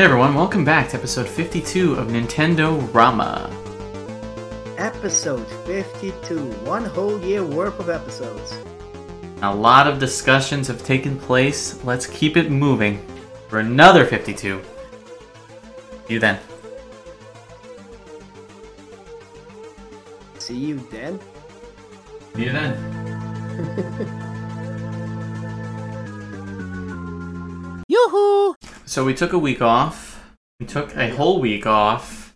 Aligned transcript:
Hey 0.00 0.06
everyone, 0.06 0.34
welcome 0.34 0.64
back 0.64 0.88
to 0.88 0.96
episode 0.96 1.28
52 1.28 1.96
of 1.96 2.08
Nintendo 2.08 2.88
Rama. 2.94 3.54
Episode 4.78 5.46
52. 5.66 6.38
One 6.64 6.86
whole 6.86 7.20
year 7.20 7.44
worth 7.44 7.78
of 7.78 7.90
episodes. 7.90 8.58
A 9.42 9.54
lot 9.54 9.86
of 9.86 9.98
discussions 9.98 10.68
have 10.68 10.82
taken 10.82 11.18
place. 11.18 11.84
Let's 11.84 12.06
keep 12.06 12.38
it 12.38 12.50
moving 12.50 13.06
for 13.48 13.58
another 13.58 14.06
52. 14.06 14.62
See 16.06 16.14
you 16.14 16.18
then. 16.18 16.40
See 20.38 20.54
you 20.56 20.76
then. 20.90 21.20
See 22.34 22.44
you 22.44 22.52
then. 22.52 24.16
So 28.90 29.04
we 29.04 29.14
took 29.14 29.32
a 29.32 29.38
week 29.38 29.62
off. 29.62 30.34
We 30.58 30.66
took 30.66 30.96
a 30.96 31.14
whole 31.14 31.38
week 31.38 31.64
off. 31.64 32.34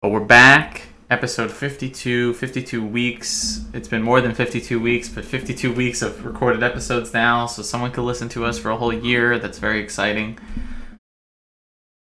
But 0.00 0.10
we're 0.10 0.20
back. 0.20 0.82
Episode 1.10 1.50
52, 1.50 2.34
52 2.34 2.86
weeks. 2.86 3.64
It's 3.74 3.88
been 3.88 4.00
more 4.00 4.20
than 4.20 4.32
52 4.32 4.78
weeks, 4.78 5.08
but 5.08 5.24
52 5.24 5.74
weeks 5.74 6.00
of 6.00 6.24
recorded 6.24 6.62
episodes 6.62 7.12
now, 7.12 7.46
so 7.46 7.62
someone 7.62 7.90
could 7.90 8.04
listen 8.04 8.28
to 8.28 8.44
us 8.44 8.56
for 8.56 8.70
a 8.70 8.76
whole 8.76 8.92
year. 8.92 9.40
That's 9.40 9.58
very 9.58 9.80
exciting. 9.80 10.38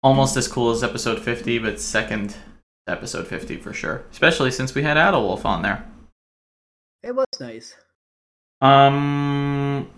Almost 0.01 0.37
as 0.37 0.47
cool 0.47 0.71
as 0.71 0.81
episode 0.81 1.19
50, 1.19 1.59
but 1.59 1.81
second 1.81 2.37
episode 2.87 3.27
50 3.27 3.57
for 3.57 3.73
sure. 3.73 4.05
Especially 4.09 4.51
since 4.51 4.73
we 4.73 4.83
had 4.83 4.95
Adolwolf 4.95 5.43
on 5.43 5.63
there. 5.63 5.85
It 7.03 7.13
was 7.13 7.27
nice. 7.41 7.75
Um, 8.61 9.89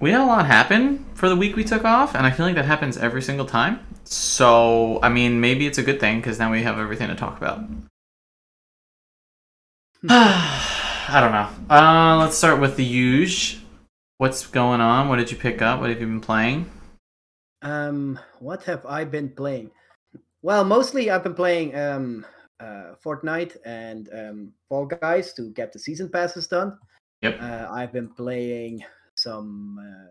we 0.00 0.10
had 0.10 0.20
a 0.20 0.26
lot 0.26 0.46
happen 0.46 1.04
for 1.14 1.28
the 1.28 1.36
week 1.36 1.56
we 1.56 1.64
took 1.64 1.84
off, 1.84 2.14
and 2.14 2.26
I 2.26 2.30
feel 2.30 2.46
like 2.46 2.54
that 2.54 2.64
happens 2.64 2.96
every 2.96 3.22
single 3.22 3.46
time. 3.46 3.80
So, 4.04 4.98
I 5.02 5.08
mean, 5.08 5.40
maybe 5.40 5.66
it's 5.66 5.78
a 5.78 5.82
good 5.82 6.00
thing 6.00 6.20
because 6.20 6.38
now 6.38 6.50
we 6.50 6.62
have 6.62 6.78
everything 6.78 7.08
to 7.08 7.14
talk 7.14 7.36
about. 7.38 7.60
I 10.08 11.20
don't 11.20 11.32
know. 11.32 11.74
Uh, 11.74 12.16
let's 12.18 12.36
start 12.36 12.60
with 12.60 12.76
the 12.76 12.84
huge. 12.84 13.60
What's 14.18 14.46
going 14.46 14.80
on? 14.80 15.08
What 15.08 15.16
did 15.16 15.30
you 15.30 15.36
pick 15.36 15.60
up? 15.62 15.80
What 15.80 15.90
have 15.90 16.00
you 16.00 16.06
been 16.06 16.20
playing? 16.20 16.70
Um, 17.62 18.18
what 18.38 18.62
have 18.64 18.86
I 18.86 19.04
been 19.04 19.28
playing? 19.28 19.70
Well, 20.42 20.64
mostly 20.64 21.10
I've 21.10 21.22
been 21.22 21.34
playing 21.34 21.76
um 21.76 22.24
uh 22.60 22.94
Fortnite 23.04 23.56
and 23.64 24.08
um 24.12 24.52
Fall 24.68 24.86
Guys 24.86 25.32
to 25.34 25.50
get 25.50 25.72
the 25.72 25.78
season 25.78 26.08
passes 26.08 26.46
done. 26.46 26.78
Yep. 27.22 27.40
Uh, 27.40 27.68
I've 27.70 27.92
been 27.92 28.08
playing 28.08 28.82
some 29.20 29.78
uh, 29.78 30.10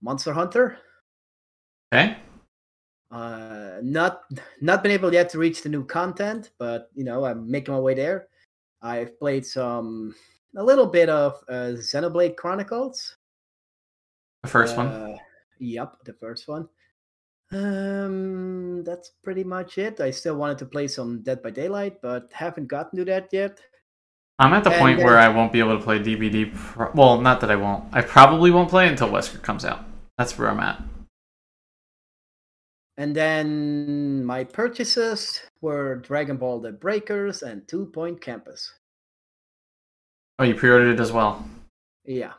Monster 0.00 0.32
Hunter. 0.32 0.78
Okay. 1.92 2.16
Uh, 3.10 3.78
not 3.82 4.22
not 4.60 4.82
been 4.82 4.92
able 4.92 5.12
yet 5.12 5.28
to 5.30 5.38
reach 5.38 5.62
the 5.62 5.68
new 5.68 5.84
content, 5.84 6.50
but 6.58 6.90
you 6.94 7.04
know 7.04 7.24
I'm 7.24 7.50
making 7.50 7.74
my 7.74 7.80
way 7.80 7.94
there. 7.94 8.28
I've 8.80 9.18
played 9.18 9.44
some 9.44 10.14
a 10.56 10.62
little 10.64 10.86
bit 10.86 11.08
of 11.08 11.42
uh, 11.48 11.76
Xenoblade 11.76 12.36
Chronicles. 12.36 13.16
The 14.42 14.48
first 14.48 14.76
one. 14.76 14.86
Uh, 14.88 15.16
Yep, 15.62 16.04
the 16.04 16.12
first 16.14 16.48
one. 16.48 16.68
Um, 17.52 18.82
that's 18.82 19.12
pretty 19.22 19.44
much 19.44 19.78
it. 19.78 20.00
I 20.00 20.10
still 20.10 20.34
wanted 20.34 20.58
to 20.58 20.66
play 20.66 20.88
some 20.88 21.22
Dead 21.22 21.40
by 21.40 21.50
Daylight, 21.50 22.02
but 22.02 22.32
haven't 22.32 22.66
gotten 22.66 22.98
to 22.98 23.04
that 23.04 23.28
yet. 23.32 23.60
I'm 24.38 24.52
at 24.54 24.64
the 24.64 24.70
and 24.70 24.80
point 24.80 24.98
where 24.98 25.18
uh, 25.18 25.24
I 25.24 25.28
won't 25.28 25.52
be 25.52 25.60
able 25.60 25.78
to 25.78 25.84
play 25.84 25.98
DBD. 25.98 26.54
Pro- 26.54 26.90
well, 26.94 27.20
not 27.20 27.40
that 27.40 27.50
I 27.50 27.56
won't. 27.56 27.84
I 27.92 28.02
probably 28.02 28.50
won't 28.50 28.70
play 28.70 28.88
until 28.88 29.08
Wesker 29.08 29.40
comes 29.42 29.64
out. 29.64 29.84
That's 30.18 30.36
where 30.38 30.48
I'm 30.48 30.60
at. 30.60 30.82
And 32.96 33.14
then 33.14 34.24
my 34.24 34.44
purchases 34.44 35.40
were 35.60 35.96
Dragon 35.96 36.36
Ball 36.36 36.60
The 36.60 36.72
Breakers 36.72 37.42
and 37.42 37.66
Two 37.66 37.86
Point 37.86 38.20
Campus. 38.20 38.74
Oh, 40.38 40.44
you 40.44 40.54
pre-ordered 40.54 40.94
it 40.94 41.00
as 41.00 41.12
well. 41.12 41.44
Yeah. 42.04 42.32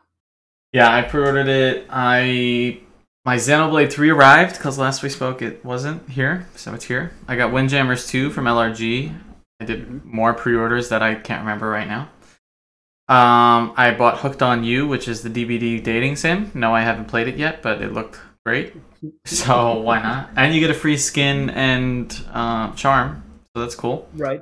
Yeah, 0.71 0.93
I 0.93 1.03
pre-ordered 1.03 1.47
it. 1.47 1.87
I 1.89 2.81
my 3.25 3.37
Xenoblade 3.37 3.91
3 3.91 4.09
arrived 4.09 4.57
because 4.57 4.77
last 4.77 5.01
we 5.01 5.09
spoke 5.09 5.41
it 5.41 5.63
wasn't 5.63 6.09
here, 6.09 6.47
so 6.55 6.73
it's 6.73 6.85
here. 6.85 7.13
I 7.27 7.37
got 7.37 7.53
Windjammers 7.53 8.07
2 8.09 8.31
from 8.31 8.45
LRG. 8.45 9.15
I 9.63 9.65
did 9.65 10.03
more 10.03 10.33
pre-orders 10.33 10.89
that 10.89 11.01
I 11.01 11.15
can't 11.15 11.39
remember 11.39 11.69
right 11.69 11.87
now. 11.87 12.09
Um, 13.07 13.73
I 13.77 13.95
bought 13.97 14.17
Hooked 14.17 14.41
on 14.41 14.65
You, 14.65 14.87
which 14.87 15.07
is 15.07 15.23
the 15.23 15.29
DBD 15.29 15.81
dating 15.81 16.17
sim. 16.17 16.51
No, 16.53 16.75
I 16.75 16.81
haven't 16.81 17.05
played 17.05 17.29
it 17.29 17.37
yet, 17.37 17.61
but 17.61 17.81
it 17.81 17.93
looked 17.93 18.19
great, 18.45 18.73
so 19.25 19.79
why 19.79 20.01
not? 20.01 20.31
And 20.35 20.53
you 20.53 20.59
get 20.59 20.69
a 20.69 20.73
free 20.73 20.97
skin 20.97 21.49
and 21.49 22.13
uh, 22.33 22.73
charm, 22.73 23.23
so 23.55 23.61
that's 23.61 23.75
cool. 23.75 24.09
Right. 24.15 24.41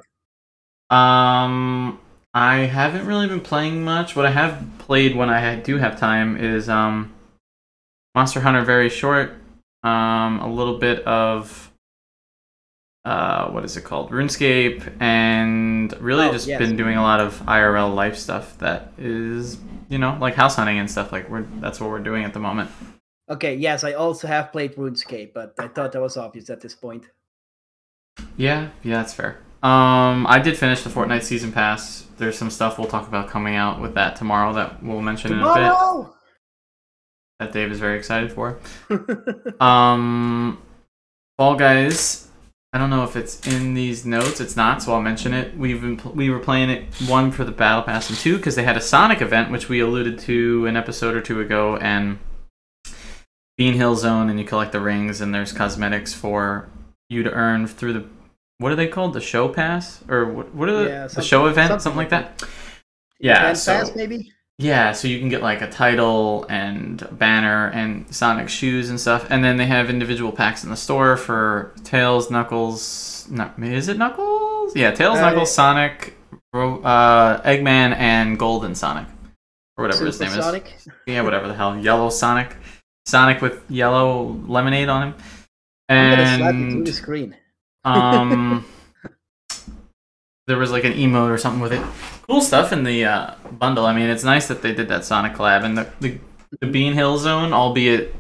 Um, 0.90 2.00
I 2.34 2.59
haven't 2.59 3.06
really 3.06 3.28
been 3.28 3.42
playing 3.42 3.84
much. 3.84 4.16
What 4.16 4.26
I 4.26 4.32
have 4.32 4.66
played 4.80 5.16
when 5.16 5.30
I 5.30 5.56
do 5.58 5.78
have 5.78 6.00
time 6.00 6.36
is 6.36 6.68
um, 6.68 7.14
Monster 8.16 8.40
Hunter 8.40 8.64
Very 8.64 8.90
Short. 8.90 9.36
Um, 9.84 10.40
a 10.40 10.52
little 10.52 10.80
bit 10.80 11.03
of 11.06 11.71
uh, 13.06 13.50
what 13.50 13.66
is 13.66 13.78
it 13.78 13.84
called? 13.84 14.12
RuneScape, 14.12 14.94
and 15.02 15.92
really 16.02 16.28
Oh, 16.28 16.32
just 16.32 16.48
yes. 16.48 16.60
been 16.60 16.76
doing 16.76 16.98
a 16.98 17.02
lot 17.02 17.20
of 17.20 17.40
IRL 17.46 17.94
life 17.96 18.16
stuff. 18.18 18.58
That 18.60 18.94
is, 18.98 19.58
you 19.90 19.98
know, 19.98 20.18
like 20.22 20.36
house 20.36 20.56
hunting 20.56 20.78
and 20.80 20.90
stuff. 20.90 21.12
Like 21.12 21.30
we're 21.30 21.46
that's 21.60 21.80
what 21.80 21.90
we're 21.90 22.00
doing 22.00 22.24
at 22.24 22.34
the 22.34 22.40
moment. 22.40 22.70
Okay, 23.30 23.56
yes, 23.56 23.84
I 23.84 23.94
also 23.94 24.28
have 24.28 24.52
played 24.52 24.76
RuneScape, 24.76 25.34
but 25.34 25.54
I 25.58 25.68
thought 25.68 25.94
that 25.94 26.02
was 26.02 26.18
obvious 26.18 26.50
at 26.50 26.60
this 26.62 26.76
point. 26.76 27.06
Yeah, 28.36 28.70
yeah, 28.84 28.98
that's 28.98 29.14
fair. 29.14 29.40
Um, 29.64 30.26
I 30.28 30.40
did 30.40 30.58
finish 30.58 30.82
the 30.84 30.90
Fortnite 30.90 31.24
season 31.24 31.52
pass. 31.52 32.06
There's 32.18 32.38
some 32.38 32.50
stuff 32.50 32.78
we'll 32.78 32.88
talk 32.88 33.08
about 33.08 33.30
coming 33.30 33.56
out 33.56 33.80
with 33.80 33.94
that 33.94 34.16
tomorrow 34.16 34.54
that 34.54 34.84
we'll 34.84 35.02
mention 35.02 35.32
in 35.34 35.40
a 35.40 35.44
bit. 35.44 35.54
Tomorrow! 35.54 36.16
that 37.40 37.52
Dave 37.54 37.72
is 37.72 37.80
very 37.80 37.98
excited 37.98 38.32
for. 38.32 38.60
Um, 39.62 40.62
Fall 41.38 41.56
Guys. 41.56 42.28
I 42.74 42.78
don't 42.78 42.90
know 42.90 43.04
if 43.04 43.16
it's 43.18 43.46
in 43.46 43.74
these 43.74 44.06
notes. 44.06 44.40
It's 44.40 44.56
not, 44.56 44.82
so 44.82 44.94
I'll 44.94 45.02
mention 45.02 45.34
it. 45.34 45.58
We've 45.58 45.82
been 45.82 45.98
pl- 45.98 46.14
we 46.14 46.30
were 46.30 46.40
playing 46.40 46.70
it 46.70 46.86
one 47.08 47.32
for 47.32 47.44
the 47.44 47.52
Battle 47.52 47.84
Pass 47.84 48.09
and 48.09 48.18
two 48.18 48.38
because 48.38 48.56
they 48.56 48.64
had 48.64 48.78
a 48.78 48.82
Sonic 48.82 49.22
event, 49.22 49.52
which 49.52 49.68
we 49.68 49.82
alluded 49.82 50.20
to 50.20 50.66
an 50.68 50.78
episode 50.78 51.14
or 51.14 51.22
two 51.22 51.42
ago, 51.42 51.76
and 51.78 52.20
Bean 53.58 53.74
Hill 53.74 53.96
Zone, 53.96 54.30
and 54.30 54.40
you 54.40 54.46
collect 54.46 54.72
the 54.72 54.80
rings, 54.80 55.20
and 55.20 55.36
there's 55.36 55.52
cosmetics 55.52 56.14
for 56.14 56.70
you 57.09 57.24
to 57.24 57.32
earn 57.32 57.68
through 57.68 57.94
the 57.94 58.06
what 58.59 58.72
are 58.72 58.76
they 58.76 58.88
called? 58.88 59.14
The 59.14 59.22
show 59.22 59.50
pass 59.50 60.03
or 60.08 60.26
what? 60.26 60.53
What 60.53 60.70
are 60.70 60.84
the, 60.84 60.90
Yeah, 60.90 61.08
the 61.08 61.22
show 61.24 61.48
event? 61.48 61.70
Something, 61.70 61.84
something 61.84 61.98
like 61.98 62.12
like 62.12 62.38
that. 62.38 62.50
Yeah. 63.20 63.50
And 63.50 63.58
so, 63.58 63.74
Pass, 63.74 63.96
maybe? 63.96 64.32
Yeah, 64.58 64.92
so 64.92 65.08
you 65.08 65.20
can 65.20 65.30
get 65.30 65.42
like 65.42 65.62
a 65.62 65.70
title 65.70 66.46
and 66.50 67.02
a 67.02 67.14
banner 67.14 67.68
and 67.70 68.14
Sonic 68.14 68.48
shoes 68.50 68.90
and 68.90 69.00
stuff, 69.00 69.26
and 69.30 69.44
then 69.44 69.58
they 69.58 69.66
have 69.66 69.90
individual 69.90 70.32
packs 70.32 70.64
in 70.64 70.70
the 70.70 70.78
store 70.78 71.18
for 71.18 71.74
Tails, 71.84 72.30
Knuckles. 72.30 73.28
No, 73.30 73.50
is 73.62 73.88
it 73.88 73.98
Knuckles? 73.98 74.76
Yeah, 74.76 74.92
Tails, 74.92 75.18
Uh, 75.18 75.22
Knuckles, 75.30 75.54
Sonic, 75.54 76.16
Ro- 76.54 76.82
uh, 76.82 77.42
Eggman, 77.44 77.96
and 77.96 78.38
Golden 78.38 78.76
Sonic, 78.76 79.08
or 79.78 79.86
whatever 79.86 80.06
his 80.06 80.20
name 80.20 80.30
Super 80.30 80.40
is. 80.40 80.46
Sonic? 80.46 80.78
Yeah, 81.08 81.22
whatever 81.22 81.48
the 81.48 81.54
hell, 81.56 81.78
Yellow 81.78 82.10
Sonic, 82.10 82.56
Sonic 83.08 83.42
with 83.42 83.64
yellow 83.70 84.40
lemonade 84.48 84.90
on 84.90 85.08
him, 85.10 85.14
I'm 85.90 86.12
gonna 86.12 86.38
slap 86.38 86.54
you 86.54 86.60
through 86.62 86.78
and 86.78 86.88
the 86.88 86.94
screen. 86.94 87.36
um, 87.84 88.66
there 90.47 90.57
was 90.57 90.72
like 90.72 90.84
an 90.84 90.94
emote 90.94 91.29
or 91.29 91.38
something 91.38 91.62
with 91.62 91.74
it. 91.74 91.84
Cool 92.28 92.41
stuff 92.41 92.74
in 92.74 92.84
the 92.84 93.06
uh, 93.06 93.35
bundle. 93.52 93.85
I 93.85 93.94
mean, 93.94 94.09
it's 94.09 94.24
nice 94.24 94.47
that 94.47 94.62
they 94.62 94.74
did 94.74 94.88
that 94.90 95.06
Sonic 95.06 95.34
collab 95.34 95.63
and 95.63 95.78
the, 95.78 95.90
the 96.00 96.19
the 96.59 96.68
Bean 96.68 96.94
Hill 96.94 97.18
Zone, 97.18 97.53
albeit 97.53 98.14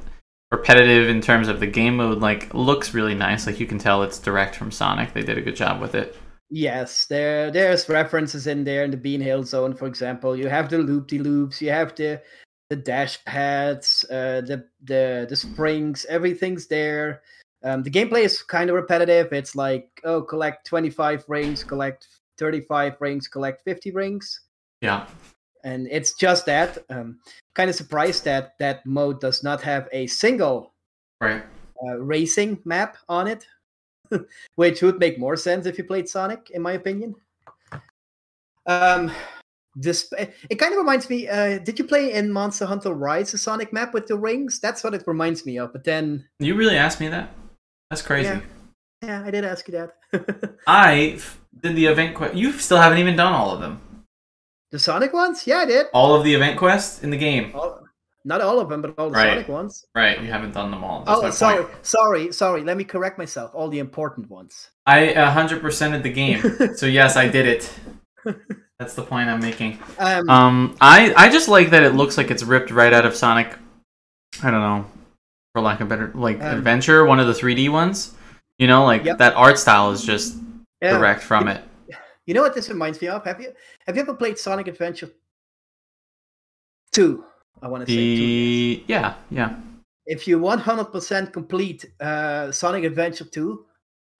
repetitive 0.51 1.09
in 1.09 1.21
terms 1.21 1.47
of 1.47 1.59
the 1.59 1.67
game 1.67 1.97
mode, 1.97 2.19
like 2.19 2.53
looks 2.53 2.93
really 2.93 3.15
nice. 3.15 3.45
Like 3.47 3.59
you 3.59 3.67
can 3.67 3.77
tell 3.77 4.03
it's 4.03 4.19
direct 4.19 4.55
from 4.55 4.71
Sonic. 4.71 5.13
They 5.13 5.21
did 5.21 5.37
a 5.37 5.41
good 5.41 5.55
job 5.55 5.81
with 5.81 5.95
it. 5.95 6.15
Yes, 6.49 7.05
there 7.05 7.49
there's 7.49 7.87
references 7.87 8.47
in 8.47 8.63
there 8.63 8.83
in 8.83 8.91
the 8.91 8.97
Bean 8.97 9.21
Hill 9.21 9.43
Zone, 9.43 9.73
for 9.73 9.87
example. 9.87 10.35
You 10.35 10.49
have 10.49 10.69
the 10.69 10.79
loop 10.79 11.07
de 11.07 11.19
loops, 11.19 11.61
you 11.61 11.71
have 11.71 11.95
the 11.95 12.21
the 12.69 12.75
dash 12.75 13.23
pads, 13.25 14.05
uh, 14.09 14.41
the 14.41 14.65
the 14.83 15.25
the 15.29 15.35
springs, 15.35 16.05
everything's 16.09 16.67
there. 16.67 17.21
Um, 17.63 17.83
the 17.83 17.91
gameplay 17.91 18.23
is 18.23 18.41
kind 18.41 18.69
of 18.69 18.75
repetitive. 18.75 19.31
It's 19.33 19.55
like 19.55 19.89
oh, 20.03 20.21
collect 20.21 20.65
25 20.67 21.25
rings, 21.27 21.63
collect 21.63 22.07
35 22.37 22.97
rings, 22.99 23.27
collect 23.27 23.63
50 23.63 23.91
rings, 23.91 24.41
Yeah. 24.81 25.05
and 25.63 25.87
it's 25.91 26.13
just 26.13 26.45
that. 26.47 26.79
Um, 26.89 27.19
kind 27.53 27.69
of 27.69 27.75
surprised 27.75 28.23
that 28.25 28.53
that 28.59 28.85
mode 28.85 29.19
does 29.21 29.43
not 29.43 29.61
have 29.61 29.87
a 29.91 30.07
single 30.07 30.73
Right. 31.19 31.43
uh, 31.85 31.97
racing 31.99 32.59
map 32.65 32.97
on 33.07 33.27
it, 33.27 33.45
which 34.55 34.81
would 34.81 34.99
make 34.99 35.19
more 35.19 35.37
sense 35.37 35.67
if 35.67 35.77
you 35.77 35.83
played 35.83 36.09
Sonic, 36.09 36.49
in 36.51 36.61
my 36.63 36.71
opinion. 36.73 37.13
Um, 38.65 39.11
this 39.75 40.11
it 40.49 40.55
kind 40.55 40.73
of 40.73 40.79
reminds 40.79 41.09
me. 41.09 41.27
Uh, 41.27 41.59
did 41.59 41.77
you 41.79 41.85
play 41.85 42.11
in 42.13 42.31
Monster 42.31 42.65
Hunter 42.65 42.93
Rise 42.93 43.31
the 43.31 43.37
Sonic 43.37 43.71
map 43.71 43.93
with 43.93 44.07
the 44.07 44.17
rings? 44.17 44.59
That's 44.59 44.83
what 44.83 44.93
it 44.93 45.03
reminds 45.07 45.45
me 45.45 45.57
of. 45.59 45.71
But 45.73 45.83
then, 45.83 46.27
You 46.39 46.55
really 46.55 46.75
asked 46.77 46.99
me 46.99 47.07
that? 47.09 47.29
That's 47.91 48.01
crazy. 48.01 48.29
Yeah. 48.29 48.41
Yeah, 49.03 49.23
I 49.25 49.31
did 49.31 49.43
ask 49.43 49.67
you 49.67 49.73
that. 49.73 50.55
I 50.67 51.19
did 51.61 51.75
the 51.75 51.87
event 51.87 52.15
quest. 52.15 52.35
You 52.35 52.53
still 52.53 52.77
haven't 52.77 52.99
even 52.99 53.17
done 53.17 53.33
all 53.33 53.51
of 53.51 53.59
them. 53.59 53.81
the 54.71 54.79
Sonic 54.79 55.11
ones? 55.11 55.45
Yeah, 55.45 55.57
I 55.57 55.65
did. 55.65 55.87
All 55.93 56.15
of 56.15 56.23
the 56.23 56.33
event 56.33 56.57
quests 56.57 57.03
in 57.03 57.09
the 57.09 57.17
game. 57.17 57.51
All, 57.53 57.81
not 58.23 58.39
all 58.39 58.59
of 58.61 58.69
them, 58.69 58.81
but 58.81 58.93
all 58.97 59.09
the 59.09 59.15
Right. 59.15 59.33
Sonic 59.33 59.47
ones. 59.49 59.85
Right, 59.93 60.21
you 60.21 60.27
haven't 60.31 60.53
done 60.53 60.71
them 60.71 60.83
all. 60.85 61.03
That's 61.03 61.19
oh, 61.21 61.31
sorry, 61.31 61.63
point. 61.65 61.85
sorry, 61.85 62.31
sorry. 62.31 62.63
Let 62.63 62.77
me 62.77 62.85
correct 62.85 63.17
myself. 63.17 63.51
All 63.53 63.67
the 63.67 63.79
important 63.79 64.29
ones. 64.29 64.69
I 64.85 65.07
100%ed 65.07 66.03
the 66.03 66.09
game. 66.13 66.75
so 66.77 66.85
yes, 66.85 67.17
I 67.17 67.27
did 67.27 67.45
it. 67.45 67.73
That's 68.79 68.93
the 68.93 69.03
point 69.03 69.29
I'm 69.29 69.41
making. 69.41 69.79
Um, 69.99 70.29
Um, 70.29 70.77
I 70.79 71.13
I 71.17 71.29
just 71.29 71.49
like 71.49 71.71
that 71.71 71.83
it 71.83 71.95
looks 71.95 72.17
like 72.17 72.31
it's 72.31 72.43
ripped 72.43 72.71
right 72.71 72.93
out 72.93 73.05
of 73.05 73.15
Sonic. 73.15 73.57
I 74.41 74.49
don't 74.51 74.61
know, 74.61 74.85
for 75.53 75.61
lack 75.61 75.81
of 75.81 75.89
better, 75.89 76.11
like 76.15 76.41
Um, 76.41 76.57
Adventure, 76.57 77.05
one 77.05 77.19
of 77.19 77.27
the 77.27 77.33
3D 77.33 77.69
ones. 77.69 78.13
You 78.57 78.67
know, 78.67 78.85
like 78.85 79.03
Yep. 79.03 79.17
that 79.17 79.33
art 79.35 79.57
style 79.57 79.91
is 79.91 80.03
just 80.03 80.37
yeah. 80.81 80.97
direct 80.97 81.23
from 81.23 81.47
it. 81.47 81.63
You 82.27 82.35
know 82.35 82.41
what 82.41 82.53
this 82.53 82.69
reminds 82.69 83.01
me 83.01 83.07
of? 83.07 83.25
Have 83.25 83.41
you 83.41 83.51
have 83.87 83.95
you 83.95 84.03
ever 84.03 84.13
played 84.13 84.37
Sonic 84.37 84.67
Adventure 84.67 85.09
Two? 86.91 87.25
I 87.61 87.67
want 87.67 87.85
to 87.85 87.91
say 87.91 87.97
two. 87.97 88.15
The 88.15 88.83
yeah, 88.87 89.15
yeah. 89.31 89.55
If 90.05 90.27
you 90.27 90.39
100% 90.39 91.31
complete 91.31 91.85
uh, 91.99 92.51
Sonic 92.51 92.83
Adventure 92.83 93.23
2, 93.23 93.65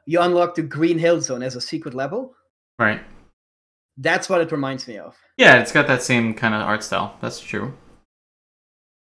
you 0.06 0.22
unlock 0.22 0.56
the 0.56 0.62
Green 0.62 0.98
Hill 1.00 1.19
Zone 1.22 1.42
as 1.44 1.56
a 1.56 1.62
secret 1.62 1.94
level. 1.94 2.36
Right. 2.80 3.01
That's 3.98 4.30
what 4.30 4.42
it 4.42 4.51
reminds 4.51 4.88
me 4.88 4.98
of. 4.98 5.16
Yeah, 5.38 5.60
it's 5.60 5.72
got 5.72 5.88
that 5.88 6.04
same 6.04 6.33
kind 6.33 6.54
of 6.54 6.62
art 6.62 6.83
style. 6.83 7.18
That's 7.19 7.39
true. 7.39 7.74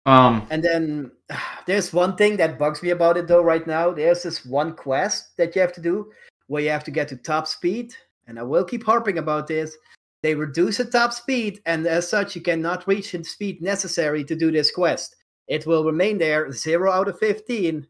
Um, 0.06 0.48
And 0.50 0.64
then 0.64 1.12
there's 1.66 1.94
one 1.94 2.16
thing 2.16 2.38
that 2.38 2.60
bugs 2.60 2.82
me 2.82 2.90
about 2.90 3.18
it 3.18 3.28
though 3.28 3.44
right 3.44 3.66
now. 3.66 3.92
There's 3.92 4.24
this 4.24 4.46
one 4.46 4.76
quest 4.76 5.38
that 5.38 5.56
you 5.56 5.62
have 5.62 5.74
to 5.74 5.82
do 5.82 6.12
where 6.48 6.64
you 6.64 6.70
have 6.70 6.84
to 6.84 6.92
get 6.92 7.08
to 7.10 7.16
top 7.16 7.48
speed. 7.48 7.94
And 8.28 8.40
I 8.40 8.44
will 8.44 8.64
keep 8.64 8.84
harping 8.84 9.18
about 9.18 9.48
this. 9.48 9.76
They 10.22 10.36
reduce 10.36 10.78
the 10.78 10.86
top 10.86 11.14
speed, 11.14 11.62
and 11.66 11.88
as 11.88 12.10
such, 12.10 12.36
you 12.36 12.42
cannot 12.42 12.88
reach 12.88 13.14
the 13.14 13.24
speed 13.24 13.62
necessary 13.62 14.24
to 14.26 14.36
do 14.36 14.52
this 14.52 14.70
quest. 14.70 15.16
It 15.48 15.66
will 15.66 15.86
remain 15.86 16.18
there, 16.18 16.52
zero 16.52 16.92
out 16.92 17.08
of 17.08 17.18
15, 17.20 17.88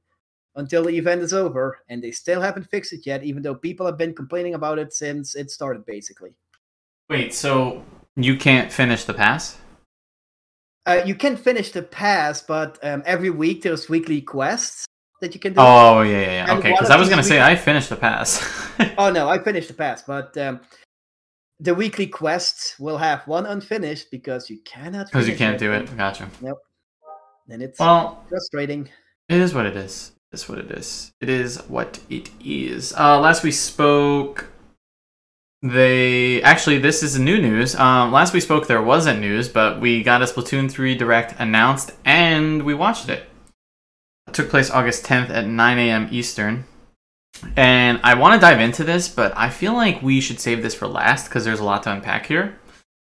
until 0.55 0.83
the 0.83 0.95
event 0.95 1.21
is 1.21 1.33
over. 1.33 1.79
And 1.89 2.03
they 2.03 2.11
still 2.11 2.39
haven't 2.39 2.69
fixed 2.69 2.93
it 2.93 3.05
yet, 3.05 3.23
even 3.23 3.41
though 3.41 3.55
people 3.55 3.85
have 3.85 3.97
been 3.97 4.13
complaining 4.13 4.53
about 4.53 4.77
it 4.77 4.93
since 4.93 5.35
it 5.35 5.49
started, 5.49 5.85
basically. 5.85 6.35
wait, 7.09 7.33
so 7.33 7.83
you 8.15 8.37
can't 8.37 8.71
finish 8.71 9.05
the 9.05 9.13
pass? 9.13 9.57
Uh, 10.85 11.01
you 11.05 11.15
can 11.15 11.35
finish 11.37 11.71
the 11.71 11.81
pass, 11.81 12.41
but 12.41 12.79
um, 12.83 13.03
every 13.05 13.29
week 13.29 13.61
there's 13.61 13.89
weekly 13.89 14.21
quests 14.21 14.85
that 15.21 15.33
you 15.33 15.39
can 15.39 15.53
do. 15.53 15.59
Oh 15.59 16.01
yeah, 16.01 16.21
yeah, 16.21 16.45
yeah. 16.47 16.57
Okay, 16.57 16.71
because 16.71 16.89
I 16.89 16.97
was 16.97 17.09
gonna 17.09 17.23
say 17.23 17.41
I 17.41 17.55
finished 17.55 17.89
the 17.89 17.95
pass. 17.95 18.41
Oh 18.97 19.11
no, 19.11 19.27
I 19.27 19.39
finished 19.39 19.67
the 19.67 19.73
pass, 19.73 20.03
but 20.03 20.37
um, 20.37 20.61
the 21.59 21.75
weekly 21.75 22.07
quests 22.07 22.79
will 22.79 22.97
have 22.97 23.27
one 23.27 23.45
unfinished 23.45 24.09
because 24.09 24.49
you 24.49 24.59
cannot. 24.63 25.07
Because 25.07 25.27
you 25.27 25.35
can't 25.35 25.59
do 25.59 25.73
it. 25.73 25.95
Gotcha. 25.97 26.29
Nope. 26.41 26.59
And 27.49 27.61
it's 27.61 27.79
Well, 27.79 28.23
frustrating. 28.29 28.89
It 29.27 29.39
is 29.39 29.53
what 29.53 29.65
it 29.65 29.75
is. 29.75 30.13
It's 30.31 30.47
what 30.47 30.59
it 30.59 30.71
is. 30.71 31.11
It 31.19 31.29
is 31.29 31.57
what 31.67 31.99
it 32.09 32.29
is. 32.43 32.93
Uh, 32.93 33.19
last 33.19 33.43
we 33.43 33.51
spoke, 33.51 34.47
they 35.61 36.41
actually 36.41 36.77
this 36.77 37.03
is 37.03 37.19
new 37.19 37.41
news. 37.41 37.75
Um, 37.75 38.11
last 38.11 38.33
we 38.33 38.39
spoke, 38.39 38.67
there 38.67 38.81
wasn't 38.81 39.19
news, 39.19 39.49
but 39.49 39.81
we 39.81 40.03
got 40.03 40.21
a 40.21 40.25
Splatoon 40.25 40.71
three 40.71 40.95
direct 40.95 41.35
announced, 41.39 41.91
and 42.05 42.63
we 42.63 42.73
watched 42.73 43.09
it. 43.09 43.29
It 44.27 44.33
took 44.33 44.49
place 44.49 44.69
August 44.69 45.05
tenth 45.05 45.29
at 45.29 45.47
nine 45.47 45.79
a.m. 45.79 46.07
Eastern. 46.11 46.65
And 47.55 47.99
I 48.03 48.15
want 48.15 48.33
to 48.33 48.39
dive 48.39 48.59
into 48.59 48.83
this, 48.83 49.07
but 49.07 49.37
I 49.37 49.49
feel 49.49 49.73
like 49.73 50.01
we 50.01 50.19
should 50.19 50.39
save 50.39 50.61
this 50.61 50.75
for 50.75 50.87
last 50.87 51.29
because 51.29 51.45
there's 51.45 51.59
a 51.59 51.63
lot 51.63 51.83
to 51.83 51.91
unpack 51.91 52.25
here. 52.25 52.57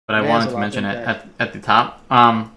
But 0.06 0.16
I 0.16 0.20
There's 0.20 0.30
wanted 0.30 0.50
to 0.50 0.58
mention 0.58 0.84
it 0.84 0.96
at, 0.96 1.28
at 1.38 1.52
the 1.52 1.60
top. 1.60 2.04
Um, 2.10 2.52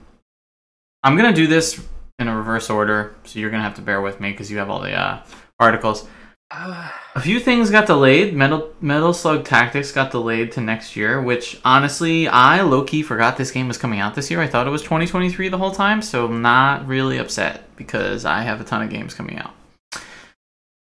I'm 1.03 1.15
gonna 1.15 1.33
do 1.33 1.47
this 1.47 1.81
in 2.19 2.27
a 2.27 2.35
reverse 2.35 2.69
order, 2.69 3.15
so 3.25 3.39
you're 3.39 3.49
gonna 3.49 3.63
have 3.63 3.75
to 3.75 3.81
bear 3.81 4.01
with 4.01 4.19
me 4.19 4.31
because 4.31 4.49
you 4.49 4.57
have 4.57 4.69
all 4.69 4.81
the 4.81 4.93
uh, 4.93 5.23
articles. 5.59 6.07
A 6.55 7.19
few 7.19 7.39
things 7.39 7.71
got 7.71 7.87
delayed. 7.87 8.35
Metal 8.35 8.71
Metal 8.79 9.13
Slug 9.13 9.43
Tactics 9.43 9.91
got 9.91 10.11
delayed 10.11 10.51
to 10.53 10.61
next 10.61 10.95
year, 10.95 11.21
which 11.21 11.59
honestly, 11.65 12.27
I 12.27 12.61
low 12.61 12.83
key 12.83 13.01
forgot 13.01 13.37
this 13.37 13.51
game 13.51 13.67
was 13.67 13.77
coming 13.77 13.99
out 13.99 14.13
this 14.13 14.29
year. 14.29 14.39
I 14.39 14.47
thought 14.47 14.67
it 14.67 14.69
was 14.69 14.83
2023 14.83 15.49
the 15.49 15.57
whole 15.57 15.71
time, 15.71 16.01
so 16.01 16.25
I'm 16.25 16.41
not 16.41 16.87
really 16.87 17.17
upset 17.17 17.75
because 17.75 18.25
I 18.25 18.41
have 18.41 18.61
a 18.61 18.63
ton 18.63 18.83
of 18.83 18.89
games 18.89 19.13
coming 19.13 19.39
out. 19.39 19.53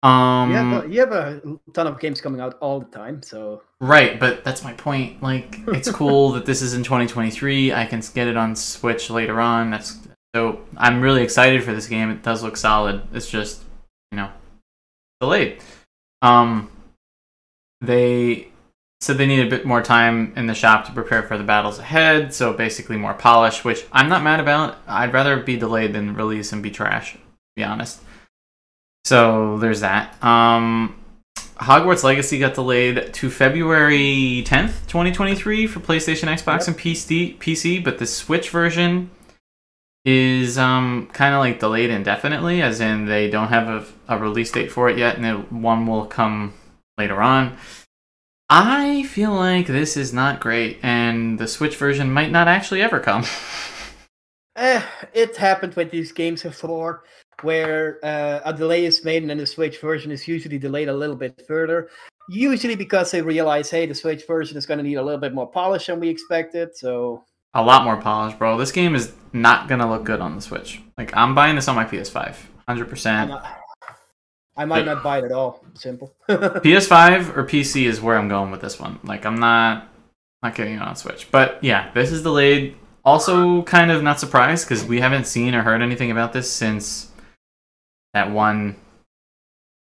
Um, 0.03 0.49
you, 0.49 0.55
have 0.55 0.83
a, 0.83 0.89
you 0.89 0.99
have 0.99 1.11
a 1.11 1.41
ton 1.73 1.85
of 1.85 1.99
games 1.99 2.21
coming 2.21 2.41
out 2.41 2.57
all 2.59 2.79
the 2.79 2.87
time, 2.87 3.21
so 3.21 3.61
Right, 3.79 4.19
but 4.19 4.43
that's 4.43 4.63
my 4.63 4.73
point. 4.73 5.21
Like, 5.21 5.59
it's 5.67 5.91
cool 5.91 6.31
that 6.31 6.45
this 6.45 6.63
is 6.63 6.73
in 6.73 6.83
2023. 6.83 7.71
I 7.73 7.85
can 7.85 8.01
get 8.13 8.27
it 8.27 8.35
on 8.35 8.55
Switch 8.55 9.11
later 9.11 9.39
on. 9.39 9.69
That's 9.69 9.99
so. 10.35 10.61
I'm 10.77 11.01
really 11.01 11.21
excited 11.21 11.63
for 11.63 11.73
this 11.73 11.87
game. 11.87 12.09
It 12.09 12.23
does 12.23 12.41
look 12.41 12.57
solid. 12.57 13.01
It's 13.13 13.29
just, 13.29 13.63
you 14.11 14.17
know, 14.17 14.31
delayed. 15.21 15.61
Um, 16.21 16.69
they 17.79 18.49
said 18.99 19.17
they 19.17 19.25
need 19.25 19.45
a 19.45 19.49
bit 19.49 19.65
more 19.65 19.81
time 19.81 20.33
in 20.35 20.47
the 20.47 20.53
shop 20.53 20.85
to 20.85 20.91
prepare 20.91 21.23
for 21.23 21.37
the 21.37 21.43
battles 21.43 21.79
ahead. 21.79 22.33
So 22.33 22.51
basically, 22.53 22.97
more 22.97 23.13
polish, 23.13 23.63
which 23.63 23.85
I'm 23.91 24.09
not 24.09 24.23
mad 24.23 24.39
about. 24.39 24.77
I'd 24.87 25.13
rather 25.13 25.37
be 25.37 25.55
delayed 25.57 25.93
than 25.93 26.13
release 26.15 26.51
and 26.51 26.61
be 26.61 26.69
trash. 26.71 27.13
To 27.13 27.19
be 27.55 27.63
honest. 27.63 28.01
So 29.05 29.57
there's 29.57 29.79
that. 29.79 30.21
Um, 30.23 30.95
Hogwarts 31.57 32.03
Legacy 32.03 32.39
got 32.39 32.53
delayed 32.53 33.13
to 33.13 33.29
February 33.29 34.43
10th, 34.45 34.87
2023 34.87 35.67
for 35.67 35.79
PlayStation, 35.79 36.27
Xbox, 36.27 36.59
Yep. 36.59 36.67
and 36.67 36.77
PC, 36.77 37.37
PC, 37.37 37.83
but 37.83 37.97
the 37.99 38.05
Switch 38.05 38.49
version 38.49 39.09
is 40.03 40.57
um 40.57 41.07
kind 41.13 41.35
of 41.35 41.39
like 41.39 41.59
delayed 41.59 41.91
indefinitely 41.91 42.61
as 42.61 42.81
in 42.81 43.05
they 43.05 43.29
don't 43.29 43.49
have 43.49 43.67
a, 43.67 44.15
a 44.15 44.17
release 44.17 44.51
date 44.51 44.71
for 44.71 44.89
it 44.89 44.97
yet 44.97 45.15
and 45.17 45.25
it, 45.25 45.51
one 45.51 45.85
will 45.85 46.05
come 46.05 46.53
later 46.97 47.21
on. 47.21 47.55
I 48.49 49.03
feel 49.03 49.33
like 49.33 49.67
this 49.67 49.95
is 49.95 50.11
not 50.11 50.41
great 50.41 50.79
and 50.83 51.39
the 51.39 51.47
Switch 51.47 51.77
version 51.77 52.11
might 52.11 52.31
not 52.31 52.47
actually 52.47 52.81
ever 52.81 52.99
come. 52.99 53.23
eh, 54.57 54.81
it 55.13 55.37
happened 55.37 55.73
with 55.75 55.89
these 55.91 56.11
games 56.11 56.43
before, 56.43 57.03
where 57.41 57.99
uh, 58.03 58.41
a 58.43 58.53
delay 58.53 58.85
is 58.85 59.05
made 59.05 59.23
and 59.23 59.29
then 59.29 59.37
the 59.37 59.45
Switch 59.45 59.79
version 59.79 60.11
is 60.11 60.27
usually 60.27 60.57
delayed 60.57 60.89
a 60.89 60.93
little 60.93 61.15
bit 61.15 61.41
further. 61.47 61.89
Usually 62.29 62.75
because 62.75 63.11
they 63.11 63.21
realize, 63.21 63.69
hey, 63.69 63.85
the 63.85 63.95
Switch 63.95 64.27
version 64.27 64.57
is 64.57 64.65
going 64.65 64.77
to 64.77 64.83
need 64.83 64.95
a 64.95 65.03
little 65.03 65.19
bit 65.19 65.33
more 65.33 65.49
polish 65.49 65.87
than 65.87 65.99
we 65.99 66.09
expected. 66.09 66.75
So 66.75 67.23
a 67.53 67.61
lot 67.63 67.83
more 67.83 67.97
polish, 67.97 68.35
bro. 68.35 68.57
This 68.57 68.71
game 68.71 68.95
is 68.95 69.13
not 69.33 69.67
going 69.67 69.79
to 69.79 69.87
look 69.87 70.03
good 70.03 70.21
on 70.21 70.35
the 70.35 70.41
Switch. 70.41 70.81
Like 70.97 71.15
I'm 71.15 71.35
buying 71.35 71.55
this 71.55 71.67
on 71.67 71.75
my 71.75 71.85
PS5. 71.85 72.35
100%. 72.67 73.05
I'm 73.07 73.29
not- 73.29 73.57
I 74.57 74.65
might 74.65 74.85
not 74.85 75.01
buy 75.01 75.19
it 75.19 75.23
at 75.23 75.31
all. 75.31 75.63
Simple. 75.75 76.13
PS5 76.29 77.37
or 77.37 77.45
PC 77.45 77.85
is 77.85 78.01
where 78.01 78.17
I'm 78.17 78.27
going 78.27 78.51
with 78.51 78.61
this 78.61 78.79
one. 78.79 78.99
Like 79.03 79.25
I'm 79.25 79.35
not 79.39 79.87
not 80.43 80.55
getting 80.55 80.75
it 80.75 80.81
on 80.81 80.95
Switch. 80.95 81.31
But 81.31 81.63
yeah, 81.63 81.89
this 81.93 82.11
is 82.11 82.21
delayed. 82.21 82.75
Also 83.05 83.63
kind 83.63 83.91
of 83.91 84.03
not 84.03 84.19
surprised 84.19 84.67
because 84.67 84.83
we 84.83 84.99
haven't 84.99 85.25
seen 85.25 85.55
or 85.55 85.61
heard 85.63 85.81
anything 85.81 86.11
about 86.11 86.33
this 86.33 86.51
since 86.51 87.11
that 88.13 88.29
one 88.31 88.75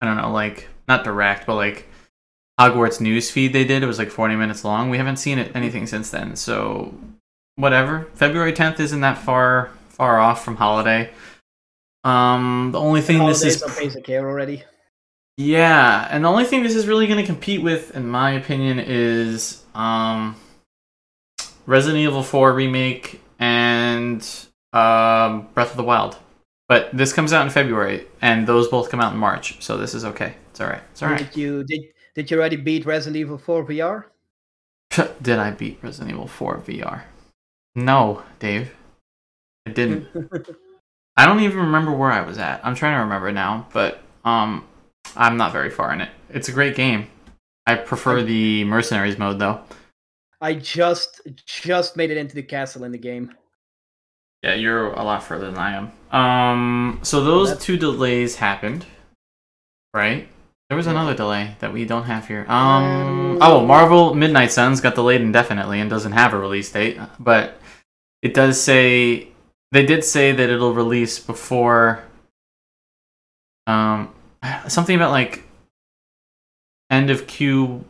I 0.01 0.05
don't 0.05 0.17
know, 0.17 0.31
like 0.31 0.67
not 0.87 1.03
direct, 1.03 1.45
but 1.47 1.55
like 1.55 1.87
Hogwarts 2.59 3.01
news 3.01 3.31
feed 3.31 3.53
they 3.53 3.63
did. 3.63 3.81
It 3.81 3.87
was 3.87 3.97
like 3.97 4.11
40 4.11 4.35
minutes 4.35 4.63
long. 4.63 4.89
We 4.91 4.97
haven't 4.97 5.17
seen 5.17 5.39
it 5.39 5.55
anything 5.55 5.87
since 5.87 6.11
then. 6.11 6.35
So 6.35 6.93
whatever. 7.55 8.07
February 8.13 8.53
10th 8.53 8.79
isn't 8.79 9.01
that 9.01 9.17
far 9.17 9.71
far 9.89 10.19
off 10.19 10.43
from 10.43 10.55
holiday. 10.55 11.09
Um 12.03 12.71
the 12.71 12.79
only 12.79 13.01
thing 13.01 13.25
this 13.27 13.43
is 13.43 13.61
on 13.61 13.69
basic 13.77 14.03
care 14.03 14.27
already. 14.27 14.63
yeah, 15.37 16.07
and 16.11 16.23
the 16.25 16.29
only 16.29 16.45
thing 16.45 16.63
this 16.63 16.75
is 16.75 16.87
really 16.87 17.07
going 17.07 17.19
to 17.19 17.25
compete 17.25 17.61
with, 17.63 17.95
in 17.95 18.07
my 18.07 18.31
opinion, 18.31 18.79
is 18.79 19.63
um, 19.73 20.35
Resident 21.65 21.99
Evil 21.99 22.23
4 22.23 22.53
remake 22.53 23.21
and 23.39 24.21
um, 24.73 25.47
Breath 25.53 25.71
of 25.71 25.77
the 25.77 25.83
Wild. 25.83 26.17
But 26.67 26.89
this 26.95 27.11
comes 27.13 27.33
out 27.33 27.45
in 27.45 27.51
February, 27.51 28.07
and 28.21 28.47
those 28.47 28.67
both 28.67 28.89
come 28.89 28.99
out 29.01 29.13
in 29.13 29.19
March, 29.19 29.61
so 29.61 29.77
this 29.77 29.93
is 29.93 30.05
okay. 30.05 30.35
It's 30.51 30.61
all 30.61 30.67
right. 30.67 30.81
It's 30.91 31.01
all 31.03 31.09
right. 31.09 31.17
Did 31.19 31.35
you 31.35 31.63
did 31.63 31.81
did 32.15 32.31
you 32.31 32.37
already 32.37 32.55
beat 32.57 32.85
Resident 32.85 33.17
Evil 33.17 33.37
4 33.37 33.65
VR? 33.65 34.05
Did 35.21 35.39
I 35.39 35.51
beat 35.51 35.79
Resident 35.81 36.11
Evil 36.11 36.27
4 36.27 36.57
VR? 36.59 37.03
No, 37.75 38.23
Dave. 38.39 38.73
I 39.67 39.71
didn't. 39.71 40.07
I 41.17 41.25
don't 41.25 41.41
even 41.41 41.59
remember 41.59 41.91
where 41.91 42.11
I 42.11 42.21
was 42.21 42.37
at. 42.37 42.65
I'm 42.65 42.75
trying 42.75 42.95
to 42.97 43.01
remember 43.03 43.31
now, 43.31 43.67
but 43.73 44.01
um, 44.25 44.65
I'm 45.15 45.37
not 45.37 45.51
very 45.51 45.69
far 45.69 45.93
in 45.93 46.01
it. 46.01 46.09
It's 46.29 46.49
a 46.49 46.51
great 46.53 46.75
game. 46.75 47.07
I 47.67 47.75
prefer 47.75 48.23
the 48.23 48.63
mercenaries 48.63 49.17
mode 49.17 49.39
though. 49.39 49.61
I 50.39 50.55
just 50.55 51.21
just 51.45 51.95
made 51.95 52.09
it 52.09 52.17
into 52.17 52.33
the 52.35 52.41
castle 52.43 52.83
in 52.83 52.91
the 52.91 52.97
game. 52.97 53.33
Yeah, 54.41 54.55
you're 54.55 54.87
a 54.93 55.03
lot 55.03 55.21
further 55.23 55.45
than 55.51 55.59
I 55.59 55.75
am. 55.75 55.91
Um, 56.19 56.99
so 57.03 57.23
those 57.23 57.49
That's- 57.49 57.63
two 57.65 57.77
delays 57.77 58.37
happened. 58.37 58.85
right? 59.93 60.27
There 60.69 60.77
was 60.77 60.87
another 60.87 61.13
delay 61.13 61.57
that 61.59 61.73
we 61.73 61.85
don't 61.85 62.05
have 62.05 62.27
here. 62.27 62.45
Um, 62.47 62.83
Um, 62.83 63.37
oh, 63.41 63.65
Marvel 63.65 64.15
Midnight 64.15 64.51
Suns 64.51 64.79
got 64.81 64.95
delayed 64.95 65.19
indefinitely 65.21 65.79
and 65.81 65.89
doesn't 65.89 66.13
have 66.13 66.33
a 66.33 66.39
release 66.39 66.71
date, 66.71 66.97
but 67.19 67.60
it 68.21 68.33
does 68.33 68.61
say 68.61 69.27
they 69.71 69.85
did 69.85 70.03
say 70.03 70.31
that 70.31 70.49
it'll 70.49 70.73
release 70.73 71.19
before 71.19 72.03
um 73.67 74.13
something 74.67 74.95
about 74.95 75.11
like 75.11 75.43
end 76.89 77.09
of 77.09 77.27
Q4 77.27 77.83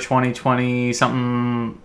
2020 0.00 0.92
something 0.92 1.80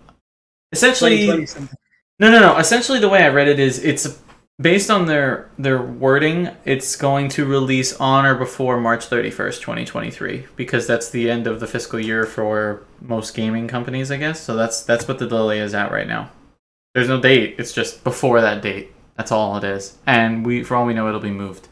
essentially 0.72 1.22
2020 1.22 1.46
something. 1.46 1.78
no, 2.20 2.32
no, 2.32 2.40
no. 2.40 2.58
Essentially, 2.58 3.00
the 3.00 3.10
way 3.10 3.24
I 3.24 3.30
read 3.30 3.48
it 3.48 3.60
is 3.60 3.84
it's 3.84 4.20
based 4.60 4.90
on 4.90 5.06
their 5.08 5.50
their 5.58 5.82
wording. 5.82 6.50
It's 6.66 6.96
going 6.96 7.30
to 7.30 7.46
release 7.46 7.94
on 8.00 8.26
or 8.26 8.36
before 8.36 8.80
March 8.80 9.06
thirty 9.06 9.30
first, 9.30 9.62
twenty 9.62 9.86
twenty 9.86 10.12
three, 10.12 10.46
because 10.56 10.88
that's 10.88 11.10
the 11.10 11.30
end 11.30 11.48
of 11.48 11.60
the 11.60 11.68
fiscal 11.68 12.00
year 12.00 12.26
for 12.26 12.84
most 13.02 13.36
gaming 13.36 13.68
companies, 13.68 14.12
I 14.12 14.18
guess. 14.18 14.40
So 14.40 14.56
that's 14.56 14.84
that's 14.84 15.08
what 15.08 15.20
the 15.20 15.28
delay 15.28 15.60
is 15.60 15.74
at 15.74 15.92
right 15.92 16.08
now. 16.08 16.32
There's 16.94 17.08
no 17.10 17.20
date. 17.20 17.56
It's 17.58 17.74
just 17.74 18.04
before 18.04 18.42
that 18.42 18.62
date. 18.62 18.92
That's 19.18 19.32
all 19.32 19.58
it 19.58 19.64
is. 19.64 19.98
And 20.06 20.46
we, 20.46 20.64
for 20.64 20.76
all 20.76 20.86
we 20.86 20.94
know, 20.94 21.08
it'll 21.08 21.20
be 21.20 21.32
moved. 21.32 21.68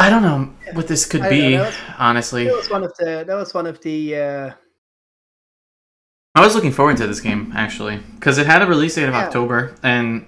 I 0.00 0.10
don't 0.10 0.22
know 0.22 0.54
what 0.74 0.86
this 0.86 1.04
could 1.06 1.22
I 1.22 1.28
be. 1.28 1.56
That 1.56 1.74
Honestly, 1.98 2.44
That 2.44 2.54
was 2.56 2.70
one 2.70 2.84
of 2.84 2.94
the. 2.98 3.24
That 3.26 3.34
was 3.34 3.52
one 3.52 3.66
of 3.66 3.80
the. 3.80 4.16
Uh, 4.16 4.50
I 6.36 6.40
was 6.44 6.54
looking 6.54 6.70
forward 6.70 6.96
to 6.98 7.06
this 7.08 7.20
game 7.20 7.52
actually 7.56 7.96
because 8.14 8.38
it 8.38 8.46
had 8.46 8.62
a 8.62 8.66
release 8.66 8.94
date 8.94 9.08
of 9.08 9.14
Yeah. 9.14 9.26
October 9.26 9.74
and 9.82 10.24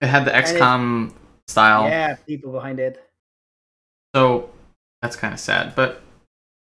it 0.00 0.06
had 0.06 0.24
the 0.24 0.36
it- 0.36 0.44
XCOM 0.46 1.12
style. 1.48 1.86
yeah, 1.86 2.14
people 2.26 2.50
behind 2.50 2.80
it. 2.80 3.06
So 4.14 4.48
that's 5.02 5.16
kind 5.16 5.34
of 5.34 5.40
sad. 5.40 5.74
But 5.74 6.00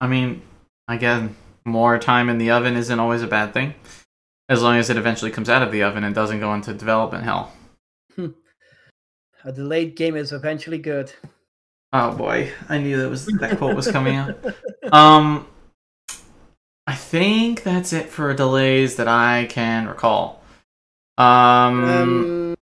I 0.01 0.07
mean, 0.07 0.41
again, 0.89 1.37
more 1.67 1.99
time 1.99 2.31
in 2.31 2.39
the 2.39 2.51
oven 2.53 2.75
isn't 2.77 2.99
always 2.99 3.21
a 3.23 3.27
bad 3.27 3.53
thing, 3.53 3.75
as 4.49 4.63
long 4.63 4.77
as 4.77 4.91
it 4.91 4.97
eventually 4.97 5.31
comes 5.31 5.49
out 5.49 5.63
of 5.63 5.73
the 5.73 5.83
oven 5.83 6.05
and 6.05 6.15
doesn't 6.15 6.41
go 6.41 6.55
into 6.55 6.75
development 6.75 7.25
hell. 7.25 7.53
A 9.47 9.53
delayed 9.53 9.95
game 9.95 10.17
is 10.17 10.33
eventually 10.33 10.79
good. 10.79 11.13
Oh 11.93 12.13
boy, 12.17 12.51
I 12.69 12.79
knew 12.79 12.97
that 13.03 13.11
was 13.11 13.27
that 13.27 13.59
quote 13.59 13.77
was 13.77 13.91
coming 13.91 14.17
out. 14.17 14.37
Um, 14.93 15.47
I 16.87 16.95
think 16.95 17.63
that's 17.63 17.93
it 17.95 18.11
for 18.11 18.33
delays 18.35 18.97
that 18.97 19.09
I 19.09 19.47
can 19.49 19.87
recall. 19.89 20.43
Um, 21.17 21.85
Um, 21.85 22.57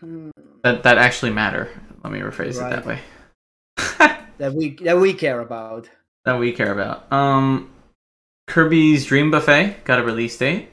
hmm, 0.00 0.30
that 0.62 0.82
that 0.82 0.98
actually 0.98 1.32
matter. 1.32 1.68
Let 2.02 2.12
me 2.12 2.20
rephrase 2.20 2.56
it 2.56 2.70
that 2.70 2.86
way. 2.86 3.00
that 4.38 4.54
we 4.54 4.76
that 4.82 4.98
we 4.98 5.12
care 5.12 5.40
about. 5.40 5.88
that 6.24 6.38
we 6.38 6.52
care 6.52 6.72
about. 6.72 7.10
Um, 7.12 7.70
Kirby's 8.46 9.04
Dream 9.06 9.30
Buffet 9.30 9.84
got 9.84 9.98
a 9.98 10.02
release 10.04 10.36
date, 10.38 10.70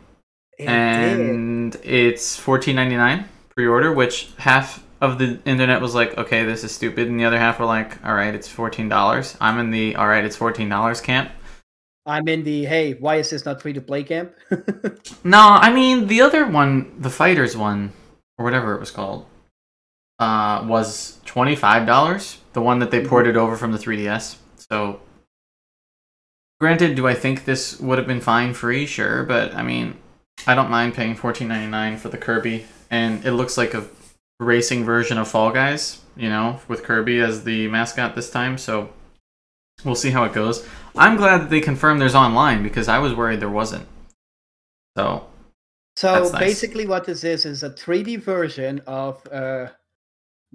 It 0.58 0.66
did. 0.68 0.70
and 0.70 1.76
it's 1.84 2.36
fourteen 2.38 2.76
ninety 2.76 2.96
nine 2.98 3.26
pre 3.56 3.68
order, 3.68 3.92
which 3.94 4.30
half 4.38 4.84
of 5.02 5.18
the 5.20 5.40
internet 5.46 5.82
was 5.82 5.94
like, 5.94 6.18
okay, 6.18 6.46
this 6.46 6.64
is 6.64 6.74
stupid, 6.74 7.08
and 7.08 7.20
the 7.20 7.26
other 7.26 7.38
half 7.40 7.60
were 7.60 7.66
like, 7.66 8.04
all 8.06 8.14
right, 8.16 8.34
it's 8.34 8.48
fourteen 8.48 8.88
dollars. 8.90 9.36
I'm 9.42 9.60
in 9.60 9.72
the 9.72 9.96
all 9.96 10.08
right, 10.08 10.24
it's 10.24 10.36
fourteen 10.38 10.70
dollars 10.70 11.02
camp. 11.02 11.32
I'm 12.06 12.28
in 12.28 12.44
the 12.44 12.66
hey, 12.66 12.94
why 12.94 13.16
is 13.16 13.32
this 13.32 13.46
not 13.46 13.62
free 13.62 13.74
to 13.74 13.82
play 13.82 14.04
camp? 14.04 14.34
No, 15.24 15.40
I 15.40 15.74
mean 15.74 16.08
the 16.08 16.22
other 16.22 16.46
one, 16.46 16.94
the 17.02 17.10
fighters 17.10 17.58
one, 17.58 17.92
or 18.38 18.46
whatever 18.46 18.76
it 18.76 18.80
was 18.80 18.92
called, 18.92 19.26
uh, 20.20 20.64
was 20.68 21.20
twenty 21.26 21.56
five 21.56 21.86
dollars. 21.88 22.38
The 22.54 22.62
one 22.62 22.80
that 22.80 22.92
they 22.92 23.02
Mhm. 23.02 23.10
ported 23.10 23.36
over 23.36 23.58
from 23.58 23.72
the 23.74 23.78
3DS. 23.80 24.38
So, 24.56 25.02
granted, 26.62 26.96
do 26.96 27.06
I 27.08 27.14
think 27.14 27.44
this 27.46 27.80
would 27.82 27.98
have 27.98 28.08
been 28.08 28.22
fine 28.22 28.54
free? 28.54 28.86
Sure, 28.86 29.24
but 29.24 29.54
I 29.54 29.62
mean, 29.64 29.96
I 30.48 30.56
don't 30.56 30.70
mind 30.70 30.94
paying 30.94 31.16
fourteen 31.16 31.48
ninety 31.48 31.68
nine 31.68 31.98
for 31.98 32.10
the 32.10 32.18
Kirby, 32.18 32.66
and 32.90 33.26
it 33.26 33.32
looks 33.32 33.58
like 33.58 33.74
a 33.74 33.86
racing 34.40 34.84
version 34.84 35.18
of 35.18 35.28
Fall 35.28 35.52
Guys. 35.52 36.02
You 36.16 36.30
know, 36.30 36.60
with 36.68 36.84
Kirby 36.84 37.20
as 37.20 37.44
the 37.44 37.68
mascot 37.68 38.16
this 38.16 38.30
time. 38.30 38.58
So, 38.58 38.90
we'll 39.84 39.96
see 39.96 40.12
how 40.12 40.24
it 40.24 40.34
goes. 40.34 40.68
I'm 40.96 41.18
glad 41.18 41.42
that 41.42 41.50
they 41.50 41.60
confirmed 41.60 42.00
there's 42.00 42.16
online 42.16 42.64
because 42.64 42.88
I 42.88 43.00
was 43.00 43.14
worried 43.14 43.42
there 43.42 43.50
wasn't. 43.50 43.88
So 44.98 45.28
so 45.98 46.24
nice. 46.24 46.32
basically, 46.32 46.86
what 46.86 47.06
this 47.06 47.24
is 47.24 47.46
is 47.46 47.64
a 47.64 47.70
3D 47.70 48.20
version 48.20 48.82
of 48.86 49.26
uh, 49.32 49.68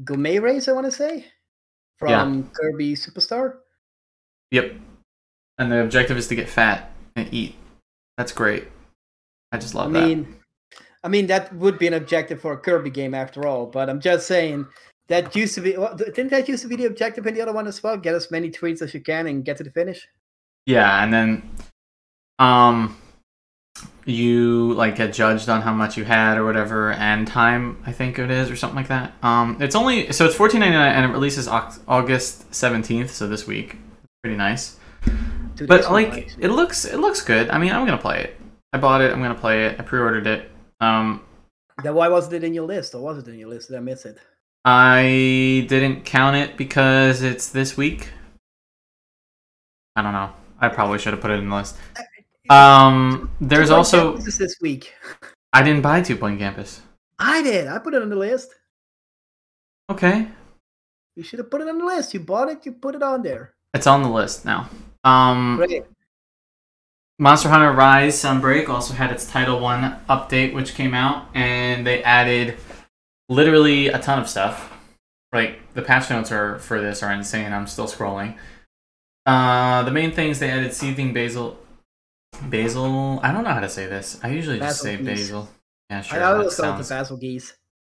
Gourmet 0.05 0.39
Race. 0.39 0.69
I 0.69 0.73
want 0.73 0.87
to 0.87 0.93
say 0.93 1.27
from 1.99 2.51
Kirby 2.53 2.95
Superstar. 2.95 3.57
Yep. 4.51 4.75
And 5.59 5.73
the 5.73 5.83
objective 5.83 6.19
is 6.19 6.29
to 6.29 6.35
get 6.35 6.49
fat 6.49 6.91
and 7.17 7.33
eat. 7.33 7.55
That's 8.19 8.33
great. 8.33 8.69
I 9.53 9.59
just 9.59 9.75
love 9.75 9.95
I 9.95 10.01
love 10.01 10.09
mean, 10.09 10.37
I 11.03 11.09
mean 11.09 11.27
that 11.27 11.55
would 11.55 11.79
be 11.79 11.87
an 11.87 11.95
objective 11.95 12.41
for 12.41 12.53
a 12.53 12.59
Kirby 12.59 12.91
game 12.91 13.15
after 13.15 13.47
all. 13.47 13.67
But 13.67 13.91
I'm 13.91 14.01
just 14.01 14.27
saying 14.27 14.67
that 15.09 15.35
used 15.35 15.55
to 15.57 15.61
be. 15.61 15.77
Well, 15.77 15.97
didn't 15.97 16.29
that 16.29 16.49
used 16.49 16.63
to 16.63 16.69
be 16.69 16.77
the 16.77 16.87
objective 16.87 17.27
in 17.27 17.35
the 17.35 17.43
other 17.43 17.53
one 17.53 17.67
as 17.67 17.83
well? 17.83 17.97
Get 17.97 18.15
as 18.15 18.31
many 18.31 18.51
tweets 18.51 18.83
as 18.83 18.95
you 18.95 19.01
can 19.01 19.27
and 19.27 19.45
get 19.45 19.57
to 19.59 19.65
the 19.65 19.71
finish. 19.71 20.07
Yeah, 20.67 21.03
and 21.03 21.13
then 21.13 21.51
um 22.39 22.97
you 24.05 24.73
like 24.75 24.97
get 24.97 25.13
judged 25.13 25.49
on 25.49 25.63
how 25.63 25.73
much 25.73 25.97
you 25.97 26.05
had 26.05 26.37
or 26.37 26.45
whatever 26.45 26.93
and 26.93 27.27
time 27.27 27.81
I 27.87 27.93
think 27.93 28.19
it 28.19 28.31
is 28.31 28.51
or 28.51 28.57
something 28.57 28.77
like 28.77 28.89
that. 28.89 29.13
Um 29.23 29.57
it's 29.61 29.75
only 29.75 30.13
so 30.13 30.27
it's 30.27 30.37
14.99 30.37 30.63
and 30.63 31.05
it 31.05 31.09
releases 31.09 31.49
August 31.49 32.51
17th, 32.51 33.11
so 33.11 33.27
this 33.27 33.47
week. 33.47 33.77
Pretty 34.23 34.37
nice. 34.37 34.79
Dude, 35.55 35.69
But 35.69 35.91
like 35.91 36.35
it 36.39 36.49
looks 36.49 36.85
it 36.85 36.99
looks 36.99 37.23
good. 37.23 37.51
I 37.51 37.59
mean, 37.59 37.73
I'm 37.73 37.87
going 37.87 37.97
to 37.97 38.03
play 38.03 38.23
it. 38.23 38.40
I 38.73 38.79
bought 38.79 39.01
it. 39.01 39.13
I'm 39.13 39.21
going 39.21 39.35
to 39.35 39.41
play 39.41 39.67
it. 39.67 39.81
I 39.81 39.83
pre-ordered 39.83 40.27
it. 40.27 40.51
Um 40.81 41.23
then 41.83 41.95
why 41.95 42.09
wasn't 42.09 42.35
it 42.35 42.45
in 42.45 42.53
your 42.53 42.67
list, 42.67 42.95
or 42.95 43.01
was 43.03 43.19
it 43.19 43.29
in 43.29 43.39
your 43.39 43.49
list? 43.49 43.69
Did 43.69 43.79
I 43.79 43.81
miss 43.81 44.05
it? 44.05 44.19
I 44.67 45.65
didn't 45.69 46.05
count 46.05 46.37
it 46.37 46.59
because 46.59 47.23
it's 47.23 47.49
this 47.49 47.77
week. 47.77 48.11
I 49.97 50.03
don't 50.03 50.13
know. 50.13 50.31
I 50.61 50.69
probably 50.69 50.99
should 50.99 51.15
have 51.15 51.23
put 51.23 51.31
it 51.31 51.39
in 51.39 51.49
the 51.49 51.57
list. 51.57 51.77
Um, 52.51 53.31
there's 53.41 53.69
Two 53.71 53.75
also 53.77 54.13
Campus 54.17 54.37
this 54.37 54.57
week. 54.61 54.93
I 55.55 55.63
didn't 55.63 55.81
buy 55.81 56.03
Two 56.03 56.17
Point 56.17 56.39
Campus. 56.39 56.83
I 57.19 57.43
did. 57.43 57.67
I 57.67 57.79
put 57.79 57.95
it 57.95 58.03
on 58.03 58.11
the 58.11 58.17
list. 58.17 58.55
Okay, 59.91 60.29
You 61.17 61.23
should 61.25 61.39
have 61.41 61.51
put 61.51 61.63
it 61.63 61.69
on 61.69 61.79
the 61.79 61.85
list. 61.85 62.13
You 62.15 62.21
bought 62.21 62.49
it. 62.51 62.65
You 62.67 62.73
put 62.73 62.95
it 62.95 63.03
on 63.03 63.23
there. 63.23 63.55
it's 63.75 63.87
on 63.87 64.03
the 64.03 64.09
list 64.11 64.45
now. 64.45 64.69
Um, 65.03 65.57
Great. 65.57 65.85
Monster 67.21 67.51
Hunter 67.51 67.73
Rise 67.73 68.17
Sunbreak 68.17 68.71
also 68.71 68.95
had 68.95 69.13
its 69.13 69.31
Title 69.31 69.61
One 69.61 70.01
update, 70.09 70.55
which 70.55 70.75
came 70.75 70.95
out, 70.95 71.27
and 71.35 71.87
they 71.87 72.03
added 72.03 72.57
literally 73.29 73.89
a 73.89 73.99
ton 73.99 74.19
of 74.19 74.27
stuff. 74.27 74.73
Like 75.31 75.61
the 75.75 75.83
patch 75.83 76.09
notes 76.09 76.33
are 76.33 76.59
for 76.61 76.81
this 76.81 77.03
are 77.03 77.13
insane. 77.13 77.53
I'm 77.53 77.67
still 77.67 77.87
scrolling. 77.87 78.39
Uh, 79.27 79.83
the 79.83 79.91
main 79.91 80.13
things 80.13 80.39
they 80.39 80.51
added 80.51 80.73
seething 80.73 81.13
basil, 81.13 81.59
basil. 82.49 83.21
I 83.23 83.33
don't 83.33 83.45
know 83.45 83.53
how 83.53 83.61
to 83.61 83.69
say 83.69 83.85
this. 83.85 84.19
I 84.23 84.31
usually 84.31 84.59
just 84.59 84.83
Basil 84.83 84.85
say 84.85 84.97
geese. 84.97 85.07
basil. 85.07 85.49
Yeah, 85.91 86.01
sure. 86.01 86.19
I 86.21 86.33
always 86.33 86.57
call 86.57 86.79
the 86.79 86.89
Basil 86.89 87.19
Geese. 87.19 87.53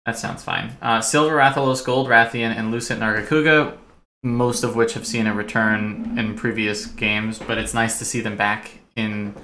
that 0.07 0.17
sounds 0.17 0.43
fine. 0.43 0.75
Uh, 0.81 0.99
Silver 0.99 1.35
Rathalos, 1.35 1.85
Gold 1.85 2.07
Rathian, 2.07 2.57
and 2.57 2.71
Lucent 2.71 2.99
Nargacuga, 2.99 3.77
most 4.23 4.63
of 4.63 4.75
which 4.75 4.95
have 4.95 5.05
seen 5.05 5.27
a 5.27 5.33
return 5.35 6.17
in 6.17 6.33
previous 6.35 6.87
games, 6.87 7.37
but 7.37 7.59
it's 7.59 7.75
nice 7.75 7.99
to 7.99 8.05
see 8.05 8.21
them 8.21 8.35
back 8.35 8.80
in 8.95 9.35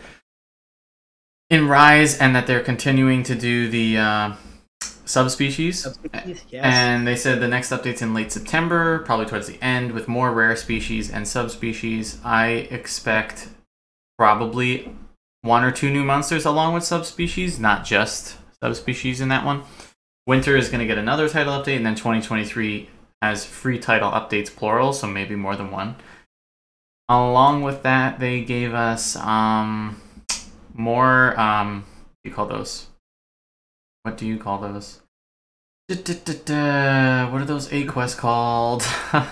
in 1.49 1.67
Rise 1.67 2.17
and 2.17 2.35
that 2.35 2.47
they're 2.47 2.63
continuing 2.63 3.23
to 3.23 3.35
do 3.35 3.69
the 3.69 3.97
uh, 3.97 4.33
subspecies. 5.05 5.83
Subspecies, 5.83 6.43
Yes. 6.49 6.63
And 6.65 7.07
they 7.07 7.15
said 7.15 7.39
the 7.39 7.47
next 7.47 7.71
update's 7.71 8.01
in 8.01 8.13
late 8.13 8.31
September, 8.31 8.99
probably 8.99 9.25
towards 9.25 9.47
the 9.47 9.61
end, 9.63 9.93
with 9.93 10.07
more 10.07 10.31
rare 10.33 10.55
species 10.55 11.09
and 11.09 11.27
subspecies. 11.27 12.19
I 12.23 12.67
expect 12.69 13.49
probably 14.17 14.93
one 15.41 15.63
or 15.63 15.71
two 15.71 15.91
new 15.91 16.03
monsters 16.03 16.45
along 16.45 16.73
with 16.73 16.83
subspecies, 16.83 17.59
not 17.59 17.85
just 17.85 18.37
subspecies 18.61 19.21
in 19.21 19.29
that 19.29 19.45
one. 19.45 19.63
Winter 20.25 20.57
is 20.57 20.67
going 20.67 20.81
to 20.81 20.87
get 20.87 20.97
another 20.97 21.29
title 21.29 21.53
update, 21.53 21.77
and 21.77 21.85
then 21.85 21.95
2023 21.95 22.89
has 23.21 23.45
free 23.45 23.79
title 23.79 24.11
updates, 24.11 24.53
plural, 24.53 24.91
so 24.91 25.07
maybe 25.07 25.35
more 25.35 25.55
than 25.55 25.71
one. 25.71 25.95
Along 27.09 27.61
with 27.61 27.83
that, 27.83 28.19
they 28.19 28.41
gave 28.43 28.73
us 28.73 29.15
um, 29.15 30.01
more. 30.73 31.39
Um, 31.39 31.85
what 31.85 32.23
do 32.23 32.29
you 32.29 32.35
call 32.35 32.47
those? 32.47 32.87
What 34.03 34.17
do 34.17 34.25
you 34.25 34.37
call 34.37 34.59
those? 34.59 35.01
Da-da-da-da. 35.87 37.31
What 37.31 37.41
are 37.41 37.45
those 37.45 37.71
A 37.71 37.85
quests 37.85 38.19
called? 38.19 38.83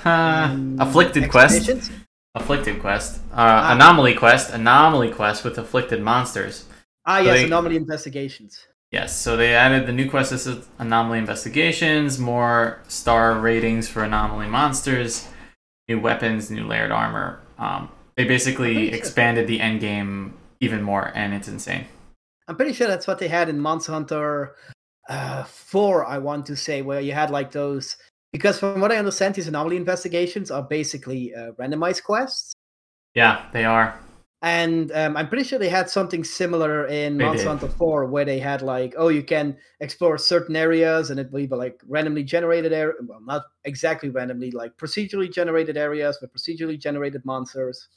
Um, 0.05 0.77
Afflicted 0.79 1.29
quest. 1.29 1.69
Afflicted 2.33 2.79
quest. 2.79 3.19
Uh, 3.33 3.71
anomaly 3.73 4.13
quest. 4.13 4.53
Anomaly 4.53 5.11
quest 5.11 5.43
with 5.43 5.57
afflicted 5.57 6.01
monsters. 6.01 6.65
Ah, 7.05 7.17
So 7.17 7.23
yes. 7.25 7.35
they- 7.39 7.43
Anomaly 7.45 7.75
investigations. 7.75 8.67
Yes, 8.91 9.13
so 9.19 9.35
they 9.35 9.53
added 9.53 9.87
the 9.87 9.91
new 9.91 10.09
quest 10.09 10.31
is 10.31 10.47
anomaly 10.79 11.17
investigations, 11.19 12.17
more 12.17 12.79
star 12.87 13.37
ratings 13.37 13.89
for 13.89 14.03
anomaly 14.05 14.47
monsters. 14.47 15.27
new 15.89 15.99
weapons, 15.99 16.49
new 16.49 16.65
layered 16.65 16.91
armor. 16.91 17.39
Um, 17.57 17.89
they 18.15 18.25
basically 18.25 18.73
Pretty 18.73 18.89
sure. 18.89 18.97
expanded 18.97 19.47
the 19.47 19.59
end 19.59 19.81
game 19.81 20.33
even 20.59 20.81
more, 20.81 21.11
and 21.15 21.33
it's 21.33 21.47
insane. 21.47 21.85
I'm 22.47 22.55
pretty 22.55 22.73
sure 22.73 22.87
that's 22.87 23.07
what 23.07 23.19
they 23.19 23.27
had 23.27 23.49
in 23.49 23.59
Monster 23.59 23.91
Hunter 23.91 24.55
uh, 25.09 25.43
4, 25.43 26.05
I 26.05 26.17
want 26.17 26.45
to 26.47 26.55
say, 26.55 26.81
where 26.81 27.01
you 27.01 27.13
had 27.13 27.29
like 27.29 27.51
those. 27.51 27.97
Because 28.31 28.59
from 28.59 28.81
what 28.81 28.91
I 28.91 28.97
understand, 28.97 29.35
these 29.35 29.47
anomaly 29.47 29.77
investigations 29.77 30.51
are 30.51 30.63
basically 30.63 31.33
uh, 31.33 31.51
randomized 31.53 32.03
quests. 32.03 32.53
Yeah, 33.13 33.45
they 33.53 33.65
are. 33.65 33.97
And 34.45 34.91
um, 34.91 35.17
I'm 35.17 35.27
pretty 35.27 35.43
sure 35.43 35.57
they 35.57 35.69
had 35.69 35.89
something 35.89 36.23
similar 36.23 36.85
in 36.85 37.17
did. 37.17 37.47
Hunter 37.47 37.67
4 37.67 38.05
where 38.05 38.25
they 38.25 38.37
had 38.37 38.61
like, 38.61 38.93
oh, 38.95 39.07
you 39.07 39.23
can 39.23 39.57
explore 39.79 40.19
certain 40.19 40.55
areas 40.55 41.09
and 41.09 41.19
it 41.19 41.31
will 41.31 41.47
be 41.47 41.55
like 41.55 41.81
randomly 41.87 42.23
generated 42.23 42.71
area. 42.71 42.93
Well, 43.01 43.21
not 43.21 43.41
exactly 43.63 44.09
randomly, 44.09 44.51
like 44.51 44.77
procedurally 44.77 45.33
generated 45.33 45.77
areas 45.77 46.19
with 46.21 46.31
procedurally 46.31 46.79
generated 46.79 47.25
monsters. 47.25 47.87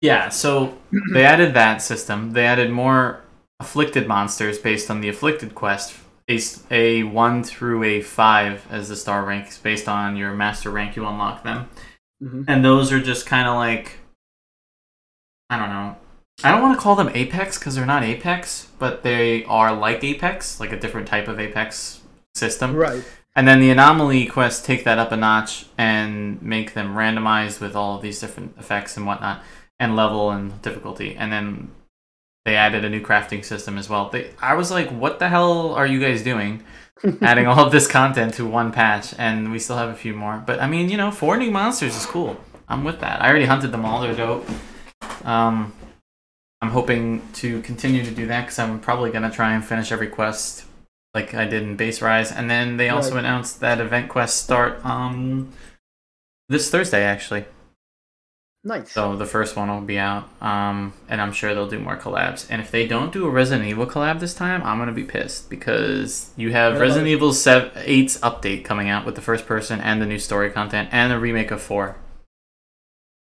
Yeah, 0.00 0.30
so 0.30 0.78
they 1.12 1.22
added 1.22 1.52
that 1.52 1.82
system. 1.82 2.30
They 2.32 2.46
added 2.46 2.70
more 2.70 3.20
afflicted 3.60 4.08
monsters 4.08 4.58
based 4.58 4.90
on 4.90 5.02
the 5.02 5.10
afflicted 5.10 5.54
quest. 5.54 5.94
a, 6.70 7.02
one 7.02 7.44
through 7.44 7.82
a 7.84 8.00
five 8.00 8.66
as 8.70 8.88
the 8.88 8.96
star 8.96 9.26
ranks 9.26 9.58
based 9.58 9.86
on 9.86 10.16
your 10.16 10.32
master 10.32 10.70
rank. 10.70 10.96
You 10.96 11.06
unlock 11.06 11.44
them, 11.44 11.68
Mhm. 12.22 12.44
and 12.48 12.64
those 12.64 12.90
are 12.90 13.00
just 13.00 13.26
kind 13.26 13.46
of 13.48 13.56
like 13.56 13.99
I 15.50 15.58
don't 15.58 15.68
know. 15.68 15.96
I 16.42 16.52
don't 16.52 16.62
want 16.62 16.78
to 16.78 16.80
call 16.80 16.96
them 16.96 17.10
Apex 17.12 17.58
because 17.58 17.74
they're 17.74 17.84
not 17.84 18.02
Apex, 18.02 18.68
but 18.78 19.02
they 19.02 19.44
are 19.44 19.74
like 19.74 20.02
Apex, 20.02 20.58
like 20.58 20.72
a 20.72 20.78
different 20.78 21.08
type 21.08 21.28
of 21.28 21.38
Apex 21.38 22.00
system. 22.34 22.74
Right. 22.74 23.04
And 23.36 23.46
then 23.46 23.60
the 23.60 23.70
anomaly 23.70 24.26
quests 24.26 24.64
take 24.64 24.84
that 24.84 24.98
up 24.98 25.12
a 25.12 25.16
notch 25.16 25.66
and 25.76 26.40
make 26.40 26.74
them 26.74 26.94
randomized 26.94 27.60
with 27.60 27.76
all 27.76 27.96
of 27.96 28.02
these 28.02 28.20
different 28.20 28.56
effects 28.58 28.96
and 28.96 29.06
whatnot, 29.06 29.42
and 29.78 29.96
level 29.96 30.30
and 30.30 30.60
difficulty. 30.62 31.14
And 31.14 31.30
then 31.30 31.70
they 32.44 32.56
added 32.56 32.84
a 32.84 32.90
new 32.90 33.00
crafting 33.00 33.44
system 33.44 33.76
as 33.76 33.88
well. 33.88 34.08
They, 34.08 34.30
I 34.40 34.54
was 34.54 34.70
like, 34.70 34.88
what 34.90 35.18
the 35.18 35.28
hell 35.28 35.74
are 35.74 35.86
you 35.86 36.00
guys 36.00 36.22
doing? 36.22 36.64
Adding 37.22 37.46
all 37.46 37.64
of 37.64 37.72
this 37.72 37.86
content 37.86 38.34
to 38.34 38.46
one 38.46 38.72
patch, 38.72 39.14
and 39.16 39.50
we 39.50 39.58
still 39.58 39.78
have 39.78 39.88
a 39.88 39.94
few 39.94 40.12
more. 40.12 40.42
But 40.44 40.60
I 40.60 40.66
mean, 40.66 40.90
you 40.90 40.98
know, 40.98 41.10
four 41.10 41.36
new 41.38 41.50
monsters 41.50 41.96
is 41.96 42.04
cool. 42.04 42.38
I'm 42.68 42.84
with 42.84 43.00
that. 43.00 43.22
I 43.22 43.28
already 43.30 43.46
hunted 43.46 43.72
them 43.72 43.86
all. 43.86 44.02
They're 44.02 44.14
dope. 44.14 44.46
Um, 45.24 45.72
I'm 46.62 46.70
hoping 46.70 47.22
to 47.34 47.60
continue 47.62 48.04
to 48.04 48.10
do 48.10 48.26
that 48.26 48.42
because 48.42 48.58
I'm 48.58 48.80
probably 48.80 49.10
gonna 49.10 49.30
try 49.30 49.54
and 49.54 49.64
finish 49.64 49.90
every 49.92 50.08
quest 50.08 50.64
like 51.14 51.34
I 51.34 51.44
did 51.46 51.62
in 51.62 51.76
Base 51.76 52.02
Rise. 52.02 52.30
And 52.30 52.50
then 52.50 52.76
they 52.76 52.88
also 52.90 53.12
Right. 53.14 53.20
announced 53.20 53.60
that 53.60 53.80
event 53.80 54.08
quests 54.08 54.40
start 54.40 54.84
um 54.84 55.52
this 56.48 56.70
Thursday 56.70 57.02
actually. 57.02 57.46
Nice. 58.62 58.92
So 58.92 59.16
the 59.16 59.24
first 59.24 59.56
one 59.56 59.70
will 59.70 59.80
be 59.80 59.98
out. 59.98 60.28
Um, 60.42 60.92
and 61.08 61.18
I'm 61.22 61.32
sure 61.32 61.54
they'll 61.54 61.66
do 61.66 61.78
more 61.78 61.96
collabs. 61.96 62.46
And 62.50 62.60
if 62.60 62.70
they 62.70 62.86
don't 62.86 63.10
do 63.10 63.24
a 63.26 63.30
Resident 63.30 63.66
Evil 63.66 63.86
collab 63.86 64.20
this 64.20 64.34
time, 64.34 64.62
I'm 64.62 64.76
gonna 64.78 64.92
be 64.92 65.04
pissed 65.04 65.48
because 65.48 66.30
you 66.36 66.52
have 66.52 66.78
Resident 66.78 67.08
Evil 67.08 67.32
7, 67.32 67.70
8's 67.76 68.20
update 68.20 68.64
coming 68.64 68.90
out 68.90 69.06
with 69.06 69.14
the 69.14 69.22
first 69.22 69.46
person 69.46 69.80
and 69.80 70.02
the 70.02 70.06
new 70.06 70.18
story 70.18 70.50
content 70.50 70.90
and 70.92 71.10
the 71.10 71.18
remake 71.18 71.50
of 71.50 71.62
four. 71.62 71.96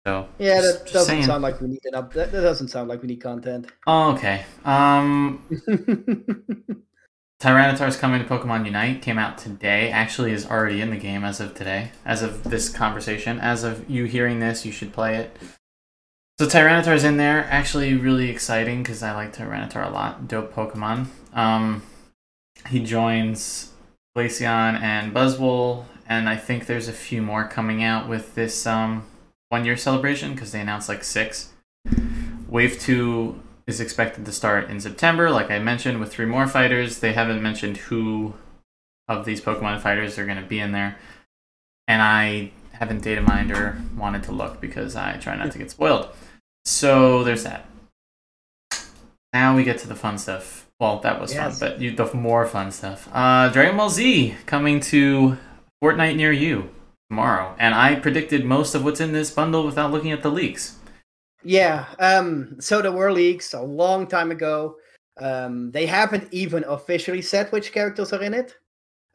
So 0.10 0.28
yeah, 0.40 0.60
that 0.62 0.88
doesn't 0.92 1.06
saying. 1.06 1.24
sound 1.26 1.44
like 1.44 1.62
we 1.62 1.68
need 1.68 1.86
an 1.86 1.94
up. 1.94 2.14
That, 2.14 2.32
that 2.32 2.42
doesn't 2.42 2.70
sound 2.70 2.90
like 2.90 3.04
we 3.04 3.10
need 3.10 3.22
content. 3.22 3.68
Oh, 3.86 4.14
okay. 4.14 4.44
Um, 4.66 5.46
Tyranitar's 7.40 7.96
coming 7.96 8.20
to 8.20 8.28
Pokemon 8.28 8.66
Unite 8.66 9.04
came 9.04 9.20
out 9.20 9.38
today. 9.38 9.92
Actually, 9.92 10.32
is 10.32 10.48
already 10.48 10.82
in 10.82 10.90
the 10.90 10.98
game 10.98 11.24
as 11.24 11.40
of 11.40 11.54
today. 11.54 11.92
As 12.06 12.24
of 12.24 12.44
this 12.44 12.70
conversation, 12.70 13.40
as 13.40 13.64
of 13.64 13.88
you 13.88 14.06
hearing 14.06 14.40
this, 14.40 14.66
you 14.66 14.72
should 14.72 14.92
play 14.94 15.16
it. 15.16 15.38
So 16.40 16.48
Tyranitar's 16.48 17.04
in 17.04 17.18
there. 17.18 17.46
Actually, 17.48 17.94
really 17.94 18.32
exciting 18.32 18.82
because 18.82 19.04
I 19.04 19.14
like 19.14 19.36
Tyranitar 19.36 19.88
a 19.88 19.92
lot. 19.92 20.28
Dope 20.28 20.52
Pokemon. 20.52 21.06
Um, 21.34 21.84
he 22.68 22.80
joins 22.80 23.74
Glaceon 24.18 24.82
and 24.82 25.14
Buzzwole, 25.14 25.86
and 26.08 26.28
I 26.28 26.36
think 26.36 26.66
there's 26.66 26.88
a 26.88 26.94
few 26.94 27.22
more 27.22 27.48
coming 27.48 27.84
out 27.84 28.10
with 28.10 28.34
this 28.34 28.66
um 28.66 29.06
one 29.50 29.66
year 29.66 29.76
celebration 29.78 30.34
because 30.34 30.52
they 30.52 30.62
announced 30.62 30.90
like 30.90 31.04
six. 31.04 31.52
Wave 32.48 32.80
two 32.80 33.42
is 33.68 33.80
expected 33.80 34.26
to 34.26 34.32
start 34.32 34.70
in 34.70 34.80
September, 34.80 35.30
like 35.30 35.52
I 35.52 35.60
mentioned, 35.60 36.00
with 36.00 36.12
three 36.12 36.26
more 36.26 36.48
fighters. 36.48 37.00
They 37.00 37.14
haven't 37.14 37.42
mentioned 37.42 37.78
who 37.78 38.34
of 39.08 39.26
these 39.26 39.42
Pokemon 39.42 39.82
fighters 39.82 40.18
are 40.18 40.26
going 40.26 40.42
to 40.42 40.48
be 40.48 40.60
in 40.60 40.72
there. 40.72 40.98
And 41.88 42.02
I 42.02 42.52
haven't 42.74 43.04
data 43.04 43.22
mined 43.22 43.52
or 43.52 43.82
wanted 43.98 44.24
to 44.24 44.32
look 44.32 44.62
because 44.62 44.96
I 44.96 45.18
try 45.18 45.36
not 45.36 45.52
to 45.52 45.58
get 45.58 45.72
spoiled. 45.72 46.10
So 46.66 47.24
there's 47.24 47.44
that. 47.44 47.66
Now 49.34 49.56
we 49.56 49.64
get 49.64 49.78
to 49.80 49.88
the 49.88 49.96
fun 49.96 50.18
stuff. 50.18 50.68
Well, 50.80 51.00
that 51.00 51.20
was 51.20 51.34
Yes. 51.34 51.60
fun, 51.60 51.70
but 51.70 51.82
you, 51.82 51.92
the 51.96 52.12
more 52.14 52.46
fun 52.46 52.72
stuff. 52.72 53.08
Uh, 53.12 53.50
Dragon 53.50 53.78
Ball 53.78 53.90
Z 53.90 54.36
coming 54.46 54.80
to 54.82 55.38
Fortnite 55.84 56.16
near 56.16 56.32
you 56.32 56.70
tomorrow. 57.10 57.56
And 57.60 57.74
I 57.76 57.96
predicted 57.96 58.46
most 58.46 58.76
of 58.76 58.84
what's 58.84 59.02
in 59.02 59.12
this 59.12 59.32
bundle 59.32 59.66
without 59.66 59.92
looking 59.92 60.12
at 60.12 60.22
the 60.24 60.32
leaks. 60.32 60.78
Yeah. 61.44 61.86
Um. 62.00 62.56
So 62.60 62.82
there 62.82 62.92
were 62.92 63.12
leaks 63.12 63.54
a 63.54 63.62
long 63.62 64.08
time 64.08 64.32
ago. 64.32 64.76
Um. 65.20 65.72
They 65.72 65.86
haven't 65.86 66.28
even 66.32 66.64
officially 66.66 67.22
said 67.22 67.52
which 67.52 67.72
characters 67.72 68.14
are 68.14 68.22
in 68.22 68.34
it. 68.34 68.56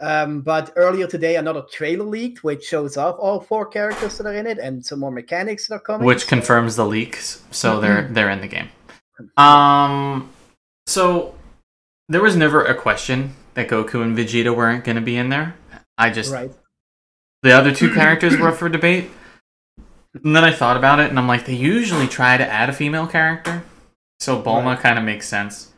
Um. 0.01 0.41
But 0.41 0.73
earlier 0.77 1.07
today, 1.07 1.37
another 1.37 1.63
trailer 1.71 2.05
leaked, 2.05 2.43
which 2.43 2.65
shows 2.65 2.97
off 2.97 3.17
all 3.19 3.41
four 3.41 3.67
characters 3.67 4.19
that 4.19 4.27
are 4.27 4.35
in 4.35 4.47
it 4.47 4.59
and 4.59 4.85
some 4.85 5.01
more 5.01 5.13
mechanics 5.13 5.69
that 5.69 5.75
are 5.77 5.81
coming. 5.81 6.07
which 6.07 6.27
confirms 6.27 6.77
the 6.77 6.85
leaks 6.87 7.43
so 7.51 7.79
they're 7.81 8.09
they're 8.09 8.31
in 8.31 8.41
the 8.41 8.49
game 8.49 8.69
um 9.37 10.29
so 10.87 11.35
there 12.09 12.21
was 12.21 12.35
never 12.37 12.65
a 12.65 12.75
question 12.75 13.35
that 13.55 13.69
goku 13.69 14.03
and 14.03 14.17
vegeta 14.19 14.55
weren't 14.55 14.85
going 14.85 14.97
to 14.97 15.03
be 15.03 15.17
in 15.17 15.29
there 15.29 15.55
i 15.99 16.11
just 16.11 16.33
Right. 16.33 16.51
The 17.45 17.53
other 17.53 17.73
two 17.75 17.93
characters 17.95 18.37
were 18.37 18.49
up 18.49 18.57
for 18.57 18.69
debate 18.69 19.11
and 20.25 20.35
then 20.35 20.45
i 20.45 20.53
thought 20.53 20.77
about 20.77 20.99
it 21.01 21.09
and 21.11 21.19
i'm 21.19 21.29
like 21.29 21.45
they 21.47 21.55
usually 21.55 22.07
try 22.09 22.37
to 22.37 22.47
add 22.47 22.69
a 22.69 22.73
female 22.73 23.07
character 23.07 23.63
so 24.19 24.41
bulma 24.43 24.65
Right. 24.75 24.81
kind 24.81 24.99
of 24.99 25.05
makes 25.05 25.29
sense 25.29 25.73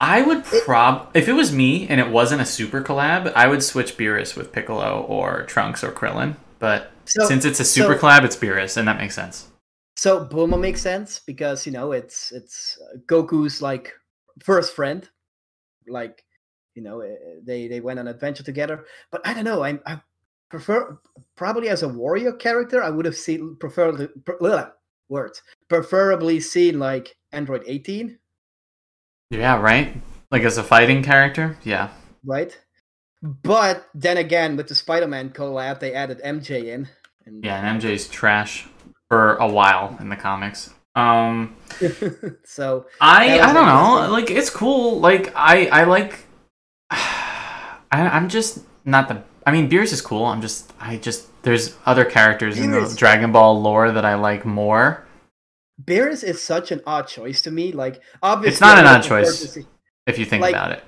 i 0.00 0.20
would 0.22 0.44
prob 0.66 1.08
if 1.14 1.28
it 1.28 1.34
was 1.34 1.52
me 1.52 1.86
and 1.88 2.00
it 2.00 2.10
wasn't 2.10 2.40
a 2.42 2.46
super 2.46 2.82
collab 2.82 3.32
i 3.34 3.46
would 3.46 3.62
switch 3.62 3.96
beerus 3.96 4.36
with 4.36 4.52
piccolo 4.52 5.02
or 5.02 5.42
trunks 5.44 5.82
or 5.84 5.92
krillin 5.92 6.36
but 6.58 6.90
So 7.04 7.24
since 7.26 7.44
it's 7.44 7.60
a 7.60 7.64
super 7.64 7.94
so- 7.94 8.00
collab 8.00 8.24
it's 8.24 8.36
beerus 8.36 8.76
and 8.76 8.86
that 8.88 8.98
makes 8.98 9.14
sense 9.14 9.46
so 9.96 10.24
Bulma 10.24 10.58
makes 10.58 10.80
sense 10.80 11.20
because 11.26 11.66
you 11.66 11.72
know 11.72 11.92
it's 11.92 12.32
it's 12.32 12.78
Goku's 13.06 13.60
like 13.60 13.92
first 14.42 14.74
friend, 14.74 15.06
like 15.88 16.24
you 16.74 16.82
know 16.82 17.00
eh, 17.00 17.16
they 17.44 17.68
they 17.68 17.80
went 17.80 17.98
on 17.98 18.06
an 18.08 18.14
adventure 18.14 18.42
together. 18.42 18.86
But 19.12 19.20
I 19.26 19.34
don't 19.34 19.44
know. 19.44 19.62
I 19.62 19.78
I 19.84 20.00
prefer 20.50 20.98
probably 21.36 21.68
as 21.68 21.82
a 21.82 21.88
warrior 21.88 22.32
character. 22.32 22.82
I 22.82 22.90
would 22.90 23.06
have 23.06 23.16
seen 23.16 23.56
prefer 23.58 23.92
the 23.92 24.08
per, 24.24 24.72
words 25.08 25.42
preferably 25.68 26.40
seen 26.40 26.78
like 26.78 27.16
Android 27.32 27.64
18, 27.66 28.18
Yeah, 29.30 29.60
right? 29.60 30.00
Like 30.30 30.42
as 30.42 30.58
a 30.58 30.62
fighting 30.62 31.02
character? 31.02 31.56
Yeah. 31.64 31.88
right? 32.24 32.56
But 33.22 33.86
then 33.94 34.16
again, 34.16 34.56
with 34.56 34.68
the 34.68 34.74
Spider-Man 34.74 35.30
collab, 35.30 35.80
they 35.80 35.92
added 35.92 36.20
MJ 36.24 36.66
in. 36.66 36.88
And, 37.26 37.44
Yeah, 37.44 37.56
and 37.60 37.80
MJ's 37.82 38.08
trash 38.08 38.66
for 39.08 39.36
a 39.36 39.46
while 39.46 39.96
in 40.00 40.08
the 40.08 40.16
comics. 40.16 40.72
Um 40.96 41.56
so 42.44 42.86
I 43.00 43.38
I 43.40 43.52
don't 43.52 43.66
know. 43.66 44.10
Like 44.10 44.30
it's 44.30 44.50
cool. 44.50 44.98
Like 45.00 45.32
I 45.36 45.66
I 45.66 45.84
like 45.84 46.26
I 46.90 47.78
I'm 47.92 48.28
just 48.28 48.60
not 48.84 49.06
the 49.08 49.22
I 49.46 49.52
mean 49.52 49.70
Beerus 49.70 49.92
is 49.92 50.00
cool. 50.00 50.24
I'm 50.24 50.40
just 50.40 50.72
I 50.80 50.96
just 50.96 51.28
there's 51.42 51.76
other 51.86 52.04
characters 52.04 52.58
in 52.58 52.70
the 52.70 52.92
Dragon 52.96 53.32
Ball 53.32 53.60
lore 53.60 53.90
that 53.92 54.04
I 54.04 54.14
like 54.14 54.44
more. 54.44 55.06
Beerus 55.82 56.22
is 56.22 56.42
such 56.42 56.72
an 56.72 56.82
odd 56.86 57.08
choice 57.08 57.42
to 57.42 57.50
me. 57.50 57.72
Like 57.72 58.02
obviously, 58.22 58.52
It's 58.52 58.60
not 58.60 58.78
an 58.78 58.86
odd 58.86 59.02
choice. 59.02 59.56
If 60.06 60.18
you 60.18 60.24
think 60.24 60.42
Like, 60.42 60.54
about 60.54 60.72
it. 60.72 60.84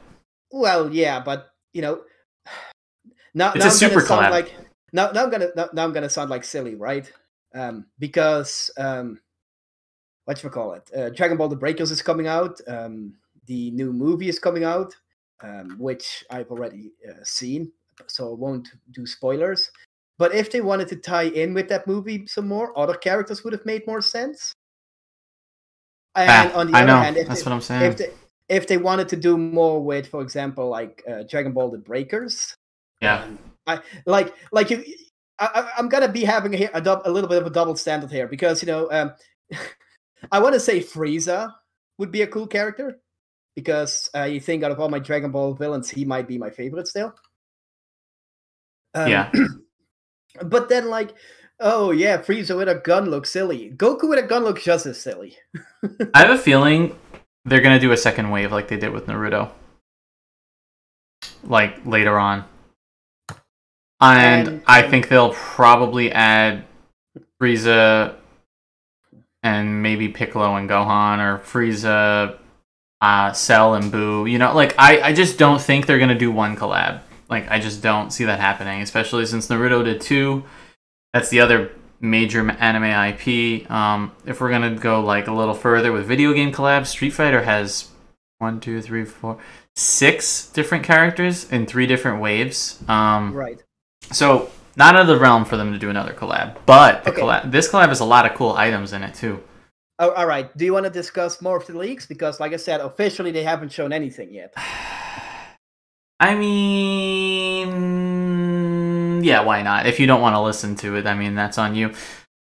Well, 0.50 0.92
yeah, 0.92 1.20
but 1.20 1.50
you 1.72 1.82
know, 1.82 2.02
now, 3.34 3.52
It's 3.52 3.60
now 3.60 3.64
a 3.64 3.70
I'm 3.70 3.70
super 3.70 3.94
gonna 3.94 4.06
sound 4.06 4.26
collab. 4.26 4.30
like 4.30 4.54
now, 4.92 5.10
now 5.12 5.24
I'm 5.24 5.30
gonna 5.30 5.48
now, 5.56 5.68
now 5.72 5.84
I'm 5.84 5.92
gonna 5.92 6.10
sound 6.10 6.30
like 6.30 6.44
silly, 6.44 6.74
right? 6.74 7.10
Um, 7.54 7.86
because 7.98 8.70
um, 8.76 9.18
what 10.24 10.42
you 10.42 10.50
call 10.50 10.74
it? 10.74 10.90
Uh, 10.94 11.10
Dragon 11.10 11.36
Ball: 11.38 11.48
The 11.48 11.56
Breakers 11.56 11.90
is 11.90 12.02
coming 12.02 12.26
out. 12.26 12.60
Um, 12.68 13.14
the 13.46 13.70
new 13.72 13.92
movie 13.92 14.28
is 14.28 14.38
coming 14.38 14.64
out, 14.64 14.94
um, 15.42 15.76
which 15.78 16.24
I've 16.30 16.50
already 16.50 16.92
uh, 17.08 17.24
seen, 17.24 17.72
so 18.10 18.30
I 18.30 18.34
won't 18.34 18.68
do 18.92 19.06
spoilers. 19.06 19.70
But 20.18 20.34
if 20.34 20.50
they 20.50 20.60
wanted 20.60 20.88
to 20.88 20.96
tie 20.96 21.24
in 21.24 21.54
with 21.54 21.68
that 21.68 21.86
movie 21.86 22.26
some 22.26 22.46
more, 22.46 22.78
other 22.78 22.94
characters 22.94 23.42
would 23.44 23.52
have 23.52 23.66
made 23.66 23.86
more 23.86 24.00
sense. 24.02 24.52
And 26.14 26.52
Ah, 26.52 26.58
on 26.58 26.70
the 26.70 26.76
I 26.76 26.82
other 26.82 26.86
know. 26.86 27.00
hand, 27.00 27.16
if 27.16 27.26
That's 27.26 27.42
they, 27.42 27.50
what 27.50 27.54
I'm 27.54 27.60
saying. 27.60 27.82
if 27.90 27.96
they 27.96 28.10
if 28.48 28.66
they 28.66 28.76
wanted 28.76 29.08
to 29.08 29.16
do 29.16 29.38
more 29.38 29.82
with, 29.82 30.06
for 30.06 30.20
example, 30.20 30.68
like 30.68 31.02
uh, 31.10 31.22
Dragon 31.22 31.52
Ball: 31.52 31.70
The 31.70 31.78
Breakers, 31.78 32.54
yeah. 33.00 33.22
um, 33.24 33.38
I 33.66 33.80
like 34.04 34.34
like 34.52 34.70
you. 34.70 34.84
I, 35.38 35.70
am 35.78 35.88
gonna 35.88 36.12
be 36.12 36.22
having 36.22 36.54
a, 36.54 36.68
a, 36.74 36.80
dub, 36.80 37.02
a, 37.04 37.10
little 37.10 37.28
bit 37.28 37.38
of 37.38 37.46
a 37.46 37.50
double 37.50 37.74
standard 37.74 38.10
here 38.10 38.28
because 38.28 38.62
you 38.62 38.66
know 38.66 38.88
um, 38.92 39.12
I 40.32 40.38
want 40.38 40.54
to 40.54 40.60
say 40.60 40.80
Frieza 40.80 41.52
would 41.98 42.12
be 42.12 42.22
a 42.22 42.26
cool 42.26 42.46
character 42.46 43.00
because 43.56 44.08
uh, 44.14 44.24
you 44.24 44.38
think 44.40 44.62
out 44.62 44.70
of 44.70 44.78
all 44.78 44.88
my 44.88 44.98
Dragon 44.98 45.30
Ball 45.32 45.54
villains, 45.54 45.90
he 45.90 46.04
might 46.04 46.28
be 46.28 46.38
my 46.38 46.50
favorite 46.50 46.86
still. 46.88 47.14
Um, 48.94 49.08
yeah. 49.08 49.32
but 50.44 50.68
then, 50.68 50.88
like, 50.88 51.14
oh 51.60 51.90
yeah, 51.90 52.18
Frieza 52.20 52.56
with 52.56 52.68
a 52.68 52.74
gun 52.74 53.08
looks 53.10 53.30
silly. 53.30 53.70
Goku 53.76 54.08
with 54.08 54.18
a 54.18 54.26
gun 54.26 54.44
looks 54.44 54.64
just 54.64 54.86
as 54.86 55.00
silly. 55.00 55.36
I 56.14 56.20
have 56.20 56.30
a 56.30 56.38
feeling 56.38 56.96
they're 57.44 57.60
gonna 57.60 57.80
do 57.80 57.92
a 57.92 57.96
second 57.96 58.30
wave 58.30 58.52
like 58.52 58.68
they 58.68 58.76
did 58.76 58.92
with 58.92 59.06
Naruto, 59.06 59.50
like 61.44 61.84
later 61.86 62.18
on. 62.18 62.44
And, 64.00 64.48
and 64.48 64.62
I 64.66 64.82
think 64.82 65.08
they'll 65.08 65.32
probably 65.32 66.10
add 66.10 66.64
Frieza 67.40 68.16
and 69.44 69.82
maybe 69.82 70.08
Piccolo 70.08 70.56
and 70.56 70.68
Gohan 70.68 71.18
or 71.18 71.38
Frieza, 71.38 72.36
uh, 73.00 73.32
Cell 73.32 73.74
and 73.74 73.92
Boo. 73.92 74.26
You 74.26 74.38
know, 74.38 74.54
like 74.54 74.74
I, 74.78 75.00
I 75.00 75.12
just 75.12 75.38
don't 75.38 75.60
think 75.60 75.86
they're 75.86 76.00
gonna 76.00 76.18
do 76.18 76.32
one 76.32 76.56
collab. 76.56 77.00
Like 77.32 77.50
I 77.50 77.58
just 77.58 77.82
don't 77.82 78.10
see 78.12 78.24
that 78.26 78.38
happening, 78.40 78.82
especially 78.82 79.24
since 79.26 79.48
Naruto 79.48 79.82
did 79.84 80.00
two. 80.00 80.44
That's 81.14 81.30
the 81.30 81.40
other 81.40 81.72
major 82.00 82.48
anime 82.50 82.84
IP. 82.84 83.70
Um, 83.70 84.12
if 84.26 84.40
we're 84.40 84.50
gonna 84.50 84.74
go 84.76 85.00
like 85.00 85.28
a 85.28 85.32
little 85.32 85.54
further 85.54 85.92
with 85.92 86.04
video 86.06 86.32
game 86.34 86.52
collabs, 86.52 86.88
Street 86.88 87.10
Fighter 87.10 87.42
has 87.42 87.88
one, 88.38 88.60
two, 88.60 88.82
three, 88.82 89.04
four, 89.04 89.38
six 89.76 90.48
different 90.50 90.84
characters 90.84 91.50
in 91.50 91.64
three 91.64 91.86
different 91.86 92.20
waves. 92.20 92.82
Um, 92.86 93.32
right. 93.32 93.62
So 94.10 94.50
not 94.76 94.94
out 94.94 95.02
of 95.02 95.06
the 95.06 95.18
realm 95.18 95.44
for 95.46 95.56
them 95.56 95.72
to 95.72 95.78
do 95.78 95.88
another 95.88 96.12
collab, 96.12 96.56
but 96.66 97.06
Okay. 97.06 97.20
collab, 97.20 97.50
this 97.50 97.70
collab 97.70 97.88
has 97.88 98.00
a 98.00 98.04
lot 98.04 98.26
of 98.26 98.36
cool 98.36 98.52
items 98.52 98.92
in 98.92 99.02
it 99.02 99.14
too. 99.14 99.42
Oh, 99.98 100.10
all 100.10 100.26
right. 100.26 100.54
Do 100.56 100.64
you 100.64 100.72
want 100.72 100.84
to 100.84 100.90
discuss 100.90 101.40
more 101.40 101.56
of 101.56 101.66
the 101.66 101.78
leaks? 101.78 102.04
Because, 102.06 102.40
like 102.40 102.52
I 102.52 102.56
said, 102.56 102.80
officially 102.80 103.30
they 103.30 103.44
haven't 103.44 103.70
shown 103.72 103.92
anything 103.92 104.34
yet. 104.34 104.52
I 106.22 106.34
mean, 106.36 107.64
yeah, 109.24 109.40
why 109.42 109.62
not? 109.62 109.86
If 109.86 109.98
you 109.98 110.06
don't 110.06 110.20
want 110.20 110.36
to 110.36 110.40
listen 110.40 110.76
to 110.76 110.94
it, 110.94 111.04
I 111.04 111.14
mean, 111.14 111.34
that's 111.34 111.58
on 111.58 111.74
you. 111.74 111.94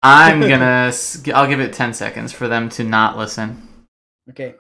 I'm 0.01 0.39
gonna. 0.49 0.91
I'll 1.36 1.47
give 1.47 1.60
it 1.60 1.71
10 1.73 1.93
seconds 1.93 2.32
for 2.32 2.47
them 2.47 2.69
to 2.69 2.84
not 2.84 3.15
listen. 3.15 3.86
Okay. 4.27 4.55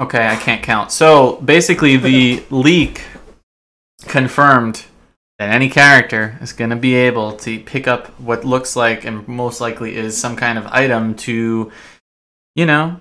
Okay, 0.00 0.26
I 0.26 0.34
can't 0.34 0.64
count. 0.64 0.90
So 0.90 1.36
basically, 1.36 1.96
the 1.96 2.42
leak 2.50 3.04
confirmed 4.08 4.86
that 5.38 5.50
any 5.50 5.68
character 5.70 6.36
is 6.40 6.52
going 6.52 6.70
to 6.70 6.76
be 6.76 6.96
able 6.96 7.36
to 7.36 7.60
pick 7.60 7.86
up 7.86 8.08
what 8.18 8.44
looks 8.44 8.74
like 8.74 9.04
and 9.04 9.28
most 9.28 9.60
likely 9.60 9.94
is 9.94 10.18
some 10.18 10.34
kind 10.34 10.58
of 10.58 10.66
item 10.66 11.14
to, 11.14 11.70
you 12.56 12.66
know, 12.66 12.98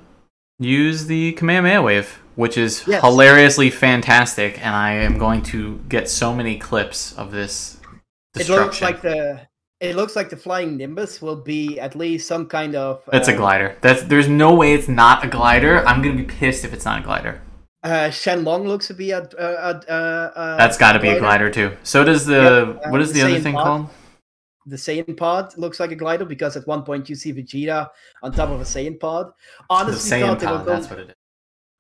use 0.60 1.06
the 1.08 1.34
Kamehameha 1.34 1.82
wave, 1.82 2.20
which 2.36 2.58
is 2.58 2.84
Yes. 2.88 3.02
hilariously 3.02 3.70
fantastic. 3.70 4.58
And 4.66 4.76
I 4.76 4.92
am 4.92 5.18
going 5.18 5.42
to 5.44 5.80
get 5.90 6.10
so 6.10 6.34
many 6.34 6.58
clips 6.58 7.14
of 7.14 7.32
this 7.32 7.78
It 8.38 8.50
looks 8.50 8.82
like 8.82 9.02
the 9.02 9.48
it 9.82 9.96
looks 9.96 10.16
like 10.16 10.30
the 10.30 10.38
flying 10.38 10.78
Nimbus 10.78 11.22
will 11.22 11.36
be 11.36 11.80
at 11.80 11.96
least 11.96 12.28
some 12.28 12.48
kind 12.48 12.76
of. 12.76 13.02
It's 13.12 13.28
a 13.28 13.34
uh, 13.34 13.38
glider. 13.38 13.76
That's 13.82 14.04
there's 14.04 14.28
no 14.28 14.54
way 14.54 14.74
it's 14.74 14.88
not 14.88 15.24
a 15.24 15.28
glider. 15.28 15.86
I'm 15.86 16.02
gonna 16.02 16.16
be 16.16 16.24
pissed 16.24 16.64
if 16.66 16.74
it's 16.74 16.86
not 16.86 17.02
a 17.02 17.04
glider. 17.04 17.42
Uh, 17.84 18.10
Shenlong 18.10 18.66
looks 18.66 18.88
to 18.88 18.94
be 18.94 19.12
a. 19.12 19.20
a, 19.38 19.46
a, 19.46 20.32
a, 20.36 20.56
That's 20.58 20.78
got 20.78 20.94
to 20.94 21.00
be 21.00 21.10
a 21.10 21.20
glider 21.20 21.52
too. 21.52 21.78
So 21.84 22.04
does 22.04 22.26
the 22.26 22.78
Yep, 22.82 22.92
what 22.92 23.00
uh, 23.02 23.06
the 23.06 23.14
the 23.14 23.22
other 23.22 23.40
thing 23.40 23.54
pod. 23.54 23.64
called? 23.64 23.90
The 24.66 24.76
Saiyan 24.76 25.16
pod 25.16 25.56
looks 25.58 25.80
like 25.80 25.92
a 25.92 25.96
glider 25.96 26.26
because 26.26 26.58
at 26.58 26.66
one 26.68 26.84
point 26.84 27.08
you 27.10 27.16
see 27.16 27.32
Vegeta 27.34 27.90
on 28.24 28.32
top 28.32 28.50
of 28.50 28.60
a 28.62 28.64
Saiyan 28.64 29.00
pod. 29.00 29.32
Honestly, 29.70 30.20
the 30.20 30.26
Saiyan 30.26 30.28
thought 30.28 30.40
they 30.40 30.48
were 30.48 30.58
pod. 30.58 30.66
going, 30.66 30.80
That's 30.80 30.90
what 30.90 31.00
it 31.00 31.10
is. 31.10 31.16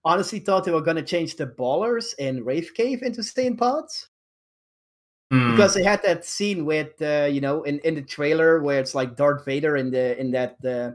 honestly 0.04 0.40
thought 0.40 0.64
they 0.66 0.72
were 0.72 0.82
going 0.82 0.98
to 0.98 1.04
change 1.04 1.36
the 1.36 1.48
ballers 1.48 2.14
in 2.20 2.44
Wraith 2.44 2.74
Cave 2.76 3.02
into 3.02 3.22
Saiyan 3.22 3.58
pods 3.58 4.10
Mm, 5.34 5.52
because 5.52 5.74
they 5.74 5.82
had 5.82 6.04
that 6.04 6.24
scene 6.24 6.66
with 6.66 7.02
uh, 7.02 7.28
you 7.32 7.42
know 7.42 7.64
in, 7.64 7.80
in 7.80 7.96
the 7.96 8.02
trailer 8.04 8.62
where 8.62 8.80
it's 8.80 8.94
like 8.94 9.16
Darth 9.16 9.44
Vader 9.44 9.76
in 9.76 9.90
the 9.90 10.16
in 10.20 10.30
that 10.32 10.56
uh, 10.64 10.92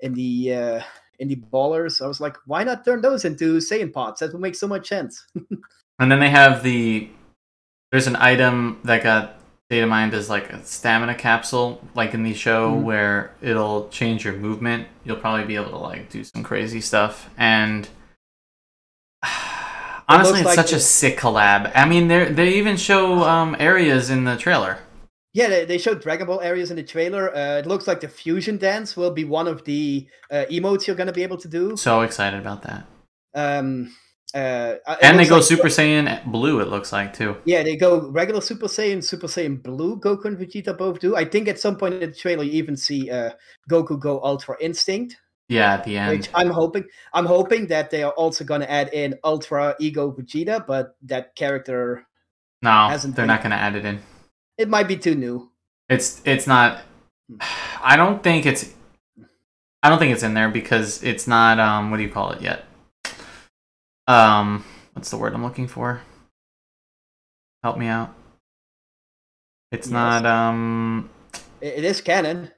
in 0.00 0.14
the 0.14 0.54
uh, 0.54 0.82
in 1.18 1.28
the 1.28 1.36
ballers. 1.36 2.00
I 2.02 2.06
was 2.06 2.20
like, 2.22 2.36
why 2.46 2.64
not 2.64 2.86
turn 2.86 3.02
those 3.02 3.26
into 3.26 3.58
Saiyan 3.58 3.92
pods? 3.92 4.20
That 4.20 4.32
would 4.32 4.40
make 4.40 4.54
so 4.54 4.66
much 4.66 4.88
sense. 4.88 5.26
and 5.98 6.10
then 6.10 6.20
they 6.20 6.30
have 6.30 6.62
the 6.62 7.10
there's 7.92 8.06
an 8.06 8.16
item 8.16 8.80
that 8.84 9.02
got 9.02 9.37
data 9.70 9.86
mined 9.86 10.14
as 10.14 10.30
like 10.30 10.50
a 10.52 10.64
stamina 10.64 11.14
capsule, 11.14 11.80
like 11.94 12.14
in 12.14 12.22
the 12.22 12.34
show 12.34 12.72
Mhm. 12.72 12.82
where 12.82 13.34
it'll 13.42 13.88
change 13.90 14.24
your 14.24 14.34
movement. 14.34 14.88
You'll 15.04 15.16
probably 15.16 15.44
be 15.44 15.56
able 15.56 15.70
to 15.70 15.76
like 15.76 16.10
do 16.10 16.24
some 16.24 16.42
crazy 16.42 16.80
stuff 16.80 17.30
and. 17.36 17.88
Honestly, 20.10 20.38
it's 20.40 20.46
like 20.46 20.54
such 20.54 20.72
a 20.72 20.80
sick 20.80 21.18
collab. 21.18 21.70
I 21.74 21.86
mean, 21.86 22.08
they 22.08 22.32
they 22.32 22.54
even 22.54 22.78
show 22.78 23.24
um, 23.24 23.54
areas 23.58 24.08
in 24.08 24.24
the 24.24 24.36
trailer. 24.38 24.78
Yeah, 25.34 25.48
they, 25.48 25.64
they 25.66 25.76
showed 25.76 26.00
Dragon 26.00 26.26
Ball 26.26 26.40
areas 26.40 26.70
in 26.70 26.76
the 26.76 26.82
trailer. 26.82 27.34
Uh, 27.36 27.58
it 27.58 27.66
looks 27.66 27.86
like 27.86 28.00
the 28.00 28.08
fusion 28.08 28.56
dance 28.56 28.96
will 28.96 29.10
be 29.10 29.24
one 29.24 29.46
of 29.46 29.64
the 29.64 30.08
uh, 30.30 30.46
emotes 30.50 30.86
you're 30.86 30.96
going 30.96 31.08
to 31.08 31.12
be 31.12 31.22
able 31.22 31.36
to 31.36 31.46
do. 31.48 31.76
So 31.76 32.00
excited 32.00 32.40
about 32.40 32.62
that. 32.62 32.86
Um, 33.34 33.94
uh, 34.34 34.74
And 35.02 35.18
they 35.18 35.26
go 35.26 35.36
like- 35.36 35.44
Super 35.44 35.68
Saiyan 35.68 36.24
blue. 36.30 36.60
It 36.60 36.68
looks 36.68 36.92
like 36.92 37.12
too. 37.14 37.36
Yeah, 37.44 37.62
they 37.62 37.76
go 37.76 38.08
regular 38.10 38.40
Super 38.40 38.66
Saiyan, 38.66 39.02
Super 39.02 39.26
Saiyan 39.26 39.62
Blue. 39.62 39.98
Goku 39.98 40.26
and 40.26 40.38
Vegeta 40.38 40.76
both 40.76 41.00
do. 41.00 41.16
I 41.16 41.24
think 41.24 41.48
at 41.48 41.58
some 41.58 41.76
point 41.76 41.94
in 41.94 42.00
the 42.00 42.12
trailer 42.14 42.44
you 42.44 42.52
even 42.52 42.76
see 42.76 43.10
uh, 43.10 43.30
Goku 43.70 43.98
go 43.98 44.20
Ultra 44.22 44.56
Instinct, 44.60 45.16
Yeah, 45.48 45.74
at 45.74 45.84
the 45.84 45.96
end. 45.96 46.10
which 46.18 46.28
I'm 46.34 46.50
hoping. 46.50 46.84
I'm 47.14 47.24
hoping 47.26 47.66
that 47.68 47.90
they 47.90 48.02
are 48.02 48.12
also 48.12 48.44
going 48.44 48.60
to 48.60 48.70
add 48.70 48.92
in 48.92 49.14
Ultra 49.24 49.74
Ego 49.80 50.12
Vegeta, 50.12 50.66
but 50.66 50.96
that 51.02 51.34
character 51.34 52.06
No, 52.62 52.88
hasn't 52.88 53.16
they're 53.16 53.22
been- 53.24 53.28
not 53.28 53.40
going 53.42 53.52
to 53.52 53.56
add 53.56 53.76
it 53.76 53.84
in. 53.84 53.98
it 54.58 54.68
might 54.68 54.88
be 54.88 54.96
too 54.96 55.14
new. 55.14 55.50
It's 55.88 56.20
it's 56.26 56.46
not. 56.46 56.82
I 57.82 57.96
don't 57.96 58.22
think 58.22 58.44
it's. 58.44 58.74
I 59.82 59.88
don't 59.88 59.98
think 59.98 60.12
it's 60.12 60.22
in 60.22 60.34
there 60.34 60.50
because 60.50 61.02
it's 61.02 61.26
not. 61.26 61.58
Um, 61.58 61.90
what 61.90 61.96
do 61.96 62.02
you 62.02 62.10
call 62.10 62.32
it 62.32 62.42
yet? 62.42 62.64
Um, 64.08 64.64
what's 64.94 65.10
the 65.10 65.16
word 65.18 65.34
I'm 65.34 65.44
looking 65.44 65.68
for? 65.68 66.00
Help 67.62 67.76
me 67.78 67.86
out. 67.86 68.14
It's 69.70 69.86
Yes. 69.86 69.92
not. 69.92 70.24
Um, 70.26 71.10
It- 71.60 71.84
is 71.84 72.00
canon. 72.00 72.50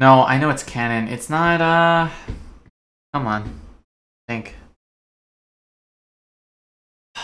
no, 0.00 0.24
I 0.24 0.36
know 0.38 0.50
it's 0.50 0.64
canon. 0.64 1.08
It's 1.08 1.30
not. 1.30 1.60
Uh, 1.60 2.08
come 3.14 3.26
on, 3.26 3.60
think. 4.28 4.56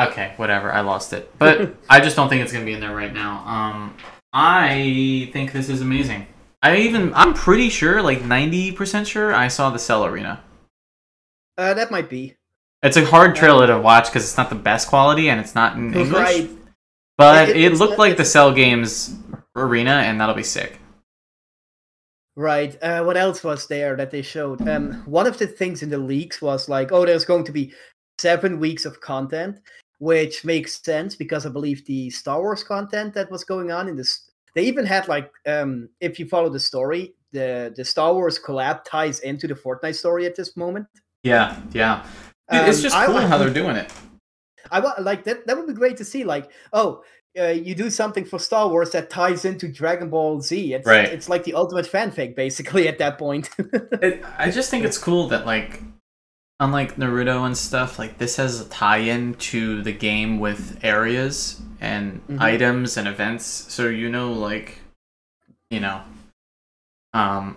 Okay, 0.00 0.32
whatever. 0.36 0.72
I 0.72 0.80
lost 0.80 1.12
it, 1.12 1.36
but 1.38 1.74
I 1.90 2.00
just 2.00 2.14
don't 2.16 2.28
think 2.28 2.42
it's 2.42 2.52
gonna 2.52 2.64
be 2.64 2.72
in 2.72 2.80
there 2.80 2.94
right 2.94 3.12
now. 3.12 3.44
Um, 3.46 3.96
I 4.32 5.28
think 5.32 5.50
this 5.52 5.68
is 5.68 5.80
amazing. 5.82 6.26
I 6.62 6.76
even 6.76 7.12
I'm 7.14 7.34
pretty 7.34 7.68
sure, 7.68 8.00
like 8.00 8.22
ninety 8.22 8.70
percent 8.72 9.06
sure, 9.08 9.34
I 9.34 9.48
saw 9.48 9.70
the 9.70 9.78
Cell 9.78 10.06
Arena. 10.06 10.42
Uh, 11.58 11.74
that 11.74 11.90
might 11.90 12.08
be 12.08 12.36
It's 12.82 12.96
a 12.96 13.04
hard 13.04 13.34
trailer 13.34 13.66
to 13.66 13.78
watch 13.78 14.06
because 14.06 14.22
it's 14.24 14.36
not 14.36 14.50
the 14.50 14.54
best 14.56 14.88
quality 14.88 15.28
and 15.30 15.40
it's 15.40 15.54
not 15.54 15.76
in 15.76 15.92
English. 15.94 16.10
right. 16.10 16.50
But 17.16 17.48
It- 17.48 17.56
it, 17.56 17.72
it's 17.72 17.80
looked 17.80 17.98
like 17.98 18.16
the 18.16 18.24
Cell 18.24 18.52
Games 18.52 19.16
Arena, 19.56 19.90
and 20.06 20.20
that'll 20.20 20.36
be 20.36 20.44
sick. 20.44 20.78
Right. 22.36 22.80
Uh, 22.80 23.02
what 23.02 23.16
else 23.16 23.42
was 23.42 23.66
there 23.66 23.96
that 23.96 24.12
they 24.12 24.22
showed? 24.22 24.66
Um, 24.68 25.02
one 25.06 25.26
of 25.26 25.38
the 25.38 25.46
things 25.48 25.82
in 25.82 25.90
the 25.90 25.98
leaks 25.98 26.40
was 26.40 26.68
like, 26.68 26.92
oh, 26.92 27.04
there's 27.04 27.24
going 27.24 27.42
to 27.44 27.52
be 27.52 27.72
seven 28.18 28.60
weeks 28.60 28.84
of 28.84 29.00
content, 29.00 29.58
which 29.98 30.44
makes 30.44 30.80
sense 30.80 31.16
because 31.16 31.46
I 31.46 31.48
believe 31.48 31.84
the 31.86 32.10
Star 32.10 32.40
Wars 32.40 32.62
content 32.62 33.12
that 33.14 33.28
was 33.32 33.42
going 33.42 33.72
on 33.72 33.88
in 33.88 33.96
this, 33.96 34.30
they 34.54 34.62
even 34.66 34.86
had 34.86 35.08
like, 35.08 35.32
um, 35.48 35.88
if 36.00 36.20
you 36.20 36.28
follow 36.28 36.48
the 36.48 36.60
story, 36.60 37.14
the 37.32 37.72
the 37.76 37.84
Star 37.84 38.14
Wars 38.14 38.38
collab 38.38 38.84
ties 38.84 39.18
into 39.20 39.48
the 39.48 39.54
Fortnite 39.54 39.96
story 39.96 40.24
at 40.24 40.36
this 40.36 40.56
moment. 40.56 40.86
Yeah, 41.24 41.60
yeah. 41.72 42.06
Dude, 42.50 42.68
it's 42.68 42.78
Um, 42.78 42.82
just 42.82 42.96
I 42.96 43.06
cool 43.06 43.14
wa- 43.16 43.26
how 43.26 43.38
they're 43.38 43.50
doing 43.52 43.76
it. 43.76 43.92
I 44.70 44.80
want 44.80 45.00
like 45.02 45.24
that. 45.24 45.46
That 45.46 45.56
would 45.56 45.66
be 45.66 45.72
great 45.74 45.96
to 45.98 46.04
see. 46.04 46.24
Like, 46.24 46.50
oh, 46.72 47.02
uh, 47.38 47.48
you 47.48 47.74
do 47.74 47.88
something 47.90 48.24
for 48.24 48.38
Star 48.38 48.68
Wars 48.68 48.90
that 48.90 49.10
ties 49.10 49.44
into 49.44 49.68
Dragon 49.68 50.10
Ball 50.10 50.40
Z. 50.40 50.74
It's, 50.74 50.86
Right. 50.86 51.04
It's 51.08 51.28
like 51.28 51.44
the 51.44 51.54
ultimate 51.54 51.86
fanfic, 51.86 52.34
basically, 52.34 52.88
at 52.92 52.98
that 52.98 53.18
point. 53.18 53.50
it. 53.58 54.24
I 54.38 54.50
just 54.50 54.70
think 54.70 54.84
it's 54.84 54.98
cool 54.98 55.28
that 55.28 55.46
like, 55.46 55.80
unlike 56.60 56.96
Naruto 56.96 57.46
and 57.46 57.56
stuff, 57.56 57.98
like 57.98 58.18
this 58.18 58.36
has 58.36 58.60
a 58.60 58.68
tie-in 58.68 59.34
to 59.34 59.82
the 59.82 59.92
game 59.92 60.40
with 60.40 60.78
areas 60.82 61.60
and 61.80 62.26
Mhm. 62.26 62.40
items 62.40 62.96
and 62.96 63.06
events, 63.06 63.44
so 63.46 63.88
you 63.88 64.08
know, 64.10 64.32
like, 64.32 64.80
you 65.70 65.78
know, 65.80 66.02
um, 67.14 67.56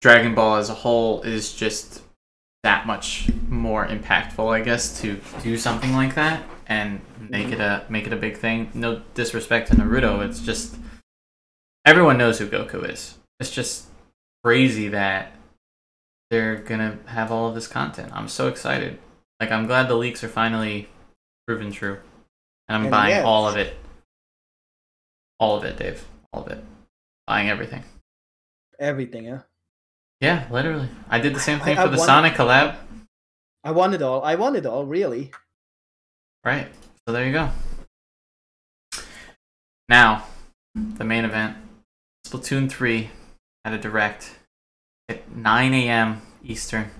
Dragon 0.00 0.34
Ball 0.34 0.56
as 0.56 0.68
a 0.68 0.74
whole 0.74 1.22
is 1.22 1.52
just 1.52 2.01
that 2.62 2.86
much 2.86 3.28
more 3.48 3.86
impactful, 3.86 4.48
I 4.52 4.60
guess, 4.62 5.00
to 5.00 5.20
do 5.42 5.56
something 5.58 5.92
like 5.94 6.14
that. 6.14 6.42
and 6.66 7.00
make 7.28 7.48
it 7.48 7.60
a 7.60 7.84
make 7.88 8.06
it 8.06 8.12
a 8.12 8.16
big 8.16 8.36
thing. 8.38 8.70
No 8.72 9.02
disrespect 9.14 9.68
to 9.68 9.74
Naruto, 9.74 10.24
it's 10.26 10.40
just 10.40 10.76
everyone 11.84 12.16
knows 12.18 12.38
who 12.38 12.46
Goku 12.48 12.88
is. 12.88 13.18
It's 13.40 13.50
just 13.50 13.88
crazy 14.44 14.88
that 14.88 15.32
they're 16.30 16.56
gonna 16.56 16.98
have 17.06 17.30
all 17.32 17.48
of 17.48 17.54
this 17.54 17.66
content. 17.66 18.10
I'm 18.14 18.28
so 18.28 18.48
excited. 18.48 18.98
Like 19.40 19.50
I'm 19.50 19.66
glad 19.66 19.88
the 19.88 19.96
leaks 19.96 20.22
are 20.24 20.28
finally 20.28 20.88
proven 21.46 21.72
true, 21.72 21.98
and 22.68 22.76
I'm 22.76 22.82
And 22.82 22.90
buying 22.90 23.24
all 23.24 23.46
of 23.48 23.56
it. 23.56 23.76
All 25.38 25.56
of 25.56 25.64
it, 25.64 25.76
Dave. 25.76 26.06
All 26.32 26.44
of 26.44 26.52
it. 26.52 26.64
Buying 27.26 27.50
everything. 27.50 27.82
Everything, 28.78 29.26
huh? 29.26 29.38
Yeah, 30.22 30.46
literally. 30.52 30.88
I 31.10 31.18
did 31.18 31.34
the 31.34 31.40
same 31.40 31.58
thing 31.58 31.76
I 31.76 31.82
for 31.82 31.90
the 31.90 31.98
Sonic 31.98 32.34
collab. 32.34 32.76
I 33.64 33.72
want 33.72 33.92
it 33.94 34.02
all. 34.02 34.22
I 34.22 34.36
want 34.36 34.54
it 34.54 34.64
all, 34.64 34.86
really. 34.86 35.32
Right. 36.44 36.68
So 37.06 37.12
there 37.12 37.26
you 37.26 37.32
go. 37.32 37.50
Now, 39.88 40.26
the 40.76 41.04
main 41.04 41.24
event. 41.24 41.56
Splatoon 42.24 42.70
3 42.70 43.10
had 43.64 43.74
a 43.74 43.78
direct 43.78 44.36
at 45.08 45.28
9 45.36 45.74
a.m. 45.74 46.22
Eastern. 46.44 46.90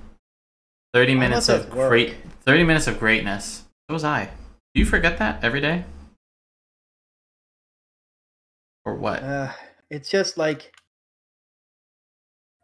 30 0.93 1.15
minutes 1.15 1.49
of 1.49 1.71
great 1.71 2.17
30 2.45 2.65
minutes 2.65 2.89
of 2.89 2.99
greatness. 2.99 3.65
So 3.89 3.95
was 3.95 4.05
I. 4.05 4.31
Do 4.75 4.81
you 4.81 4.85
forget 4.85 5.19
that 5.19 5.45
every 5.45 5.61
day? 5.61 5.85
Or 8.85 8.97
what? 8.97 9.23
Uh, 9.23 9.53
it's 9.91 10.11
just 10.11 10.37
like, 10.37 10.73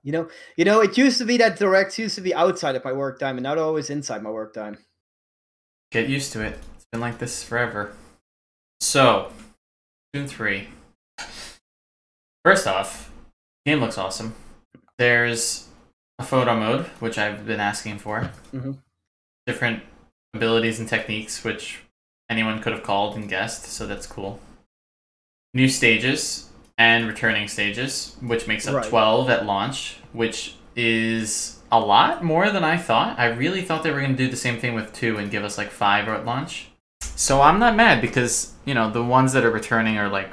you 0.02 0.12
know, 0.12 0.28
you 0.56 0.64
know. 0.64 0.80
It 0.80 0.96
used 0.96 1.18
to 1.18 1.24
be 1.24 1.36
that 1.38 1.58
directs 1.58 1.98
used 1.98 2.14
to 2.16 2.20
be 2.20 2.34
outside 2.34 2.76
of 2.76 2.84
my 2.84 2.92
work 2.92 3.18
time, 3.18 3.36
and 3.36 3.42
not 3.42 3.58
always 3.58 3.90
inside 3.90 4.22
my 4.22 4.30
work 4.30 4.54
time. 4.54 4.78
Get 5.90 6.08
used 6.08 6.32
to 6.34 6.42
it. 6.42 6.58
It's 6.76 6.86
been 6.90 7.00
like 7.00 7.18
this 7.18 7.42
forever. 7.42 7.94
So, 8.80 9.32
Splatoon 10.14 10.28
3. 10.28 10.68
First 12.44 12.66
off, 12.66 13.10
game 13.66 13.80
looks 13.80 13.98
awesome. 13.98 14.34
There's 14.98 15.68
a 16.18 16.24
photo 16.24 16.56
mode, 16.56 16.86
which 17.00 17.18
I've 17.18 17.46
been 17.46 17.60
asking 17.60 17.98
for. 17.98 18.30
Mhm. 18.52 18.78
Different 19.46 19.82
abilities 20.34 20.78
and 20.78 20.88
techniques, 20.88 21.42
which 21.44 21.80
anyone 22.30 22.60
could 22.60 22.72
have 22.72 22.82
called 22.82 23.16
and 23.16 23.28
guessed, 23.28 23.64
so 23.64 23.86
that's 23.86 24.06
cool. 24.06 24.40
New 25.54 25.68
stages 25.68 26.47
and 26.78 27.06
returning 27.08 27.48
stages, 27.48 28.16
which 28.22 28.46
makes 28.46 28.66
up 28.66 28.76
Right. 28.76 28.84
12 28.88 29.28
at 29.28 29.44
launch, 29.44 29.96
which 30.12 30.54
is 30.76 31.58
a 31.70 31.80
lot 31.80 32.24
more 32.24 32.50
than 32.50 32.64
I 32.64 32.76
thought. 32.76 33.18
I 33.18 33.26
really 33.26 33.62
thought 33.62 33.82
they 33.82 33.90
were 33.90 33.98
going 34.00 34.16
to 34.16 34.24
do 34.24 34.30
the 34.30 34.36
same 34.36 34.58
thing 34.58 34.74
with 34.74 34.92
2 34.92 35.18
and 35.18 35.30
give 35.30 35.42
us 35.44 35.58
like 35.58 35.70
5 35.70 36.08
at 36.08 36.24
launch. 36.24 36.68
So 37.00 37.42
I'm 37.42 37.58
not 37.58 37.74
mad 37.76 38.00
because, 38.00 38.54
you 38.64 38.74
know, 38.74 38.90
the 38.90 39.02
ones 39.04 39.32
that 39.32 39.44
are 39.44 39.50
returning 39.50 39.98
are 39.98 40.08
like 40.08 40.30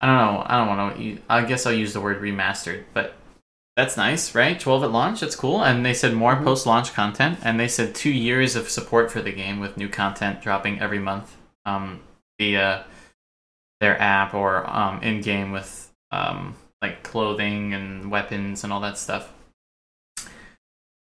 I 0.00 0.06
don't 0.06 0.16
know. 0.16 0.44
I 0.46 0.56
don't 0.58 0.68
want 0.68 0.96
to. 0.96 1.18
I 1.28 1.44
guess 1.44 1.66
I'll 1.66 1.72
use 1.72 1.92
the 1.92 2.00
word 2.00 2.22
remastered, 2.22 2.84
but 2.94 3.14
that's 3.76 3.96
nice, 3.96 4.32
right? 4.32 4.58
12 4.58 4.84
at 4.84 4.92
launch, 4.92 5.18
that's 5.20 5.34
cool. 5.34 5.60
And 5.64 5.84
they 5.84 5.92
said 5.92 6.14
more 6.14 6.36
Mhm. 6.36 6.44
post 6.44 6.66
launch 6.66 6.94
content, 6.94 7.40
and 7.42 7.58
they 7.58 7.66
said 7.66 7.96
two 7.96 8.12
years 8.12 8.54
of 8.54 8.68
support 8.70 9.10
for 9.10 9.20
the 9.20 9.32
game 9.32 9.58
with 9.58 9.76
new 9.76 9.88
content 9.88 10.40
dropping 10.40 10.80
every 10.80 11.00
month 11.00 11.36
um, 11.66 11.98
via 12.38 12.84
their 13.80 14.00
app 14.00 14.34
or 14.34 14.68
um, 14.68 15.02
in 15.02 15.20
game 15.20 15.52
with 15.52 15.92
um, 16.10 16.56
like 16.82 17.02
clothing 17.02 17.74
and 17.74 18.10
weapons 18.10 18.64
and 18.64 18.72
all 18.72 18.80
that 18.80 18.98
stuff. 18.98 19.32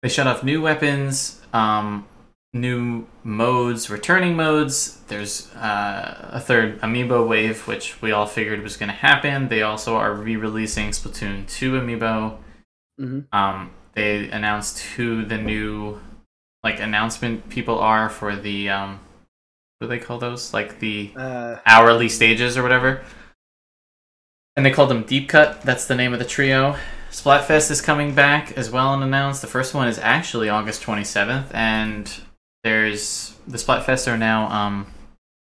They 0.03 0.09
shut 0.09 0.27
off 0.27 0.43
new 0.45 0.61
weapons, 0.61 1.41
um, 1.53 2.07
new 2.53 3.07
modes, 3.23 3.89
returning 3.89 4.37
modes. 4.37 5.01
There's 5.09 5.53
uh, 5.55 6.31
a 6.33 6.41
third 6.41 6.81
amiibo 6.83 7.27
wave, 7.27 7.67
which 7.67 8.01
we 8.03 8.13
all 8.13 8.27
figured 8.27 8.63
was 8.63 8.77
going 8.77 8.91
to 8.91 8.95
happen. 8.95 9.49
They 9.49 9.63
also 9.63 9.97
are 9.97 10.13
re-releasing 10.13 10.91
Splatoon 10.91 11.49
2 11.49 11.73
amiibo. 11.73 12.37
hmm 12.99 13.21
Um, 13.33 13.71
they 13.95 14.29
announced 14.31 14.81
who 14.81 15.25
the 15.25 15.39
new 15.39 16.01
like 16.63 16.81
announcement 16.81 17.49
people 17.49 17.79
are 17.79 18.09
for 18.09 18.35
the 18.37 18.69
um, 18.71 19.01
do 19.85 19.89
they 19.89 19.99
call 19.99 20.19
those? 20.19 20.53
Like 20.53 20.81
the 20.81 21.13
Uh, 21.17 21.57
hourly 21.67 22.09
stages 22.09 22.57
or 22.57 22.63
whatever. 22.63 23.03
And 24.57 24.65
they 24.65 24.71
called 24.71 24.91
them 24.91 25.03
Deep 25.03 25.29
Cut. 25.29 25.63
That's 25.63 25.87
the 25.87 25.95
name 25.95 26.13
of 26.13 26.19
the 26.19 26.25
trio. 26.25 26.77
Splatfest 27.11 27.71
is 27.71 27.81
coming 27.81 28.15
back 28.15 28.53
as 28.57 28.71
well 28.71 28.93
and 28.95 29.03
announced. 29.03 29.41
The 29.41 29.47
first 29.49 29.75
one 29.75 29.89
is 29.89 29.99
actually 29.99 30.49
August 30.49 30.83
27th, 30.83 31.47
and 31.55 32.13
there's 32.65 33.37
the 33.47 33.59
Splatfest 33.59 34.11
are 34.13 34.17
now 34.19 34.49
um, 34.49 34.87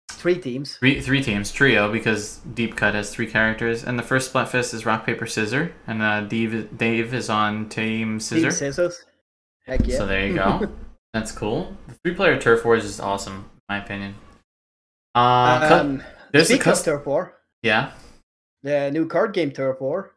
three 0.10 0.38
teams. 0.40 0.76
three, 0.78 1.00
three 1.02 1.22
teams, 1.24 1.52
trio, 1.52 1.92
because 1.92 2.38
Deep 2.54 2.76
Cut 2.76 2.94
has 2.96 3.14
three 3.14 3.28
characters. 3.28 3.84
And 3.84 3.98
the 3.98 4.04
first 4.04 4.34
Splatfest 4.34 4.74
is 4.74 4.86
Rock, 4.86 5.06
Paper, 5.06 5.26
Scissor, 5.26 5.74
and 5.88 6.02
uh, 6.02 6.22
Dave, 6.22 6.78
Dave 6.78 7.14
is 7.14 7.30
on 7.30 7.70
Team 7.70 8.20
Scissor. 8.20 8.50
Team 8.50 8.52
scissors. 8.52 9.06
Heck 9.66 9.86
yeah. 9.88 9.98
So 9.98 10.06
there 10.06 10.28
you 10.28 10.36
go. 10.36 10.68
That's 11.14 11.32
cool. 11.32 11.76
The 11.88 11.96
three 12.04 12.14
player 12.16 12.38
Turf 12.40 12.66
Wars 12.66 12.84
is 12.84 13.00
awesome, 13.00 13.50
my 13.70 13.84
opinion. 13.84 14.16
Uh, 15.14 15.68
cu- 15.68 15.74
um, 15.74 16.04
there's 16.32 16.48
the 16.48 16.56
speaking 16.56 16.74
of 16.74 16.84
Turf 16.84 17.06
War, 17.06 17.38
yeah. 17.64 17.92
the 18.64 18.92
new 18.92 19.08
card 19.08 19.34
game 19.34 19.52
Turf 19.52 19.80
War. 19.80 20.12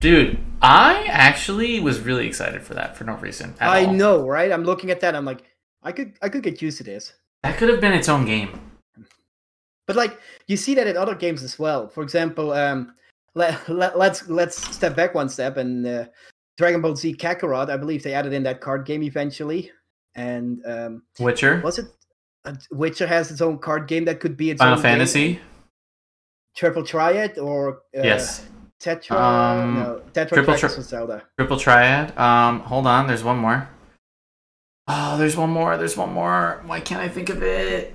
Dude, 0.00 0.38
I 0.62 1.06
actually 1.08 1.80
was 1.80 2.00
really 2.00 2.26
excited 2.26 2.62
for 2.62 2.74
that 2.74 2.96
for 2.96 3.04
no 3.04 3.14
reason. 3.14 3.54
At 3.60 3.68
I 3.68 3.84
all. 3.84 3.92
know, 3.92 4.26
right? 4.26 4.52
I'm 4.52 4.64
looking 4.64 4.90
at 4.90 5.00
that. 5.00 5.16
I'm 5.16 5.24
like, 5.24 5.42
I 5.82 5.92
could, 5.92 6.14
I 6.22 6.28
could 6.28 6.42
get 6.42 6.62
used 6.62 6.78
to 6.78 6.84
this. 6.84 7.14
That 7.42 7.56
could 7.56 7.68
have 7.68 7.80
been 7.80 7.92
its 7.92 8.08
own 8.08 8.24
game. 8.24 8.60
But 9.86 9.96
like, 9.96 10.18
you 10.46 10.56
see 10.56 10.74
that 10.74 10.86
in 10.86 10.96
other 10.96 11.14
games 11.14 11.42
as 11.42 11.58
well. 11.58 11.88
For 11.88 12.02
example, 12.02 12.52
um, 12.52 12.94
let, 13.34 13.68
let 13.68 13.98
let's 13.98 14.28
let's 14.28 14.56
step 14.74 14.94
back 14.94 15.14
one 15.14 15.28
step 15.28 15.56
and 15.56 15.86
uh, 15.86 16.04
Dragon 16.58 16.80
Ball 16.80 16.94
Z 16.94 17.14
Kakarot. 17.14 17.70
I 17.70 17.76
believe 17.76 18.02
they 18.02 18.14
added 18.14 18.32
in 18.32 18.42
that 18.44 18.60
card 18.60 18.84
game 18.84 19.02
eventually. 19.02 19.70
And 20.14 20.60
um, 20.66 21.02
Witcher, 21.18 21.60
was 21.62 21.78
it? 21.78 21.86
Witcher 22.70 23.06
has 23.06 23.30
its 23.30 23.40
own 23.40 23.58
card 23.58 23.86
game 23.88 24.04
that 24.06 24.20
could 24.20 24.36
be 24.36 24.50
its 24.50 24.58
Final 24.58 24.74
own 24.74 24.82
game. 24.82 24.92
Fantasy. 24.92 25.40
Triple 26.56 26.84
Triad 26.84 27.38
or 27.38 27.82
uh, 27.96 28.02
yes. 28.02 28.46
Tetra. 28.80 29.12
Um, 29.12 29.74
no, 29.74 30.02
Tetra 30.12 30.28
Triple 30.34 30.56
Tri- 30.56 30.68
Zelda. 30.68 31.22
Triple 31.38 31.56
Triad. 31.58 32.16
Um, 32.18 32.60
hold 32.60 32.86
on. 32.86 33.06
There's 33.06 33.24
one 33.24 33.38
more. 33.38 33.68
Oh, 34.86 35.18
there's 35.18 35.36
one 35.36 35.50
more. 35.50 35.76
There's 35.76 35.96
one 35.96 36.12
more. 36.12 36.62
Why 36.66 36.80
can't 36.80 37.00
I 37.02 37.08
think 37.08 37.28
of 37.28 37.42
it? 37.42 37.94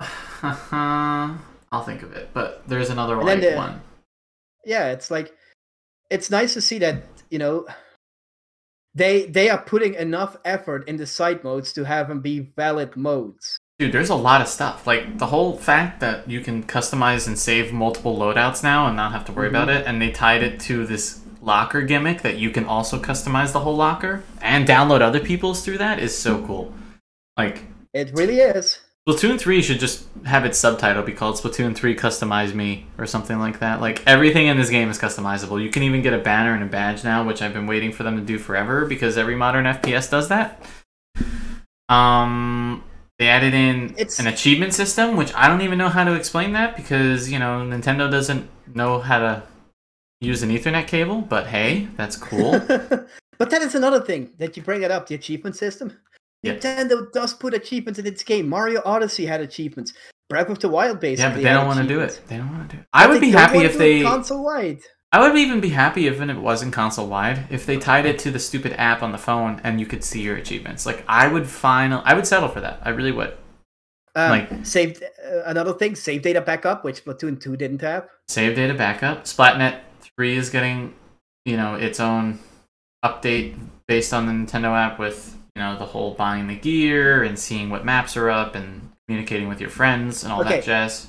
I'll 0.42 1.82
think 1.84 2.02
of 2.02 2.12
it. 2.12 2.30
But 2.32 2.62
there's 2.66 2.90
another 2.90 3.16
like 3.22 3.40
the- 3.40 3.54
one. 3.54 3.80
yeah 4.64 4.88
it's 4.92 5.10
like 5.10 5.32
it's 6.10 6.30
nice 6.30 6.54
to 6.54 6.60
see 6.60 6.78
that 6.78 7.02
you 7.30 7.38
know 7.38 7.66
they 8.94 9.26
they 9.26 9.48
are 9.50 9.62
putting 9.62 9.94
enough 9.94 10.36
effort 10.44 10.88
in 10.88 10.96
the 10.96 11.06
side 11.06 11.42
modes 11.44 11.72
to 11.72 11.84
have 11.84 12.08
them 12.08 12.20
be 12.20 12.40
valid 12.56 12.96
modes 12.96 13.58
Dude, 13.78 13.92
there's 13.92 14.10
a 14.10 14.14
lot 14.14 14.42
of 14.42 14.48
stuff. 14.48 14.86
Like 14.86 15.16
the 15.16 15.24
whole 15.28 15.56
fact 15.56 16.00
that 16.00 16.28
you 16.28 16.40
can 16.42 16.62
customize 16.64 17.26
and 17.26 17.38
save 17.38 17.72
multiple 17.72 18.14
loadouts 18.14 18.62
now 18.62 18.86
and 18.86 18.94
not 18.94 19.12
have 19.12 19.24
to 19.24 19.32
worry 19.32 19.46
Mm-hmm. 19.46 19.56
about 19.56 19.68
it, 19.70 19.86
and 19.86 20.02
they 20.02 20.10
tied 20.10 20.42
it 20.42 20.60
to 20.60 20.84
this 20.86 21.22
locker 21.40 21.80
gimmick 21.80 22.20
that 22.20 22.36
you 22.36 22.50
can 22.50 22.66
also 22.66 23.00
customize 23.00 23.52
the 23.52 23.60
whole 23.60 23.76
locker 23.76 24.22
and 24.42 24.68
download 24.68 25.00
other 25.00 25.18
people's 25.20 25.64
through 25.64 25.78
that 25.78 25.98
is 25.98 26.16
so 26.16 26.44
cool. 26.46 26.74
Like 27.38 27.62
it 27.94 28.12
really 28.12 28.40
is 28.40 28.80
Splatoon 29.08 29.40
3 29.40 29.62
should 29.62 29.80
just 29.80 30.06
have 30.26 30.44
its 30.44 30.58
subtitle 30.58 31.02
be 31.02 31.12
called 31.12 31.36
Splatoon 31.36 31.74
3 31.74 31.96
Customize 31.96 32.54
Me 32.54 32.86
or 32.98 33.06
something 33.06 33.38
like 33.38 33.58
that. 33.60 33.80
Like 33.80 34.06
everything 34.06 34.46
in 34.46 34.56
this 34.58 34.68
game 34.68 34.90
is 34.90 34.98
customizable. 34.98 35.62
You 35.62 35.70
can 35.70 35.82
even 35.82 36.02
get 36.02 36.12
a 36.12 36.18
banner 36.18 36.52
and 36.54 36.62
a 36.62 36.66
badge 36.66 37.02
now, 37.02 37.26
which 37.26 37.40
I've 37.40 37.54
been 37.54 37.66
waiting 37.66 37.92
for 37.92 38.02
them 38.02 38.16
to 38.16 38.22
do 38.22 38.38
forever 38.38 38.84
because 38.84 39.16
every 39.16 39.36
modern 39.36 39.64
FPS 39.64 40.10
does 40.10 40.28
that. 40.28 40.62
Um 41.88 42.84
they 43.18 43.28
added 43.28 43.52
in 43.54 43.90
It's- 43.92 44.18
an 44.18 44.26
achievement 44.26 44.74
system, 44.74 45.16
which 45.16 45.34
I 45.34 45.48
don't 45.48 45.62
even 45.62 45.78
know 45.78 45.88
how 45.88 46.04
to 46.04 46.14
explain 46.14 46.52
that 46.52 46.76
because, 46.76 47.30
you 47.30 47.38
know, 47.38 47.60
Nintendo 47.60 48.10
doesn't 48.10 48.48
know 48.74 48.98
how 49.00 49.18
to 49.18 49.42
use 50.20 50.42
an 50.42 50.50
Ethernet 50.50 50.86
cable, 50.86 51.22
but 51.22 51.46
hey, 51.46 51.88
that's 51.96 52.16
cool. 52.16 52.58
but 53.38 53.50
that 53.50 53.62
is 53.62 53.74
another 53.74 54.00
thing 54.00 54.30
that 54.38 54.56
you 54.56 54.62
bring 54.62 54.82
it 54.82 54.90
up 54.90 55.06
the 55.06 55.14
achievement 55.14 55.56
system 55.56 55.96
Nintendo 56.44 57.10
does 57.12 57.34
put 57.34 57.54
achievements 57.54 57.98
in 57.98 58.06
its 58.06 58.22
game 58.22 58.48
mario 58.48 58.80
odyssey 58.84 59.26
had 59.26 59.40
achievements 59.40 59.92
breath 60.28 60.48
of 60.48 60.58
the 60.60 60.68
wild 60.68 61.00
basically 61.00 61.22
yeah, 61.22 61.34
but 61.34 61.42
they 61.42 61.50
don't 61.50 61.66
want 61.66 61.80
to 61.80 61.86
do 61.86 62.00
it. 62.00 62.20
They 62.28 62.36
don't 62.36 62.50
want 62.50 62.70
to 62.70 62.76
do 62.76 62.80
it. 62.80 62.86
I 62.92 63.06
would 63.06 63.20
be 63.20 63.30
happy 63.30 63.58
if 63.58 63.76
they 63.76 64.02
console 64.02 64.44
wide 64.44 64.78
I 65.12 65.20
would 65.26 65.36
even 65.36 65.60
be 65.60 65.70
happy 65.70 66.06
if 66.06 66.20
it 66.20 66.36
wasn't 66.36 66.72
console 66.72 67.08
wide. 67.08 67.46
If 67.50 67.66
they 67.66 67.78
tied 67.78 68.06
it 68.06 68.20
to 68.20 68.30
the 68.30 68.38
stupid 68.38 68.74
app 68.74 69.02
on 69.02 69.10
the 69.10 69.18
phone 69.18 69.60
and 69.64 69.80
you 69.80 69.86
could 69.86 70.04
see 70.04 70.22
your 70.22 70.36
achievements, 70.36 70.86
like 70.86 71.04
I 71.08 71.26
would 71.26 71.48
final, 71.48 72.00
I 72.04 72.14
would 72.14 72.28
settle 72.28 72.48
for 72.48 72.60
that. 72.60 72.80
I 72.84 72.90
really 72.90 73.10
would. 73.10 73.36
um, 74.14 74.30
Like- 74.30 74.64
saved 74.64 75.02
uh, 75.02 75.42
another 75.46 75.72
thing 75.72 75.96
save 75.96 76.22
data 76.22 76.40
backup 76.40 76.84
which 76.84 77.04
splatoon 77.04 77.40
2 77.40 77.56
didn't 77.56 77.80
have 77.80 78.06
Save 78.28 78.54
data 78.54 78.74
backup. 78.74 79.24
Splatnet 79.24 79.80
three 80.00 80.36
is 80.36 80.48
getting, 80.48 80.94
you 81.44 81.56
know, 81.56 81.74
its 81.74 81.98
own 81.98 82.38
update 83.04 83.56
based 83.88 84.14
on 84.14 84.26
the 84.26 84.32
Nintendo 84.32 84.76
app 84.76 85.00
with 85.00 85.36
you 85.54 85.62
know 85.62 85.78
the 85.78 85.84
whole 85.86 86.14
buying 86.14 86.46
the 86.46 86.56
gear 86.56 87.22
and 87.24 87.38
seeing 87.38 87.70
what 87.70 87.84
maps 87.84 88.16
are 88.16 88.30
up 88.30 88.54
and 88.54 88.90
communicating 89.06 89.48
with 89.48 89.60
your 89.60 89.70
friends 89.70 90.22
and 90.24 90.32
all 90.32 90.40
Okay. 90.40 90.56
that 90.56 90.64
jazz. 90.64 91.08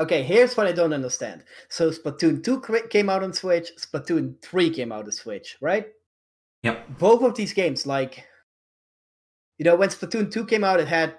Okay, 0.00 0.22
here's 0.22 0.56
what 0.56 0.66
I 0.66 0.72
don't 0.72 0.92
understand. 0.94 1.44
So 1.68 1.90
Splatoon 1.90 2.42
2 2.42 2.88
came 2.88 3.10
out 3.10 3.22
on 3.22 3.32
Switch, 3.32 3.70
Splatoon 3.78 4.40
3 4.42 4.70
came 4.70 4.90
out 4.90 5.04
on 5.04 5.12
Switch, 5.12 5.56
right? 5.60 5.86
Yep. 6.62 6.98
Both 6.98 7.22
of 7.22 7.34
these 7.34 7.52
games, 7.52 7.86
like, 7.86 8.24
you 9.58 9.64
know, 9.64 9.76
when 9.76 9.90
Splatoon 9.90 10.30
2 10.30 10.46
came 10.46 10.64
out, 10.64 10.80
it 10.80 10.88
had 10.88 11.16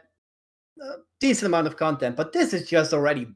a 0.81 0.95
decent 1.21 1.47
amount 1.47 1.67
of 1.67 1.77
content, 1.77 2.15
but 2.15 2.33
this 2.33 2.53
is 2.53 2.67
just 2.67 2.93
already 2.93 3.27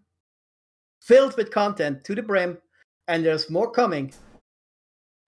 filled 1.01 1.37
with 1.37 1.51
content 1.51 2.03
to 2.05 2.15
the 2.15 2.23
brim, 2.23 2.57
and 3.07 3.23
there's 3.23 3.49
more 3.49 3.71
coming. 3.71 4.11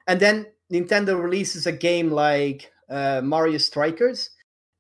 And 0.07 0.19
then 0.19 0.47
Nintendo 0.73 1.21
releases 1.21 1.67
a 1.67 1.71
game 1.71 2.09
like 2.09 2.71
uh, 2.89 3.21
Mario 3.23 3.57
Strikers, 3.57 4.31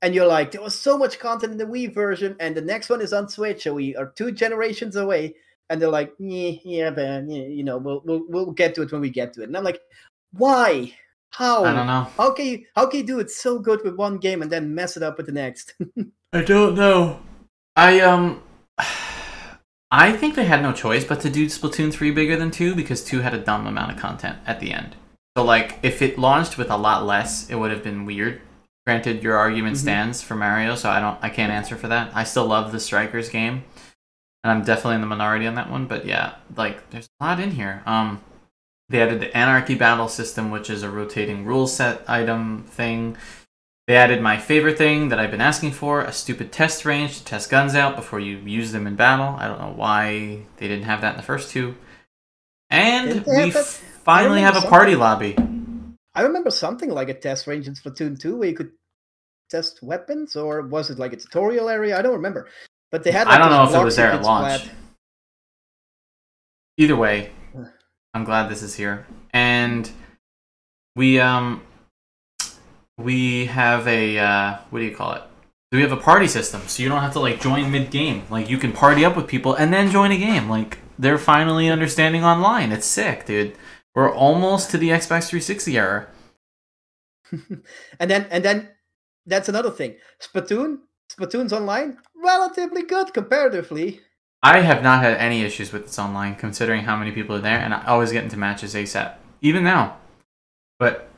and 0.01 0.15
you're 0.15 0.25
like, 0.25 0.51
there 0.51 0.61
was 0.61 0.75
so 0.75 0.97
much 0.97 1.19
content 1.19 1.51
in 1.51 1.57
the 1.57 1.65
Wii 1.65 1.93
version, 1.93 2.35
and 2.39 2.55
the 2.55 2.61
next 2.61 2.89
one 2.89 3.01
is 3.01 3.13
on 3.13 3.27
Switch, 3.29 3.63
so 3.63 3.73
we 3.73 3.95
are 3.95 4.13
two 4.15 4.31
generations 4.31 4.95
away. 4.95 5.35
And 5.71 5.79
they're 5.79 5.89
like, 5.89 6.13
yeah, 6.17 6.89
man, 6.89 7.29
you 7.29 7.63
know, 7.63 7.77
we'll, 7.77 8.01
we'll 8.03 8.23
we'll 8.27 8.51
get 8.51 8.73
to 8.75 8.81
it 8.81 8.91
when 8.91 9.01
we 9.01 9.11
get 9.11 9.33
to 9.33 9.41
it. 9.41 9.49
And 9.49 9.55
I'm 9.55 9.63
like, 9.63 9.79
why? 10.31 10.93
How? 11.31 11.63
I 11.63 11.73
don't 11.73 11.87
know. 11.87 12.07
How 12.17 12.33
can 12.33 12.45
you 12.45 12.65
how 12.75 12.87
can 12.87 13.01
you 13.01 13.05
do 13.05 13.19
it 13.19 13.29
so 13.29 13.59
good 13.59 13.83
with 13.83 13.95
one 13.95 14.17
game 14.17 14.41
and 14.41 14.51
then 14.51 14.73
mess 14.73 14.97
it 14.97 15.03
up 15.03 15.17
with 15.17 15.27
the 15.27 15.31
next? 15.31 15.75
I 16.33 16.41
don't 16.41 16.75
know. 16.75 17.19
I 17.75 17.99
um 18.01 18.41
I 19.91 20.13
think 20.13 20.35
they 20.35 20.45
had 20.45 20.61
no 20.61 20.71
choice 20.71 21.03
but 21.03 21.19
to 21.21 21.29
do 21.31 21.47
Splatoon 21.47 21.91
3 21.91 22.11
bigger 22.11 22.37
than 22.37 22.51
2 22.51 22.75
because 22.75 23.03
2 23.03 23.21
had 23.21 23.33
a 23.33 23.39
dumb 23.39 23.65
amount 23.65 23.91
of 23.91 23.97
content 23.97 24.37
at 24.45 24.59
the 24.59 24.71
end. 24.71 24.95
So 25.39 25.45
like 25.45 25.79
if 25.83 26.01
it 26.01 26.19
launched 26.19 26.57
with 26.57 26.69
a 26.69 26.75
lot 26.75 27.05
less, 27.05 27.49
it 27.49 27.55
would 27.55 27.71
have 27.71 27.81
been 27.81 28.03
weird. 28.05 28.41
Granted 28.85 29.23
your 29.23 29.37
argument 29.37 29.77
Mhm. 29.77 29.79
stands 29.79 30.21
for 30.21 30.35
Mario, 30.35 30.75
so 30.75 30.89
I 30.89 30.99
don't 30.99 31.17
I 31.21 31.29
can't 31.29 31.49
answer 31.49 31.77
for 31.77 31.87
that. 31.87 32.11
I 32.13 32.25
still 32.25 32.45
love 32.45 32.73
the 32.73 32.79
Strikers 32.81 33.29
game. 33.29 33.63
And 34.43 34.51
I'm 34.51 34.65
definitely 34.65 34.95
in 34.95 35.01
the 35.01 35.07
minority 35.07 35.47
on 35.47 35.55
that 35.55 35.69
one, 35.71 35.85
but 35.85 36.05
yeah, 36.05 36.33
like 36.57 36.89
there's 36.89 37.07
a 37.21 37.23
lot 37.23 37.39
in 37.39 37.51
here. 37.51 37.83
Um 37.85 38.19
they 38.89 39.01
added 39.01 39.21
the 39.21 39.33
Anarchy 39.37 39.75
Battle 39.75 40.09
system, 40.09 40.51
which 40.51 40.69
is 40.69 40.83
a 40.83 40.89
rotating 40.89 41.45
rule 41.45 41.67
set 41.67 42.03
item 42.05 42.65
thing. 42.67 43.15
They 43.87 43.95
added 43.95 44.21
my 44.21 44.37
favorite 44.37 44.77
thing 44.77 45.07
that 45.07 45.21
I've 45.21 45.31
been 45.31 45.39
asking 45.39 45.71
for 45.71 46.01
a 46.01 46.11
stupid 46.11 46.51
test 46.51 46.83
range 46.83 47.17
to 47.19 47.23
test 47.23 47.49
guns 47.49 47.75
out 47.75 47.95
before 47.95 48.19
you 48.19 48.39
use 48.39 48.73
them 48.73 48.85
in 48.87 48.97
battle. 48.97 49.37
I 49.39 49.47
don't 49.47 49.61
know 49.61 49.71
why 49.73 50.39
they 50.57 50.67
didn't 50.67 50.83
have 50.83 50.99
that 50.99 51.11
in 51.11 51.17
the 51.17 51.23
first 51.23 51.49
two. 51.49 51.77
And 52.69 53.07
Didn't 53.07 53.25
they 53.25 53.35
have 53.35 53.45
we 53.45 53.51
that? 53.51 53.81
Finally 54.09 54.41
have 54.41 54.57
a 54.57 54.67
party 54.67 54.95
lobby. 54.95 55.35
I 56.15 56.23
remember 56.23 56.49
something 56.49 56.89
like 56.89 57.09
a 57.09 57.13
test 57.13 57.47
range 57.47 57.67
in 57.67 57.75
Splatoon 57.75 58.19
2 58.19 58.37
where 58.37 58.49
you 58.49 58.55
could 58.55 58.71
test 59.49 59.81
weapons, 59.83 60.35
or 60.35 60.61
was 60.63 60.89
it 60.89 60.99
like 60.99 61.13
a 61.13 61.17
tutorial 61.17 61.69
area? 61.69 61.97
I 61.97 62.01
don't 62.01 62.13
remember. 62.13 62.47
But 62.91 63.03
they 63.03 63.11
had. 63.11 63.27
Like 63.27 63.35
I 63.35 63.37
don't 63.39 63.51
know 63.51 63.69
if 63.69 63.75
it 63.75 63.83
was 63.83 63.95
there 63.95 64.11
at 64.11 64.23
launch. 64.23 64.61
splat. 64.63 64.75
Either 66.77 66.95
way, 66.95 67.29
I'm 68.13 68.23
glad 68.23 68.49
this 68.49 68.63
is 68.63 68.75
here. 68.75 69.05
And 69.31 69.89
we 70.95 71.19
um 71.19 71.61
we 72.97 73.45
have 73.45 73.87
a 73.87 74.17
uh 74.17 74.57
what 74.69 74.79
do 74.79 74.85
you 74.85 74.95
call 74.95 75.13
it? 75.13 75.23
We 75.71 75.81
have 75.81 75.91
a 75.91 75.97
party 75.97 76.27
system, 76.27 76.61
so 76.61 76.81
you 76.81 76.89
don't 76.89 77.01
have 77.01 77.13
to 77.13 77.19
like 77.19 77.41
join 77.41 77.71
mid 77.71 77.91
game. 77.91 78.23
Like 78.29 78.49
you 78.49 78.57
can 78.57 78.71
party 78.71 79.05
up 79.05 79.15
with 79.15 79.27
people 79.27 79.53
and 79.53 79.71
then 79.71 79.91
join 79.91 80.11
a 80.11 80.17
game. 80.17 80.49
Like 80.49 80.79
they're 80.97 81.19
finally 81.19 81.69
understanding 81.69 82.23
online. 82.23 82.71
It's 82.71 82.87
sick, 82.87 83.25
dude. 83.25 83.55
We're 83.99 84.13
almost 84.15 84.71
to 84.71 84.77
the 84.77 84.91
Xbox 84.91 85.27
360 85.27 85.77
era. 85.77 86.07
and 87.99 88.09
then 88.09 88.27
and 88.31 88.45
then 88.45 88.69
that's 89.25 89.49
another 89.49 89.71
thing. 89.71 89.97
Splatoon, 90.21 90.77
Splatoon's 91.11 91.51
online 91.51 91.97
relatively 92.15 92.83
good 92.83 93.13
comparatively. 93.13 93.99
I 94.41 94.61
have 94.61 94.81
not 94.83 95.03
had 95.03 95.17
any 95.17 95.41
issues 95.41 95.73
with 95.73 95.81
its 95.83 95.99
online, 95.99 96.35
considering 96.37 96.83
how 96.83 96.95
many 96.95 97.11
people 97.11 97.35
are 97.35 97.41
there, 97.41 97.59
and 97.59 97.73
I 97.73 97.83
always 97.87 98.13
get 98.13 98.23
into 98.23 98.37
matches 98.37 98.73
ASAP, 98.73 99.15
even 99.41 99.65
now. 99.65 99.97
But 100.79 101.09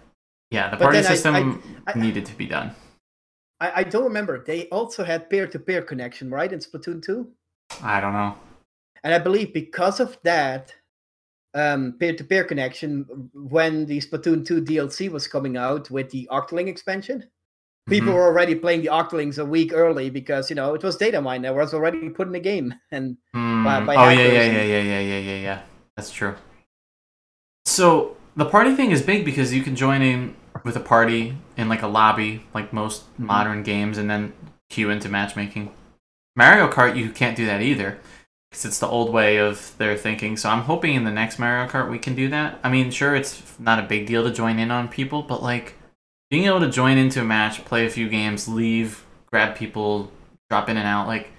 yeah, 0.50 0.72
the 0.72 0.78
But 0.78 0.86
party 0.86 1.02
then 1.02 1.06
I- 1.12 1.13
system 1.13 1.84
I- 1.86 2.00
needed 2.00 2.26
to 2.26 2.36
be 2.36 2.48
done. 2.48 2.72
I, 3.60 3.82
I 3.82 3.84
don't 3.84 4.06
remember. 4.06 4.44
They 4.44 4.70
also 4.70 5.04
had 5.04 5.30
peer-to-peer 5.30 5.84
connection, 5.84 6.32
right, 6.32 6.52
in 6.52 6.58
Splatoon 6.58 7.04
2? 7.04 7.30
I 7.84 8.02
don't 8.02 8.13
know. 8.13 8.34
And 9.04 9.13
I 9.13 9.20
believe 9.20 9.54
because 9.54 10.00
of 10.00 10.17
that 10.24 10.74
um, 11.53 11.93
peer-to-peer 11.99 12.43
connection, 12.45 13.29
when 13.33 13.85
the 13.85 13.99
Splatoon 13.99 14.45
2 14.45 14.61
DLC 14.61 15.09
was 15.11 15.27
coming 15.27 15.57
out 15.57 15.89
with 15.91 16.09
the 16.09 16.27
Octoling 16.31 16.67
expansion, 16.67 17.23
people 17.89 18.13
Mhm. 18.13 18.15
were 18.15 18.25
already 18.27 18.55
playing 18.55 18.81
the 18.81 18.87
Octolings 18.89 19.37
a 19.37 19.45
week 19.45 19.73
early 19.73 20.09
because 20.09 20.49
you 20.49 20.55
know 20.55 20.73
it 20.73 20.83
was 20.83 20.95
data 20.97 21.21
mine 21.21 21.41
that 21.41 21.55
was 21.55 21.73
already 21.73 22.09
put 22.09 22.27
in 22.27 22.33
the 22.33 22.39
game. 22.39 22.73
And 22.91 23.17
Mm, 23.35 23.65
by- 23.65 23.85
by 23.85 23.95
oh 23.95 24.09
yeah, 24.09 24.25
yeah, 24.25 24.43
yeah, 24.43 24.63
yeah, 24.63 24.81
yeah, 24.81 24.99
yeah, 24.99 25.19
yeah, 25.19 25.37
yeah. 25.37 25.61
That's 25.95 26.11
true. 26.11 26.35
So 27.65 28.17
the 28.35 28.45
party 28.45 28.75
thing 28.75 28.91
is 28.91 29.01
big 29.01 29.25
because 29.25 29.53
you 29.53 29.61
can 29.61 29.75
join 29.75 30.01
in 30.01 30.35
with 30.63 30.75
a 30.75 30.79
party 30.81 31.37
in 31.57 31.69
like 31.69 31.81
a 31.81 31.87
lobby, 31.87 32.45
like 32.53 32.71
most 32.73 33.03
Mm-hmm. 33.13 33.25
modern 33.25 33.63
games, 33.63 33.97
and 33.97 34.09
then 34.09 34.33
queue 34.69 34.89
into 34.89 35.09
matchmaking. 35.09 35.71
Mario 36.35 36.69
Kart, 36.69 36.95
you 36.95 37.09
can't 37.09 37.35
do 37.35 37.45
that 37.45 37.61
either 37.61 37.99
because 38.51 38.65
it's 38.65 38.79
the 38.79 38.87
old 38.87 39.13
way 39.13 39.37
of 39.37 39.75
their 39.77 39.95
thinking. 39.95 40.35
So 40.35 40.49
I'm 40.49 40.63
hoping 40.63 40.93
in 40.93 41.05
the 41.05 41.11
next 41.11 41.39
Mario 41.39 41.69
Kart 41.69 41.89
we 41.89 41.97
can 41.97 42.15
do 42.15 42.29
that. 42.29 42.59
I 42.63 42.69
mean, 42.69 42.91
sure, 42.91 43.15
it's 43.15 43.41
not 43.57 43.79
a 43.79 43.83
big 43.83 44.05
deal 44.05 44.23
to 44.25 44.31
join 44.31 44.59
in 44.59 44.71
on 44.71 44.89
people, 44.89 45.23
but 45.23 45.41
like 45.41 45.75
being 46.29 46.45
able 46.45 46.59
to 46.59 46.69
join 46.69 46.97
into 46.97 47.21
a 47.21 47.23
match, 47.23 47.63
play 47.63 47.85
a 47.85 47.89
few 47.89 48.09
games, 48.09 48.49
leave, 48.49 49.05
grab 49.27 49.55
people, 49.55 50.11
drop 50.49 50.67
in 50.67 50.75
and 50.75 50.85
out, 50.85 51.07
like 51.07 51.29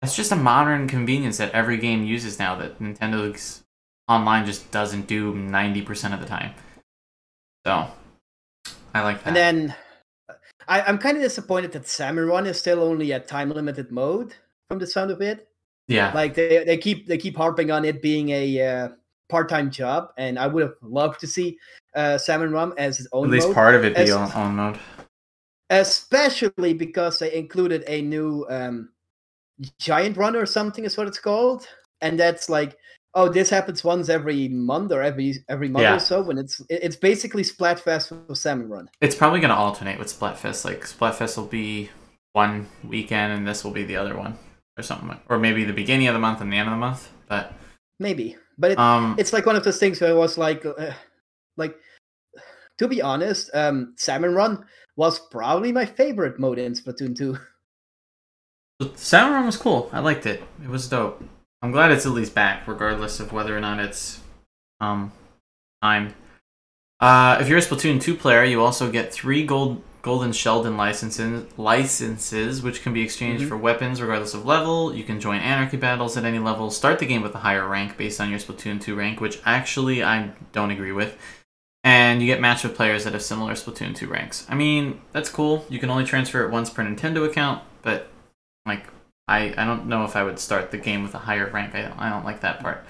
that's 0.00 0.14
just 0.14 0.30
a 0.30 0.36
modern 0.36 0.86
convenience 0.86 1.38
that 1.38 1.50
every 1.52 1.76
game 1.76 2.04
uses 2.04 2.38
now 2.38 2.54
that 2.54 2.78
Nintendo's 2.78 3.64
online 4.06 4.46
just 4.46 4.70
doesn't 4.70 5.08
do 5.08 5.34
90% 5.34 6.14
of 6.14 6.20
the 6.20 6.26
time. 6.26 6.54
So, 7.66 7.88
I 8.94 9.02
like 9.02 9.24
that. 9.24 9.26
and 9.26 9.36
then 9.36 9.74
I, 10.68 10.82
I'm 10.82 10.98
kind 10.98 11.16
of 11.16 11.22
disappointed 11.22 11.72
that 11.72 12.14
Run 12.14 12.46
is 12.46 12.58
still 12.58 12.80
only 12.80 13.10
a 13.10 13.18
time 13.18 13.50
limited 13.50 13.90
mode 13.90 14.34
from 14.68 14.78
the 14.78 14.86
sound 14.86 15.10
of 15.10 15.20
it. 15.20 15.47
Yeah. 15.88 16.12
Like 16.14 16.34
they, 16.34 16.64
they 16.64 16.76
keep 16.76 17.06
they 17.06 17.18
keep 17.18 17.36
harping 17.36 17.70
on 17.70 17.84
it 17.84 18.00
being 18.02 18.28
a 18.30 18.62
uh, 18.62 18.88
part 19.28 19.48
time 19.48 19.70
job, 19.70 20.10
and 20.16 20.38
I 20.38 20.46
would 20.46 20.62
have 20.62 20.74
loved 20.82 21.18
to 21.20 21.26
see 21.26 21.58
uh, 21.94 22.16
Salmon 22.18 22.52
Run 22.52 22.72
as 22.78 22.96
his 22.98 23.08
own 23.12 23.24
At 23.26 23.30
least 23.30 23.46
mode. 23.48 23.54
part 23.54 23.74
of 23.74 23.84
it 23.84 23.96
be 23.96 24.10
on, 24.10 24.30
on 24.32 24.54
mode. 24.56 24.78
especially 25.70 26.72
because 26.74 27.18
they 27.18 27.34
included 27.34 27.84
a 27.88 28.02
new 28.02 28.46
um, 28.50 28.90
giant 29.78 30.16
run 30.16 30.36
or 30.36 30.46
something 30.46 30.84
is 30.84 30.96
what 30.96 31.06
it's 31.08 31.18
called 31.18 31.66
and 32.00 32.18
that's 32.18 32.48
like 32.48 32.76
oh 33.14 33.28
this 33.28 33.50
happens 33.50 33.82
once 33.82 34.08
every 34.08 34.48
month 34.48 34.92
or 34.92 35.02
every 35.02 35.34
every 35.48 35.68
month 35.68 35.82
Yeah. 35.82 35.96
or 35.96 35.98
so 35.98 36.22
when 36.22 36.38
it's 36.38 36.62
it's 36.70 36.94
basically 36.96 37.42
splatfest 37.42 38.12
with 38.28 38.38
salmon 38.38 38.68
run 38.68 38.88
It's 39.00 39.16
probably 39.16 39.40
going 39.40 39.50
to 39.50 39.56
alternate 39.56 39.98
with 39.98 40.08
Splatfest. 40.08 40.64
Like, 40.64 40.82
Splatfest 40.84 41.36
will 41.36 41.46
be 41.46 41.90
one 42.34 42.66
weekend 42.84 43.32
and 43.32 43.48
this 43.48 43.64
will 43.64 43.72
be 43.72 43.82
the 43.84 43.96
other 43.96 44.16
one 44.16 44.38
or 44.78 44.82
something. 44.82 45.08
like- 45.08 45.22
Or 45.28 45.38
maybe 45.38 45.64
the 45.64 45.72
beginning 45.72 46.06
of 46.08 46.14
the 46.14 46.20
month 46.20 46.40
and 46.40 46.52
the 46.52 46.56
end 46.56 46.68
of 46.68 46.72
the 46.72 46.78
month. 46.78 47.10
But, 47.28 47.52
maybe 47.98 48.36
but 48.56 48.70
it, 48.72 48.78
um, 48.78 49.14
it's 49.18 49.32
like 49.32 49.44
one 49.46 49.56
of 49.56 49.64
those 49.64 49.78
things 49.78 50.00
where 50.00 50.10
it 50.10 50.16
was 50.16 50.38
like 50.38 50.64
uh, 50.64 50.92
like 51.56 51.76
to 52.78 52.88
be 52.88 53.02
honest 53.02 53.50
um 53.54 53.92
salmon 53.96 54.34
run 54.34 54.64
was 54.96 55.18
probably 55.30 55.72
my 55.72 55.84
favorite 55.84 56.38
mode 56.38 56.58
in 56.58 56.72
splatoon 56.74 57.16
2 57.16 57.36
Salmon 58.94 59.32
Run 59.34 59.46
was 59.46 59.56
cool. 59.56 59.90
I 59.92 59.98
liked 59.98 60.24
it. 60.26 60.40
It 60.62 60.68
was 60.68 60.88
dope. 60.88 61.20
I'm 61.62 61.72
glad 61.72 61.90
it's 61.90 62.06
at 62.06 62.12
least 62.12 62.32
back, 62.34 62.68
regardless 62.68 63.18
of 63.18 63.32
whether 63.32 63.56
or 63.56 63.60
not 63.60 63.80
it's 63.80 64.20
um 64.80 65.10
timed. 65.82 66.14
Uh, 67.00 67.38
if 67.40 67.48
you're 67.48 67.58
a 67.58 67.60
Splatoon 67.60 68.00
2 68.00 68.14
player, 68.16 68.44
you 68.44 68.62
also 68.62 68.90
get 68.90 69.12
three 69.12 69.44
gold 69.44 69.82
golden 70.02 70.32
Sheldon 70.32 70.76
licenses 70.76 71.46
licenses, 71.56 72.62
which 72.62 72.82
can 72.82 72.92
be 72.92 73.02
exchanged 73.02 73.44
Mhm. 73.44 73.48
for 73.48 73.56
weapons 73.56 74.00
regardless 74.00 74.34
of 74.34 74.44
level. 74.46 74.94
You 74.94 75.04
can 75.04 75.20
join 75.20 75.40
anarchy 75.40 75.76
battles 75.76 76.16
at 76.16 76.24
any 76.24 76.38
level. 76.38 76.70
Start 76.70 76.98
the 76.98 77.06
game 77.06 77.22
with 77.22 77.34
a 77.34 77.38
higher 77.38 77.66
rank 77.66 77.96
based 77.96 78.20
on 78.20 78.30
your 78.30 78.38
Splatoon 78.38 78.80
2 78.80 78.94
rank, 78.94 79.20
which 79.20 79.40
actually 79.44 80.02
I 80.02 80.30
don't 80.52 80.70
agree 80.70 80.92
with. 80.92 81.16
And 81.84 82.20
you 82.20 82.26
get 82.26 82.40
matched 82.40 82.64
with 82.64 82.74
players 82.76 83.04
that 83.04 83.12
have 83.12 83.22
similar 83.22 83.54
Splatoon 83.54 83.94
2 83.94 84.08
ranks. 84.08 84.46
I 84.48 84.54
mean, 84.54 85.00
that's 85.12 85.30
cool. 85.30 85.64
You 85.68 85.78
can 85.78 85.90
only 85.90 86.04
transfer 86.04 86.44
it 86.44 86.50
once 86.50 86.70
per 86.70 86.82
Nintendo 86.82 87.24
account, 87.26 87.62
but 87.82 88.08
like 88.66 88.84
I, 89.28 89.54
I 89.58 89.64
don't 89.64 89.86
know 89.86 90.04
if 90.04 90.16
I 90.16 90.22
would 90.22 90.38
start 90.38 90.70
the 90.70 90.78
game 90.78 91.02
with 91.02 91.14
a 91.14 91.18
higher 91.18 91.50
rank. 91.50 91.74
I 91.74 91.82
don't, 91.82 91.98
I 91.98 92.08
don't 92.08 92.24
like 92.24 92.40
that 92.40 92.60
part. 92.60 92.84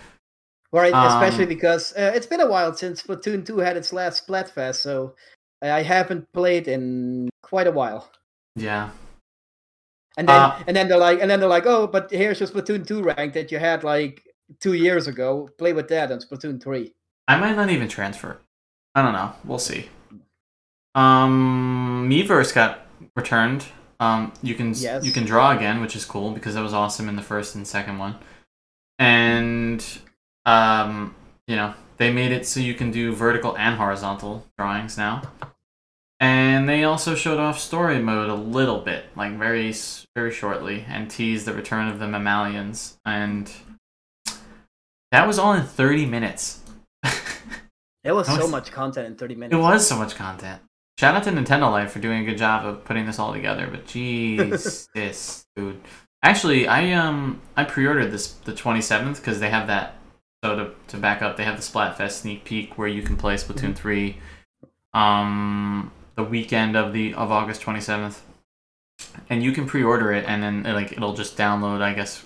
Right, 0.72 0.92
especially 0.94 1.44
Um, 1.44 1.48
because 1.48 1.92
uh, 1.96 2.12
it's 2.14 2.26
been 2.26 2.40
a 2.40 2.46
while 2.46 2.74
since 2.74 3.02
Splatoon 3.02 3.44
2 3.46 3.58
had 3.58 3.76
its 3.76 3.92
last 3.92 4.26
Splatfest, 4.26 4.76
so 4.76 5.14
I 5.62 5.82
haven't 5.82 6.32
played 6.32 6.68
in 6.68 7.28
quite 7.42 7.66
a 7.66 7.72
while. 7.72 8.10
Yeah. 8.56 8.90
And 10.16 10.28
then 10.28 10.40
Uh, 10.40 10.62
and 10.66 10.76
then 10.76 10.88
they're 10.88 10.98
like 10.98 11.20
and 11.20 11.30
then 11.30 11.40
they're 11.40 11.48
like, 11.48 11.66
"Oh, 11.66 11.86
but 11.86 12.10
here's 12.10 12.40
your 12.40 12.48
Splatoon 12.48 12.86
2 12.86 13.02
rank 13.02 13.34
that 13.34 13.50
you 13.52 13.58
had 13.58 13.84
like 13.84 14.22
2 14.60 14.72
years 14.74 15.06
ago. 15.06 15.48
Play 15.58 15.72
with 15.72 15.88
that 15.88 16.10
on 16.12 16.18
Splatoon 16.18 16.60
3." 16.62 16.92
I 17.28 17.38
might 17.38 17.56
not 17.56 17.70
even 17.70 17.88
transfer. 17.88 18.38
I 18.94 19.02
don't 19.02 19.12
know. 19.12 19.32
We'll 19.44 19.58
see. 19.58 19.88
Um, 20.94 22.08
Miiverse 22.10 22.54
got 22.54 22.86
returned. 23.14 23.66
Um, 24.00 24.32
you 24.42 24.54
can 24.54 24.74
Yes. 24.74 25.04
you 25.04 25.12
can 25.12 25.24
draw 25.24 25.50
again, 25.56 25.80
which 25.80 25.94
is 25.96 26.04
cool 26.04 26.30
because 26.32 26.54
that 26.54 26.62
was 26.62 26.72
awesome 26.74 27.08
in 27.08 27.16
the 27.16 27.22
first 27.22 27.54
and 27.54 27.66
second 27.66 27.98
one. 27.98 28.16
And 28.98 29.84
um, 30.46 31.14
you 31.46 31.56
know, 31.56 31.74
they 31.98 32.12
made 32.12 32.32
it 32.32 32.46
so 32.46 32.60
you 32.60 32.74
can 32.74 32.90
do 32.90 33.14
vertical 33.14 33.56
and 33.58 33.76
horizontal 33.76 34.46
drawings 34.56 34.96
now. 34.96 35.22
And 36.20 36.68
they 36.68 36.82
also 36.82 37.14
showed 37.14 37.38
off 37.38 37.60
story 37.60 38.00
mode 38.00 38.28
a 38.28 38.34
little 38.34 38.80
bit, 38.80 39.04
like 39.14 39.38
very 39.38 39.72
very 40.16 40.32
shortly, 40.32 40.84
and 40.88 41.08
teased 41.10 41.46
the 41.46 41.52
return 41.52 41.88
of 41.88 42.00
the 42.00 42.08
mammalians. 42.08 42.98
And 43.04 43.50
that 45.12 45.26
was 45.26 45.38
all 45.38 45.52
in 45.52 45.64
thirty 45.64 46.06
minutes. 46.06 46.60
it 48.02 48.12
was 48.12 48.26
That 48.26 48.40
so 48.40 48.48
much 48.48 48.72
content 48.72 49.06
in 49.06 49.16
30 49.16 49.34
minutes. 49.36 49.54
It 49.54 49.60
was 49.60 49.86
so 49.86 49.96
much 49.96 50.16
content. 50.16 50.60
Shout 50.98 51.14
out 51.14 51.22
to 51.24 51.30
Nintendo 51.30 51.70
Life 51.70 51.92
for 51.92 52.00
doing 52.00 52.22
a 52.22 52.24
good 52.24 52.38
job 52.38 52.66
of 52.66 52.84
putting 52.84 53.06
this 53.06 53.20
all 53.20 53.32
together. 53.32 53.68
But 53.70 53.86
jeez, 53.86 54.88
this 54.94 55.46
dude. 55.54 55.80
Actually, 56.24 56.66
I 56.66 56.92
um 56.94 57.40
I 57.56 57.62
pre-ordered 57.62 58.10
this 58.10 58.32
the 58.32 58.52
27th 58.52 59.16
because 59.16 59.38
they 59.38 59.50
have 59.50 59.68
that. 59.68 59.94
So 60.44 60.56
to, 60.56 60.70
to 60.88 60.96
back 60.96 61.20
up, 61.20 61.36
they 61.36 61.44
have 61.44 61.56
the 61.56 61.62
Splatfest 61.62 62.12
sneak 62.12 62.44
peek 62.44 62.78
where 62.78 62.88
you 62.88 63.02
can 63.02 63.16
play 63.16 63.34
Splatoon 63.34 63.74
3, 63.74 64.16
um, 64.94 65.90
the 66.14 66.22
weekend 66.22 66.76
of 66.76 66.92
the 66.92 67.14
of 67.14 67.32
August 67.32 67.62
27th, 67.62 68.20
and 69.28 69.42
you 69.42 69.52
can 69.52 69.66
pre-order 69.66 70.12
it 70.12 70.24
and 70.26 70.42
then 70.42 70.62
like 70.62 70.92
it'll 70.92 71.14
just 71.14 71.36
download 71.36 71.80
I 71.80 71.92
guess 71.94 72.24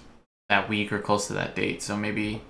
that 0.48 0.68
week 0.68 0.92
or 0.92 0.98
close 0.98 1.26
to 1.28 1.32
that 1.34 1.54
date. 1.54 1.82
So 1.82 1.96
maybe 1.96 2.42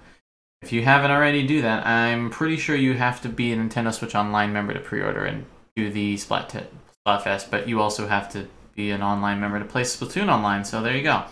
if 0.62 0.72
you 0.72 0.82
haven't 0.82 1.10
already, 1.10 1.46
do 1.46 1.62
that. 1.62 1.86
I'm 1.86 2.30
pretty 2.30 2.56
sure 2.56 2.76
you 2.76 2.94
have 2.94 3.20
to 3.22 3.28
be 3.28 3.52
a 3.52 3.56
Nintendo 3.56 3.92
Switch 3.92 4.14
Online 4.14 4.52
member 4.52 4.72
to 4.72 4.80
pre-order 4.80 5.24
and 5.24 5.44
do 5.74 5.90
the 5.90 6.16
Splat 6.16 6.48
t- 6.48 6.60
Splatfest, 7.04 7.50
but 7.50 7.68
you 7.68 7.80
also 7.80 8.06
have 8.06 8.30
to 8.32 8.46
be 8.74 8.92
an 8.92 9.02
online 9.02 9.40
member 9.40 9.58
to 9.58 9.64
play 9.64 9.82
Splatoon 9.82 10.28
online. 10.28 10.64
So 10.64 10.80
there 10.80 10.96
you 10.96 11.02
go. 11.02 11.24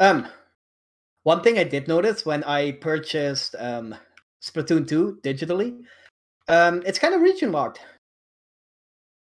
Um, 0.00 0.26
one 1.24 1.42
thing 1.42 1.58
I 1.58 1.64
did 1.64 1.88
notice 1.88 2.24
when 2.24 2.44
I 2.44 2.72
purchased 2.72 3.56
um, 3.58 3.94
Splatoon 4.42 4.86
2 4.86 5.18
digitally, 5.22 5.80
um, 6.48 6.82
it's 6.86 6.98
kind 6.98 7.14
of 7.14 7.20
region 7.20 7.50
locked. 7.50 7.80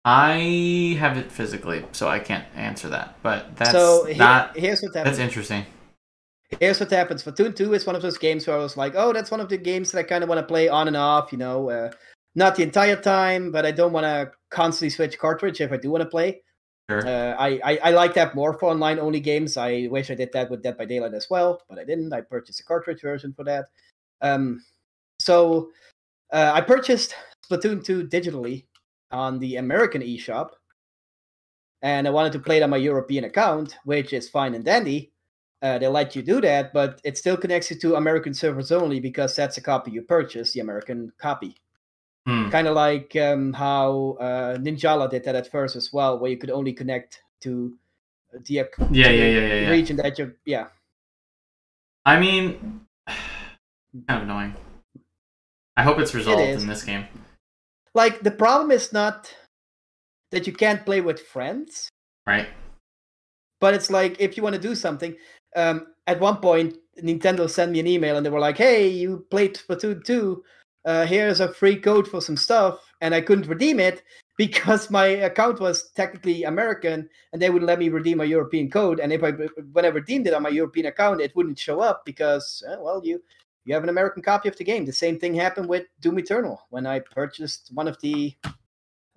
I 0.04 0.96
have 0.98 1.16
it 1.16 1.32
physically, 1.32 1.86
so 1.92 2.08
I 2.08 2.18
can't 2.18 2.44
answer 2.54 2.88
that. 2.90 3.16
But 3.22 3.56
that's 3.56 3.70
so 3.70 4.04
here- 4.04 4.16
not. 4.16 4.56
here's 4.56 4.82
what 4.82 4.92
That's 4.92 5.08
happens. 5.08 5.18
interesting. 5.18 5.64
Here's 6.60 6.78
what 6.78 6.90
happens. 6.90 7.24
Splatoon 7.24 7.56
2 7.56 7.72
is 7.74 7.86
one 7.86 7.96
of 7.96 8.02
those 8.02 8.18
games 8.18 8.46
where 8.46 8.56
I 8.56 8.60
was 8.60 8.76
like, 8.76 8.92
oh, 8.96 9.12
that's 9.12 9.30
one 9.30 9.40
of 9.40 9.48
the 9.48 9.56
games 9.56 9.90
that 9.92 9.98
I 9.98 10.02
kind 10.02 10.22
of 10.22 10.28
want 10.28 10.40
to 10.40 10.46
play 10.46 10.68
on 10.68 10.88
and 10.88 10.96
off, 10.96 11.32
you 11.32 11.38
know, 11.38 11.70
uh, 11.70 11.90
not 12.34 12.54
the 12.54 12.62
entire 12.62 12.96
time, 12.96 13.50
but 13.50 13.64
I 13.64 13.70
don't 13.70 13.92
want 13.92 14.04
to 14.04 14.30
constantly 14.50 14.90
switch 14.90 15.18
cartridge 15.18 15.60
if 15.60 15.72
I 15.72 15.78
do 15.78 15.90
want 15.90 16.02
to 16.02 16.08
play. 16.08 16.42
Sure. 16.90 17.06
Uh, 17.06 17.34
I, 17.38 17.60
I 17.64 17.78
I 17.84 17.90
like 17.92 18.12
that 18.14 18.34
more 18.34 18.58
for 18.58 18.70
online 18.70 18.98
only 18.98 19.20
games. 19.20 19.56
I 19.56 19.88
wish 19.90 20.10
I 20.10 20.14
did 20.14 20.32
that 20.32 20.50
with 20.50 20.62
Dead 20.62 20.76
by 20.76 20.84
Daylight 20.84 21.14
as 21.14 21.28
well, 21.30 21.62
but 21.68 21.78
I 21.78 21.84
didn't. 21.84 22.12
I 22.12 22.20
purchased 22.20 22.60
a 22.60 22.64
cartridge 22.64 23.00
version 23.00 23.32
for 23.32 23.44
that. 23.44 23.66
Um, 24.20 24.62
so 25.18 25.70
uh, 26.32 26.52
I 26.54 26.60
purchased 26.60 27.14
Splatoon 27.48 27.84
2 27.84 28.08
digitally 28.08 28.66
on 29.10 29.38
the 29.38 29.56
American 29.56 30.02
eShop, 30.02 30.50
and 31.80 32.06
I 32.06 32.10
wanted 32.10 32.32
to 32.32 32.38
play 32.40 32.58
it 32.58 32.62
on 32.62 32.70
my 32.70 32.76
European 32.76 33.24
account, 33.24 33.76
which 33.84 34.12
is 34.12 34.28
fine 34.28 34.54
and 34.54 34.64
dandy. 34.64 35.12
Uh, 35.62 35.78
they 35.78 35.88
let 35.88 36.14
you 36.14 36.20
do 36.20 36.42
that, 36.42 36.74
but 36.74 37.00
it 37.04 37.16
still 37.16 37.38
connects 37.38 37.70
you 37.70 37.78
to 37.78 37.94
American 37.96 38.34
servers 38.34 38.70
only 38.70 39.00
because 39.00 39.34
that's 39.34 39.56
a 39.56 39.62
copy 39.62 39.90
you 39.90 40.02
purchased, 40.02 40.52
the 40.52 40.60
American 40.60 41.10
copy 41.18 41.56
Hmm. 42.26 42.48
kind 42.48 42.66
of 42.66 42.74
like 42.74 43.14
um, 43.16 43.52
how 43.52 44.16
uh, 44.18 44.56
Ninjala 44.56 45.10
did 45.10 45.24
that 45.24 45.34
at 45.34 45.50
first 45.50 45.76
as 45.76 45.92
well, 45.92 46.18
where 46.18 46.30
you 46.30 46.38
could 46.38 46.50
only 46.50 46.72
connect 46.72 47.22
to 47.42 47.76
the 48.32 48.54
Yeah, 48.54 48.64
to 48.64 48.94
yeah, 48.94 49.08
yeah, 49.10 49.26
yeah, 49.26 49.54
yeah. 49.54 49.70
region 49.70 49.96
that 49.96 50.18
you 50.18 50.32
yeah. 50.46 50.68
I 52.06 52.18
mean, 52.18 52.80
kind 53.06 53.22
of 54.08 54.22
annoying. 54.22 54.54
I 55.76 55.82
hope 55.82 55.98
it's 55.98 56.14
resolved 56.14 56.40
is. 56.40 56.62
in 56.62 56.68
this 56.68 56.82
game. 56.82 57.06
Like 57.94 58.22
the 58.22 58.30
problem 58.30 58.70
is 58.70 58.92
not 58.92 59.34
that 60.30 60.46
you 60.46 60.52
can't 60.52 60.84
play 60.84 61.00
with 61.00 61.20
friends, 61.20 61.88
Right? 62.26 62.48
but 63.60 63.74
it's 63.74 63.90
like 63.90 64.16
if 64.18 64.36
you 64.36 64.42
want 64.42 64.54
to 64.54 64.60
do 64.60 64.74
something. 64.74 65.14
Um, 65.56 65.88
at 66.06 66.20
one 66.20 66.38
point, 66.38 66.76
Nintendo 67.00 67.48
sent 67.48 67.70
me 67.72 67.80
an 67.80 67.86
email 67.86 68.16
and 68.16 68.24
they 68.26 68.30
were 68.30 68.40
like, 68.40 68.58
"Hey, 68.58 68.88
you 68.88 69.26
played 69.30 69.54
Splatoon 69.54 70.04
2. 70.04 70.42
Uh, 70.84 71.06
here's 71.06 71.40
a 71.40 71.52
free 71.52 71.76
code 71.76 72.06
for 72.06 72.20
some 72.20 72.36
stuff," 72.36 72.78
and 73.00 73.14
I 73.14 73.20
couldn't 73.20 73.46
redeem 73.46 73.80
it 73.80 74.02
because 74.36 74.90
my 74.90 75.06
account 75.06 75.60
was 75.60 75.90
technically 75.92 76.44
American, 76.44 77.08
and 77.32 77.40
they 77.40 77.50
wouldn't 77.50 77.68
let 77.68 77.78
me 77.78 77.88
redeem 77.88 78.18
my 78.18 78.24
European 78.24 78.70
code. 78.70 79.00
And 79.00 79.12
if 79.12 79.22
I 79.22 79.30
when 79.72 79.84
I 79.84 79.88
redeemed 79.88 80.26
it 80.26 80.34
on 80.34 80.42
my 80.42 80.48
European 80.50 80.86
account, 80.86 81.20
it 81.20 81.34
wouldn't 81.36 81.58
show 81.58 81.80
up 81.80 82.04
because 82.04 82.62
uh, 82.68 82.76
well, 82.80 83.00
you 83.04 83.22
you 83.64 83.74
have 83.74 83.82
an 83.82 83.88
American 83.88 84.22
copy 84.22 84.48
of 84.48 84.56
the 84.56 84.64
game. 84.64 84.84
The 84.84 84.92
same 84.92 85.18
thing 85.18 85.34
happened 85.34 85.68
with 85.68 85.86
Doom 86.00 86.18
Eternal 86.18 86.60
when 86.70 86.86
I 86.86 86.98
purchased 86.98 87.70
one 87.72 87.88
of 87.88 87.98
the 88.00 88.34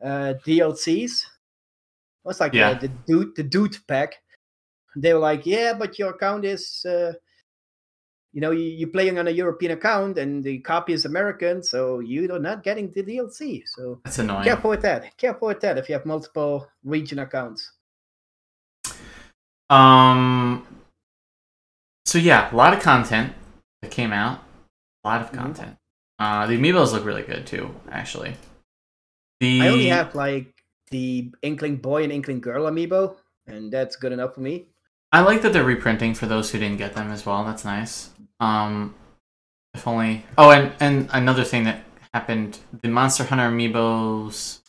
uh, 0.01 0.35
DLCs. 0.45 1.23
It 1.23 2.23
was 2.23 2.39
like 2.39 2.53
Yeah. 2.53 2.73
the, 2.75 2.87
the 2.87 2.93
dude 3.07 3.35
the 3.35 3.43
dude 3.43 3.77
pack. 3.87 4.15
They 4.95 5.13
were 5.13 5.19
like, 5.19 5.45
yeah, 5.45 5.73
but 5.73 5.99
your 5.99 6.11
account 6.11 6.45
is. 6.45 6.85
Uh, 6.85 7.13
you 8.37 8.41
know, 8.41 8.51
you, 8.51 8.65
you're 8.65 8.89
playing 8.89 9.17
on 9.17 9.27
a 9.27 9.31
European 9.31 9.71
account 9.71 10.19
and 10.19 10.43
the 10.43 10.59
copy 10.59 10.93
is 10.93 11.05
American, 11.05 11.63
so 11.63 12.01
you're 12.01 12.37
not 12.37 12.61
getting 12.61 12.91
the 12.91 13.01
DLC. 13.01 13.63
So 13.65 13.99
That's 14.05 14.19
annoying. 14.19 14.43
careful 14.43 14.69
with 14.69 14.83
that. 14.83 15.17
Careful 15.17 15.47
with 15.47 15.59
that 15.61 15.79
if 15.79 15.89
you 15.89 15.93
have 15.93 16.05
multiple 16.05 16.67
region 16.83 17.17
accounts. 17.17 17.71
Um. 19.71 20.67
So 22.05 22.19
yeah, 22.19 22.53
a 22.53 22.55
lot 22.55 22.75
of 22.75 22.79
content 22.79 23.33
that 23.81 23.89
came 23.89 24.13
out. 24.13 24.43
A 25.03 25.07
lot 25.07 25.21
of 25.21 25.31
Mhm. 25.31 25.37
content. 25.39 25.77
Uh, 26.19 26.45
the 26.45 26.57
amiibos 26.59 26.93
look 26.93 27.05
really 27.05 27.23
good 27.23 27.47
too, 27.47 27.73
actually. 27.91 28.35
The 29.39 29.61
I 29.63 29.67
only 29.69 29.87
have 29.87 30.13
like 30.13 30.53
the 30.91 31.31
Inkling 31.41 31.77
Boy 31.77 32.03
and 32.03 32.13
Inkling 32.13 32.41
Girl 32.41 32.65
amiibo, 32.65 33.17
and 33.47 33.73
that's 33.73 33.95
good 33.95 34.11
enough 34.11 34.35
for 34.35 34.41
me. 34.41 34.67
I 35.11 35.21
like 35.21 35.41
that 35.41 35.53
they're 35.53 35.63
reprinting 35.63 36.13
for 36.13 36.25
those 36.27 36.51
who 36.51 36.59
didn't 36.59 36.77
get 36.77 36.93
them 36.93 37.11
as 37.11 37.25
well. 37.25 37.43
That's 37.45 37.63
nice. 37.65 38.09
Um, 38.39 38.95
if 39.73 39.87
only. 39.87 40.25
Oh, 40.37 40.51
and 40.51 40.73
and 40.79 41.09
another 41.13 41.43
thing 41.43 41.63
that 41.65 41.83
happened: 42.13 42.59
the 42.81 42.89
Monster 42.89 43.25
Hunter 43.25 43.49
amiibos 43.49 44.59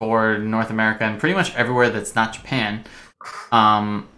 for 0.00 0.38
North 0.38 0.70
America 0.70 1.04
and 1.04 1.18
pretty 1.18 1.34
much 1.34 1.54
everywhere 1.54 1.90
that's 1.90 2.14
not 2.14 2.32
Japan, 2.32 2.84
um, 3.50 4.08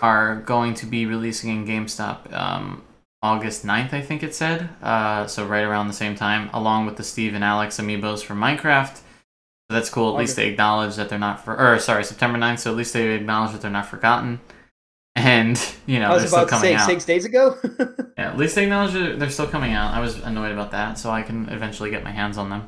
are 0.00 0.36
going 0.36 0.74
to 0.74 0.86
be 0.86 1.06
releasing 1.06 1.50
in 1.50 1.66
GameStop 1.66 2.32
um, 2.32 2.82
August 3.22 3.66
9th, 3.66 3.92
I 3.92 4.02
think 4.02 4.22
it 4.22 4.34
said. 4.34 4.68
Uh, 4.82 5.26
so 5.26 5.46
right 5.46 5.64
around 5.64 5.88
the 5.88 5.94
same 5.94 6.14
time, 6.14 6.50
along 6.52 6.86
with 6.86 6.96
the 6.96 7.02
Steve 7.02 7.34
and 7.34 7.42
Alex 7.42 7.78
amiibos 7.78 8.22
for 8.22 8.34
Minecraft. 8.34 8.96
So 8.96 9.74
that's 9.74 9.90
cool. 9.90 10.10
At 10.10 10.18
least 10.18 10.36
they 10.36 10.48
acknowledge 10.48 10.94
that 10.96 11.08
they're 11.08 11.18
not 11.18 11.44
for. 11.44 11.58
Or 11.58 11.78
sorry, 11.80 12.04
September 12.04 12.38
9th. 12.38 12.60
So 12.60 12.70
at 12.70 12.76
least 12.76 12.92
they 12.92 13.10
acknowledge 13.14 13.52
that 13.52 13.62
they're 13.62 13.70
not 13.70 13.86
forgotten. 13.86 14.40
And 15.16 15.58
you 15.86 15.98
know 15.98 16.06
I 16.06 16.08
they're 16.10 16.22
was 16.22 16.30
still 16.30 16.42
about 16.42 16.48
to 16.48 16.50
coming 16.56 16.70
say 16.70 16.74
out. 16.74 16.86
six 16.86 17.04
days 17.04 17.24
ago. 17.24 17.58
Yeah, 18.18 18.30
at 18.30 18.38
least 18.38 18.54
they 18.54 18.62
acknowledge 18.62 18.94
they're 19.18 19.28
still 19.28 19.46
coming 19.46 19.74
out. 19.74 19.92
I 19.92 20.00
was 20.00 20.16
annoyed 20.20 20.50
about 20.50 20.70
that, 20.70 20.98
so 20.98 21.10
I 21.10 21.20
can 21.20 21.50
eventually 21.50 21.90
get 21.90 22.02
my 22.02 22.10
hands 22.10 22.38
on 22.38 22.48
them. 22.48 22.66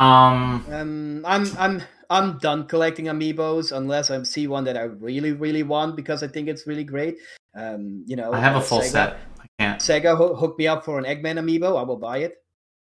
Um, 0.00 0.64
um, 0.72 1.24
I'm 1.24 1.46
I'm 1.56 1.82
I'm 2.10 2.38
done 2.38 2.66
collecting 2.66 3.06
amiibos 3.06 3.70
unless 3.70 4.10
I 4.10 4.20
see 4.24 4.48
one 4.48 4.64
that 4.64 4.76
I 4.76 4.82
really 4.82 5.30
really 5.30 5.62
want 5.62 5.94
because 5.94 6.24
I 6.24 6.28
think 6.28 6.48
it's 6.48 6.66
really 6.66 6.82
great. 6.82 7.18
Um, 7.54 8.02
you 8.06 8.16
know, 8.16 8.32
I 8.32 8.40
have 8.40 8.56
a 8.56 8.58
uh, 8.58 8.62
full 8.62 8.80
Sega, 8.80 8.90
set. 8.90 9.16
I 9.40 9.46
can't. 9.58 9.80
Sega 9.80 10.16
ho- 10.16 10.34
hooked 10.34 10.58
me 10.58 10.66
up 10.66 10.84
for 10.84 10.98
an 10.98 11.04
Eggman 11.04 11.38
amiibo. 11.38 11.78
I 11.78 11.82
will 11.82 11.96
buy 11.96 12.18
it. 12.18 12.42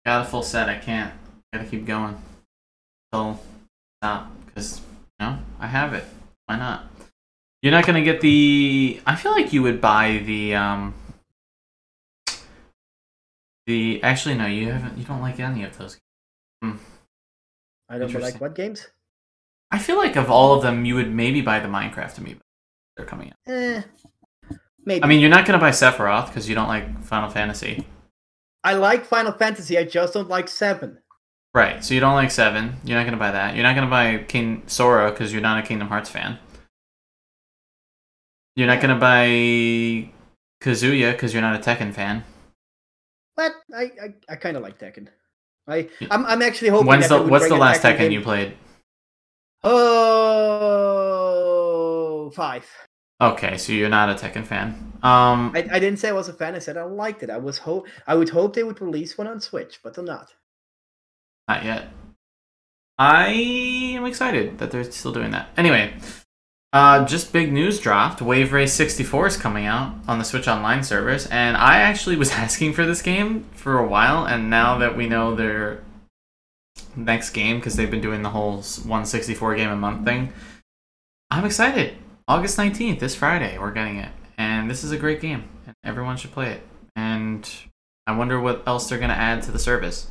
Got 0.04 0.26
a 0.26 0.28
full 0.28 0.42
set. 0.42 0.68
I 0.68 0.78
can't. 0.78 1.14
Gotta 1.52 1.66
keep 1.66 1.86
going. 1.86 2.16
So 3.14 3.38
stop 4.00 4.30
because 4.46 4.80
no, 5.20 5.38
I 5.60 5.68
have 5.68 5.94
it. 5.94 6.04
Why 6.46 6.56
not? 6.56 6.86
You're 7.62 7.72
not 7.72 7.86
gonna 7.86 8.02
get 8.02 8.20
the. 8.20 9.00
I 9.06 9.14
feel 9.16 9.32
like 9.32 9.52
you 9.52 9.62
would 9.62 9.80
buy 9.80 10.22
the 10.26 10.54
um. 10.56 10.94
The 13.66 14.02
actually 14.02 14.34
no, 14.34 14.46
you 14.46 14.70
haven't. 14.70 14.98
You 14.98 15.04
don't 15.04 15.20
like 15.20 15.38
any 15.38 15.62
of 15.64 15.78
those. 15.78 15.98
I 17.88 17.98
don't 17.98 18.12
like 18.14 18.40
what 18.40 18.54
games. 18.54 18.88
I 19.70 19.78
feel 19.78 19.96
like 19.96 20.16
of 20.16 20.30
all 20.30 20.54
of 20.54 20.62
them, 20.62 20.84
you 20.84 20.94
would 20.96 21.12
maybe 21.12 21.40
buy 21.40 21.60
the 21.60 21.68
Minecraft 21.68 22.18
amiibo. 22.20 22.40
They're 22.96 23.06
coming 23.06 23.28
out. 23.28 23.52
Eh, 23.52 23.82
maybe. 24.84 25.04
I 25.04 25.06
mean, 25.06 25.20
you're 25.20 25.30
not 25.30 25.46
gonna 25.46 25.58
buy 25.58 25.70
Sephiroth 25.70 26.26
because 26.26 26.48
you 26.48 26.54
don't 26.54 26.68
like 26.68 27.02
Final 27.04 27.30
Fantasy, 27.30 27.84
I 28.64 28.74
like 28.74 29.04
Final 29.04 29.32
Fantasy. 29.32 29.76
I 29.78 29.84
just 29.84 30.14
don't 30.14 30.28
like 30.28 30.48
Seven. 30.48 30.98
right? 31.54 31.84
So 31.84 31.94
you 31.94 32.00
don't 32.00 32.14
like 32.14 32.30
Seven. 32.30 32.74
You're 32.84 32.98
not 32.98 33.04
gonna 33.04 33.16
buy 33.18 33.30
that. 33.30 33.54
You're 33.54 33.64
not 33.64 33.74
gonna 33.74 33.90
buy 33.90 34.24
King 34.24 34.62
Sora 34.66 35.10
because 35.10 35.32
you're 35.32 35.42
not 35.42 35.62
a 35.62 35.66
Kingdom 35.66 35.88
Hearts 35.88 36.10
fan. 36.10 36.38
You're 38.56 38.66
not 38.66 38.80
gonna 38.80 38.98
buy 38.98 39.26
Kazuya 40.62 41.12
because 41.12 41.32
you're 41.32 41.42
not 41.42 41.56
a 41.56 41.58
Tekken 41.58 41.92
fan. 41.94 42.24
But 43.36 43.52
I 43.74 43.82
I, 43.82 44.14
I 44.28 44.36
kind 44.36 44.56
of 44.56 44.62
like 44.62 44.78
Tekken. 44.78 45.08
I 45.66 45.88
I'm, 46.10 46.26
I'm 46.26 46.42
actually 46.42 46.68
hoping. 46.68 46.86
When's 46.88 47.08
the 47.08 47.22
what's 47.22 47.48
the 47.48 47.56
last 47.56 47.82
Tekken 47.82 47.98
game- 47.98 48.12
you 48.12 48.20
played? 48.20 48.56
Oh, 51.02 52.30
five. 52.34 52.66
Okay, 53.20 53.56
so 53.56 53.72
you're 53.72 53.88
not 53.88 54.08
a 54.10 54.14
Tekken 54.14 54.44
fan. 54.44 54.92
Um, 55.02 55.52
I, 55.54 55.64
I 55.70 55.78
didn't 55.78 55.98
say 55.98 56.08
I 56.08 56.12
was 56.12 56.28
a 56.28 56.32
fan. 56.32 56.56
I 56.56 56.58
said 56.58 56.76
I 56.76 56.82
liked 56.82 57.22
it. 57.22 57.30
I 57.30 57.36
was 57.38 57.58
hope 57.58 57.86
I 58.06 58.14
would 58.16 58.28
hope 58.30 58.54
they 58.54 58.64
would 58.64 58.80
release 58.80 59.16
one 59.16 59.28
on 59.28 59.40
Switch, 59.40 59.78
but 59.82 59.94
they're 59.94 60.04
not. 60.04 60.34
not 61.48 61.64
yet. 61.64 61.88
I 62.98 63.28
am 63.96 64.04
excited 64.06 64.58
that 64.58 64.70
they're 64.70 64.84
still 64.90 65.12
doing 65.12 65.30
that. 65.30 65.48
Anyway, 65.56 65.94
uh, 66.72 67.04
just 67.04 67.32
big 67.32 67.52
news 67.52 67.78
dropped. 67.78 68.22
Wave 68.22 68.52
Race 68.52 68.72
64 68.72 69.26
is 69.26 69.36
coming 69.36 69.66
out 69.66 69.94
on 70.08 70.18
the 70.18 70.24
Switch 70.24 70.48
Online 70.48 70.82
servers, 70.82 71.26
and 71.26 71.56
I 71.56 71.80
actually 71.80 72.16
was 72.16 72.30
asking 72.32 72.72
for 72.72 72.86
this 72.86 73.02
game 73.02 73.44
for 73.52 73.78
a 73.78 73.86
while, 73.86 74.24
and 74.24 74.48
now 74.48 74.78
that 74.78 74.96
we 74.96 75.08
know 75.08 75.34
their 75.34 75.82
next 76.96 77.30
game, 77.30 77.56
because 77.56 77.76
they've 77.76 77.90
been 77.90 78.00
doing 78.00 78.22
the 78.22 78.30
whole 78.30 78.56
164 78.56 79.56
game 79.56 79.70
a 79.70 79.76
month 79.76 80.06
thing, 80.06 80.32
I'm 81.30 81.44
excited. 81.44 81.96
August 82.26 82.56
19th, 82.56 83.00
this 83.00 83.14
Friday, 83.14 83.58
we're 83.58 83.72
getting 83.72 83.98
it, 83.98 84.12
and 84.38 84.70
this 84.70 84.82
is 84.82 84.92
a 84.92 84.98
great 84.98 85.20
game, 85.20 85.44
and 85.66 85.76
everyone 85.84 86.16
should 86.16 86.32
play 86.32 86.52
it. 86.52 86.62
And 86.96 87.48
I 88.06 88.16
wonder 88.16 88.40
what 88.40 88.62
else 88.66 88.88
they're 88.88 88.98
gonna 88.98 89.12
add 89.12 89.42
to 89.42 89.50
the 89.50 89.58
service. 89.58 90.08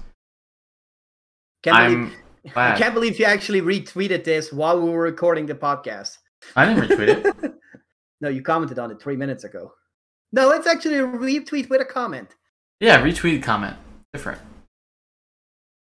Can't 1.63 1.77
I'm 1.77 2.05
believe, 2.05 2.17
I 2.55 2.77
can't 2.77 2.93
believe 2.93 3.19
you 3.19 3.25
actually 3.25 3.61
retweeted 3.61 4.23
this 4.23 4.53
while 4.53 4.79
we 4.79 4.91
were 4.91 5.01
recording 5.01 5.47
the 5.47 5.55
podcast. 5.55 6.17
I 6.55 6.65
didn't 6.65 6.89
retweet 6.89 7.43
it. 7.43 7.53
no, 8.21 8.29
you 8.29 8.41
commented 8.41 8.79
on 8.79 8.91
it 8.91 9.01
three 9.01 9.15
minutes 9.15 9.43
ago. 9.43 9.73
No, 10.31 10.51
it's 10.51 10.67
actually 10.67 10.99
a 10.99 11.03
retweet 11.03 11.69
with 11.69 11.81
a 11.81 11.85
comment. 11.85 12.35
Yeah, 12.79 13.01
retweet 13.01 13.43
comment. 13.43 13.77
Different. 14.13 14.41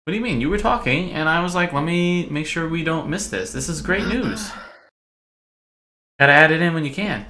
What 0.05 0.13
do 0.13 0.17
you 0.17 0.23
mean? 0.23 0.41
You 0.41 0.51
were 0.51 0.59
talking, 0.59 1.13
and 1.13 1.29
I 1.29 1.43
was 1.43 1.55
like, 1.55 1.73
let 1.73 1.85
me 1.85 2.27
make 2.27 2.47
sure 2.47 2.69
we 2.69 2.83
don't 2.83 3.09
miss 3.09 3.29
this. 3.29 3.53
This 3.53 3.69
is 3.69 3.81
great 3.81 4.07
news. 4.09 4.51
Gotta 6.19 6.33
add 6.33 6.51
it 6.51 6.61
in 6.61 6.75
when 6.75 6.85
you 6.85 6.93
can. 6.93 7.27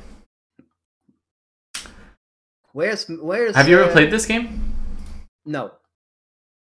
Where's 2.72 3.06
where's? 3.08 3.56
Have 3.56 3.68
you 3.68 3.80
ever 3.80 3.90
uh, 3.90 3.92
played 3.92 4.10
this 4.10 4.26
game? 4.26 4.74
No. 5.44 5.72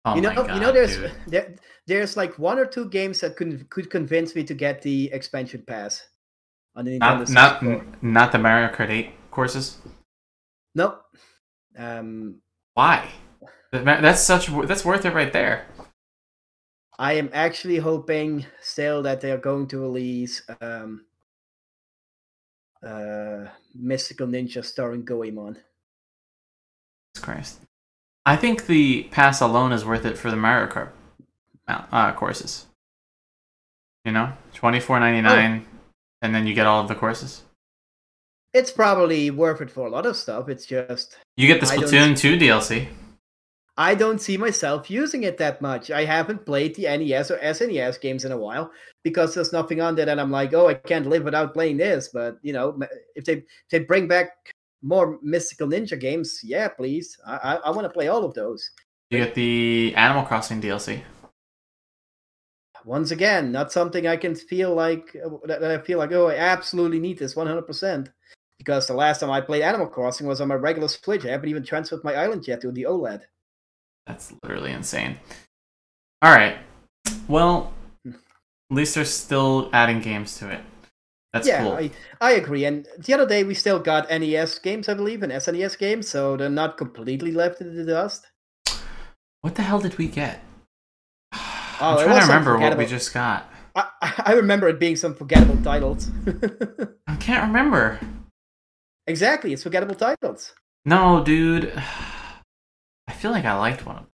Oh 0.06 0.16
you 0.16 0.22
know, 0.22 0.30
my 0.30 0.36
god, 0.36 0.56
you 0.56 0.62
know, 0.62 0.72
there's 0.72 0.98
there, 1.28 1.56
there's 1.86 2.16
like 2.16 2.40
one 2.40 2.58
or 2.58 2.66
two 2.66 2.90
games 2.90 3.20
that 3.20 3.36
could 3.36 3.70
could 3.70 3.90
convince 3.90 4.36
me 4.36 4.44
to 4.46 4.54
get 4.54 4.82
the 4.82 5.12
expansion 5.12 5.64
pass 5.68 6.02
on 6.78 6.86
the 6.86 6.92
Nintendo 6.92 7.00
Not, 7.00 7.30
not, 7.32 7.60
64. 7.60 7.86
not 8.04 8.32
the 8.32 8.38
Mario 8.38 8.70
Kart 8.70 8.90
8 8.90 9.10
courses? 9.32 9.78
Nope. 10.76 11.02
Um, 11.78 12.36
Why? 12.76 13.10
That's 13.72 14.22
such. 14.22 14.48
That's 14.66 14.86
worth 14.86 15.04
it 15.06 15.14
right 15.14 15.34
there. 15.34 15.66
I 16.98 17.14
am 17.14 17.30
actually 17.34 17.78
hoping 17.78 18.46
still 18.62 19.04
that 19.04 19.22
they 19.22 19.32
are 19.32 19.38
going 19.38 19.68
to 19.68 19.80
release 19.80 20.42
um, 20.62 21.06
uh, 22.82 23.46
Mystical 23.76 24.28
Ninja 24.28 24.64
starring 24.64 25.04
Goemon. 25.04 25.58
Christ. 27.22 27.60
I 28.26 28.36
think 28.36 28.68
the 28.68 29.04
pass 29.04 29.42
alone 29.42 29.74
is 29.74 29.86
worth 29.86 30.06
it 30.06 30.18
for 30.18 30.32
the 30.32 30.38
Mario 30.38 30.68
Kart 30.72 30.90
uh, 31.68 32.14
courses. 32.14 32.66
You 34.06 34.12
know, 34.12 34.32
twenty 34.54 34.80
four 34.80 35.00
ninety 35.00 35.22
nine, 35.22 35.66
and 36.22 36.34
then 36.34 36.48
you 36.48 36.54
get 36.54 36.66
all 36.66 36.82
of 36.82 36.88
the 36.88 36.96
courses. 36.96 37.44
It's 38.54 38.72
probably 38.72 39.30
worth 39.30 39.62
it 39.62 39.70
for 39.70 39.88
a 39.88 39.90
lot 39.90 40.06
of 40.06 40.16
stuff. 40.16 40.50
It's 40.50 40.66
just 40.66 41.18
You 41.36 41.48
get 41.48 41.60
the 41.60 41.68
Splatoon 41.68 42.18
2 42.18 42.38
DLC. 42.38 42.88
I 43.80 43.94
don't 43.94 44.20
see 44.20 44.38
myself 44.38 44.90
using 44.90 45.24
it 45.24 45.38
that 45.38 45.62
much. 45.62 45.92
I 45.92 46.04
haven't 46.04 46.48
played 46.48 46.76
the 46.76 46.86
NES 46.86 47.30
or 47.30 47.38
SNES 47.38 48.02
games 48.02 48.26
in 48.26 48.32
a 48.32 48.38
while 48.38 48.72
because 49.04 49.36
there's 49.36 49.54
nothing 49.54 49.82
on 49.82 49.96
there 49.96 50.08
that 50.08 50.20
I'm 50.20 50.32
like, 50.32 50.54
oh, 50.56 50.68
I 50.68 50.74
can't 50.74 51.06
live 51.06 51.24
without 51.24 51.54
playing 51.54 51.78
this. 51.78 52.10
But 52.12 52.38
you 52.42 52.54
know, 52.54 52.80
if 53.16 53.26
they 53.26 53.34
if 53.34 53.70
they 53.70 53.80
bring 53.80 54.08
back 54.08 54.32
more 54.82 55.20
Mystical 55.22 55.68
Ninja 55.68 56.00
games, 56.00 56.40
yeah, 56.44 56.70
please. 56.70 57.16
I 57.28 57.36
I, 57.36 57.56
I 57.56 57.70
want 57.70 57.86
to 57.86 57.94
play 57.94 58.08
all 58.08 58.26
of 58.26 58.34
those. 58.34 58.68
You 59.12 59.20
get 59.20 59.36
the 59.36 59.94
Animal 59.96 60.24
Crossing 60.24 60.60
DLC. 60.60 61.04
Once 62.88 63.12
again, 63.12 63.52
not 63.52 63.70
something 63.70 64.08
I 64.08 64.16
can 64.16 64.34
feel 64.34 64.74
like 64.74 65.14
uh, 65.24 65.46
that, 65.46 65.62
I 65.62 65.78
feel 65.80 65.98
like, 65.98 66.14
oh, 66.14 66.30
I 66.30 66.36
absolutely 66.36 67.02
need 67.02 67.20
this 67.20 67.36
100. 67.36 67.64
percent 67.64 68.10
Because 68.58 68.88
the 68.88 68.94
last 68.94 69.20
time 69.20 69.30
I 69.30 69.42
played 69.42 69.62
Animal 69.62 69.88
Crossing 69.88 70.26
was 70.26 70.40
on 70.40 70.48
my 70.48 70.56
regular 70.56 70.88
Switch. 70.88 71.26
I 71.26 71.32
haven't 71.32 71.50
even 71.50 71.66
transferred 71.66 72.06
my 72.06 72.16
island 72.16 72.48
yet 72.48 72.62
to 72.62 72.72
the 72.72 72.84
OLED. 72.84 73.24
That's 74.06 74.34
literally 74.42 74.72
insane. 74.72 75.18
All 76.22 76.34
right. 76.34 76.60
Well, 77.28 77.74
at 78.06 78.16
least 78.72 78.96
they're 78.96 79.04
still 79.04 79.70
adding 79.74 80.00
games 80.00 80.38
to 80.38 80.50
it. 80.50 80.62
That's 81.34 81.46
yeah, 81.46 81.64
cool. 81.64 81.74
I, 81.74 81.92
I 82.22 82.32
agree. 82.36 82.64
And 82.64 82.88
the 83.00 83.14
other 83.14 83.28
day 83.28 83.44
we 83.44 83.54
still 83.54 83.80
got 83.80 84.10
NES 84.10 84.60
games, 84.60 84.88
I 84.88 84.94
believe, 84.94 85.24
and 85.24 85.34
SNES 85.34 85.78
games, 85.78 86.08
so 86.08 86.38
they're 86.38 86.50
not 86.50 86.78
completely 86.78 87.34
left 87.34 87.60
in 87.60 87.76
the 87.76 87.84
dust. 87.84 88.28
What 89.42 89.56
the 89.56 89.64
hell 89.64 89.82
did 89.82 89.98
we 89.98 90.08
get? 90.08 90.42
Oh, 91.82 92.00
I'm 92.00 92.06
trying 92.08 92.22
to 92.22 92.28
remember 92.28 92.58
what 92.58 92.78
we 92.78 92.86
just 92.88 93.14
got. 93.14 93.52
I, 93.76 93.86
I 94.02 94.34
remember 94.34 94.68
it 94.68 94.80
being 94.80 94.96
some 94.96 95.14
forgettable 95.14 95.62
titles. 95.64 96.10
I 97.08 97.16
can't 97.18 97.46
remember. 97.48 98.00
exactly, 99.06 99.54
it's 99.54 99.62
forgettable 99.64 99.94
titles. 99.96 100.54
No, 100.86 101.24
dude. 101.24 101.72
I 103.08 103.14
feel 103.14 103.32
like 103.32 103.46
I 103.46 103.58
liked 103.58 103.86
one 103.86 103.96
of 103.98 104.02
them. 104.04 104.12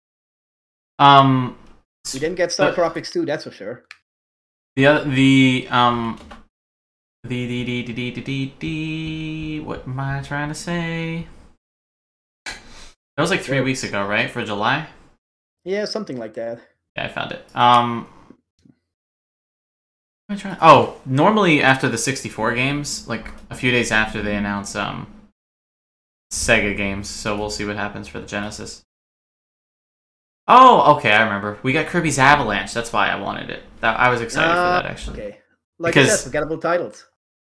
Um, 0.99 1.57
We 2.14 2.20
didn't 2.20 2.36
get 2.38 2.49
StarTropics 2.49 3.12
2, 3.12 3.26
that's 3.26 3.43
for 3.43 3.51
sure. 3.51 3.84
the 4.76 4.86
other, 4.88 5.09
the 5.09 5.68
um, 5.70 6.20
the 7.24 7.45
the 7.45 7.64
the 7.64 7.93
the 7.93 8.12
the 8.12 8.22
the 8.22 8.51
the. 8.59 9.59
What 9.62 9.88
am 9.88 9.99
I 9.99 10.22
trying 10.22 10.49
to 10.49 10.55
say? 10.55 11.28
That 12.45 13.22
was 13.22 13.30
like 13.30 13.41
three 13.41 13.62
weeks 13.62 13.84
ago, 13.84 14.05
right? 14.07 14.30
For 14.30 14.43
July. 14.43 14.88
Yeah, 15.64 15.86
something 15.86 16.18
like 16.18 16.34
that. 16.36 16.59
Yeah, 16.95 17.05
I 17.05 17.07
found 17.07 17.31
it. 17.31 17.45
Um, 17.55 18.07
am 20.29 20.35
I 20.35 20.39
trying? 20.39 20.57
Oh, 20.61 20.99
normally 21.05 21.61
after 21.61 21.87
the 21.87 21.97
64 21.97 22.53
games, 22.53 23.07
like 23.07 23.27
a 23.49 23.55
few 23.55 23.71
days 23.71 23.91
after 23.91 24.21
they 24.21 24.35
announce 24.35 24.75
um 24.75 25.07
Sega 26.31 26.75
games, 26.75 27.09
so 27.09 27.37
we'll 27.37 27.49
see 27.49 27.65
what 27.65 27.75
happens 27.75 28.07
for 28.07 28.19
the 28.19 28.27
Genesis. 28.27 28.83
Oh, 30.47 30.95
okay, 30.97 31.11
I 31.11 31.23
remember. 31.23 31.59
We 31.63 31.71
got 31.73 31.87
Kirby's 31.87 32.19
Avalanche. 32.19 32.73
That's 32.73 32.91
why 32.91 33.09
I 33.09 33.19
wanted 33.19 33.49
it. 33.49 33.63
That 33.81 33.99
I 33.99 34.09
was 34.09 34.21
excited 34.21 34.51
for 34.53 34.57
Ah, 34.59 34.81
that 34.81 34.85
actually. 34.89 35.21
Okay. 35.21 35.37
Like 35.79 35.95
I 35.97 36.05
said, 36.05 36.23
forgettable 36.23 36.57
titles. 36.57 37.05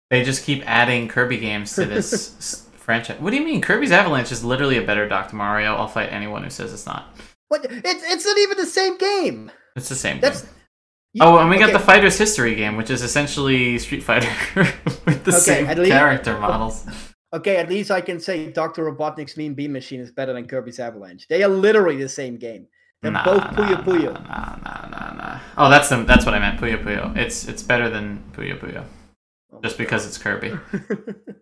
They 0.10 0.24
just 0.24 0.46
keep 0.46 0.64
adding 0.70 1.08
Kirby 1.08 1.38
games 1.38 1.74
to 1.76 1.86
this 1.86 2.68
franchise. 2.78 3.20
What 3.20 3.32
do 3.32 3.38
you 3.38 3.44
mean? 3.46 3.60
Kirby's 3.62 3.92
Avalanche 3.92 4.32
is 4.32 4.44
literally 4.44 4.78
a 4.78 4.82
better 4.86 5.08
Dr. 5.10 5.36
Mario. 5.36 5.76
I'll 5.76 5.88
fight 5.88 6.12
anyone 6.12 6.44
who 6.44 6.50
says 6.50 6.72
it's 6.74 6.86
not. 6.86 7.16
What? 7.50 7.66
It's 7.70 8.04
it's 8.14 8.26
not 8.26 8.38
even 8.38 8.58
the 8.58 8.66
same 8.66 8.98
game. 8.98 9.52
It's 9.76 9.90
the 9.90 9.96
same. 9.96 10.20
That's 10.20 10.42
game. 10.42 10.52
you- 11.14 11.24
Oh, 11.24 11.38
and 11.38 11.50
we 11.50 11.58
got 11.58 11.72
the 11.72 11.80
Fighter's 11.80 12.18
History 12.18 12.56
game, 12.56 12.76
which 12.78 12.90
is 12.90 13.02
essentially 13.02 13.78
Street 13.80 14.04
Fighter 14.04 14.30
with 15.06 15.24
the 15.24 15.32
Okay, 15.32 15.40
same 15.40 15.68
least- 15.78 15.92
character 15.92 16.38
models. 16.40 16.86
Okay, 17.34 17.58
at 17.58 17.70
least 17.70 17.92
I 17.92 18.00
can 18.02 18.20
say 18.20 18.52
Dr. 18.52 18.90
Robotnik's 18.90 19.36
Mean 19.36 19.54
Beam 19.56 19.74
Machine 19.74 20.00
is 20.00 20.12
better 20.12 20.32
than 20.34 20.48
Kirby's 20.48 20.80
Avalanche. 20.80 21.28
They 21.28 21.44
are 21.44 21.50
literally 21.50 21.98
the 21.98 22.08
same 22.10 22.38
game. 22.38 22.68
They're 23.02 23.12
Nah, 23.12 23.26
both 23.26 23.44
nah, 23.44 23.52
Puyo 23.52 23.84
Puyo. 23.84 24.14
Nah, 24.14 24.56
nah, 24.64 24.88
nah, 24.90 25.14
nah. 25.14 25.40
Oh, 25.58 25.70
that's 25.70 25.90
the, 25.90 25.98
that's 26.04 26.26
what 26.26 26.34
I 26.34 26.40
meant. 26.40 26.60
Puyo 26.62 26.82
Puyo. 26.82 27.16
It's 27.18 27.46
it's 27.48 27.62
better 27.62 27.90
than 27.90 28.24
Puyo 28.34 28.58
Puyo, 28.60 28.86
Oh 29.52 29.60
just 29.62 29.78
because 29.78 30.08
it's 30.08 30.18
Kirby. 30.18 30.54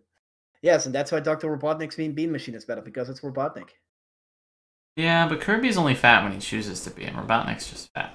Yes, 0.61 0.85
and 0.85 0.95
that's 0.95 1.11
why 1.11 1.19
Dr. 1.19 1.55
Robotnik's 1.55 1.97
Mean 1.97 2.13
Beam 2.13 2.31
Machine 2.31 2.55
is 2.55 2.63
better 2.65 2.81
because 2.81 3.09
it's 3.09 3.19
Robotnik. 3.19 3.69
Yeah, 4.95 5.27
but 5.27 5.41
Kirby's 5.41 5.77
only 5.77 5.95
fat 5.95 6.23
when 6.23 6.33
he 6.33 6.39
chooses 6.39 6.83
to 6.83 6.91
be, 6.91 7.03
and 7.05 7.15
Robotnik's 7.17 7.69
just 7.69 7.89
fat. 7.95 8.13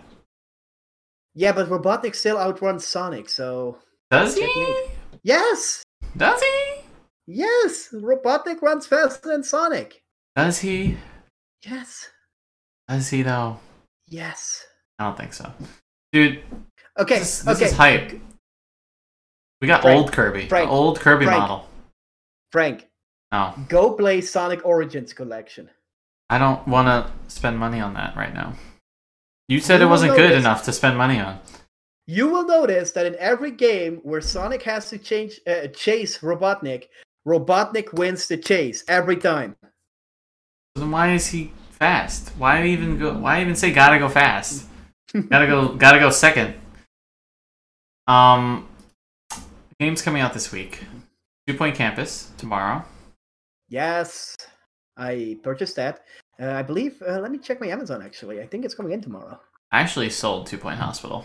Yeah, 1.34 1.52
but 1.52 1.68
Robotnik 1.68 2.14
still 2.14 2.38
outruns 2.38 2.86
Sonic, 2.86 3.28
so 3.28 3.78
Does 4.10 4.34
he? 4.36 4.42
Technique. 4.46 4.90
yes, 5.22 5.82
Does 6.16 6.40
he? 6.42 6.80
yes, 7.26 7.88
Robotnik 7.92 8.62
runs 8.62 8.86
faster 8.86 9.28
than 9.28 9.42
Sonic. 9.42 10.02
Does 10.36 10.60
he? 10.60 10.96
Yes, 11.64 12.10
Does 12.88 13.08
he 13.08 13.22
though? 13.22 13.58
yes. 14.06 14.64
I 15.00 15.04
don't 15.04 15.16
think 15.16 15.32
so, 15.32 15.52
dude. 16.12 16.42
Okay, 16.98 17.18
This, 17.20 17.40
this 17.42 17.56
okay. 17.56 17.66
is 17.66 17.72
hype. 17.72 18.20
We 19.60 19.66
got 19.68 19.82
Frank, 19.82 19.96
old 20.00 20.12
Kirby, 20.12 20.48
Frank, 20.48 20.70
old 20.70 20.98
Kirby 21.00 21.24
Frank. 21.26 21.40
model. 21.40 21.68
Frank, 22.52 22.88
No, 23.32 23.54
go 23.68 23.92
play 23.94 24.20
Sonic 24.20 24.64
Origins 24.64 25.12
Collection. 25.12 25.68
I 26.30 26.38
don't 26.38 26.66
want 26.68 26.88
to 26.88 27.32
spend 27.32 27.58
money 27.58 27.80
on 27.80 27.94
that 27.94 28.16
right 28.16 28.34
now. 28.34 28.54
You 29.48 29.60
said 29.60 29.80
You 29.80 29.86
it 29.86 29.90
wasn't 29.90 30.16
good 30.16 30.32
enough 30.32 30.64
to 30.64 30.72
spend 30.72 30.98
money 30.98 31.18
on. 31.18 31.38
You 32.06 32.28
will 32.28 32.46
notice 32.46 32.92
that 32.92 33.06
in 33.06 33.16
every 33.18 33.50
game 33.50 34.00
where 34.02 34.20
Sonic 34.20 34.62
has 34.62 34.88
to 34.90 34.98
change 34.98 35.40
uh, 35.46 35.68
chase 35.68 36.18
Robotnik, 36.18 36.84
Robotnik 37.26 37.92
wins 37.92 38.26
the 38.28 38.36
chase 38.36 38.84
every 38.88 39.16
time. 39.16 39.56
Then 40.74 40.90
why 40.90 41.12
is 41.12 41.26
he 41.26 41.52
fast. 41.72 42.30
Why 42.38 42.66
even 42.66 42.98
go? 42.98 43.12
Why 43.16 43.40
even 43.40 43.54
say 43.54 43.72
gotta 43.72 43.98
go 43.98 44.08
fast? 44.08 44.66
gotta 45.28 45.46
go. 45.46 45.74
Gotta 45.74 45.98
go 45.98 46.10
second. 46.10 46.54
Um, 48.06 48.68
games 49.78 50.02
coming 50.02 50.22
out 50.22 50.32
this 50.32 50.50
week. 50.50 50.84
Two 51.46 51.54
Point 51.54 51.76
Campus 51.76 52.30
tomorrow. 52.38 52.84
Yes, 53.68 54.34
I 54.98 55.38
purchased 55.42 55.76
that. 55.76 56.04
Uh, 56.40 56.52
I 56.52 56.62
believe. 56.62 57.00
Uh, 57.06 57.20
let 57.20 57.30
me 57.30 57.38
check 57.38 57.60
my 57.60 57.68
Amazon. 57.68 58.02
Actually, 58.02 58.40
I 58.40 58.46
think 58.46 58.64
it's 58.64 58.74
coming 58.74 58.92
in 58.92 59.00
tomorrow. 59.00 59.40
I 59.72 59.80
actually 59.80 60.10
sold 60.10 60.46
Two 60.46 60.58
Point 60.58 60.78
Hospital. 60.78 61.24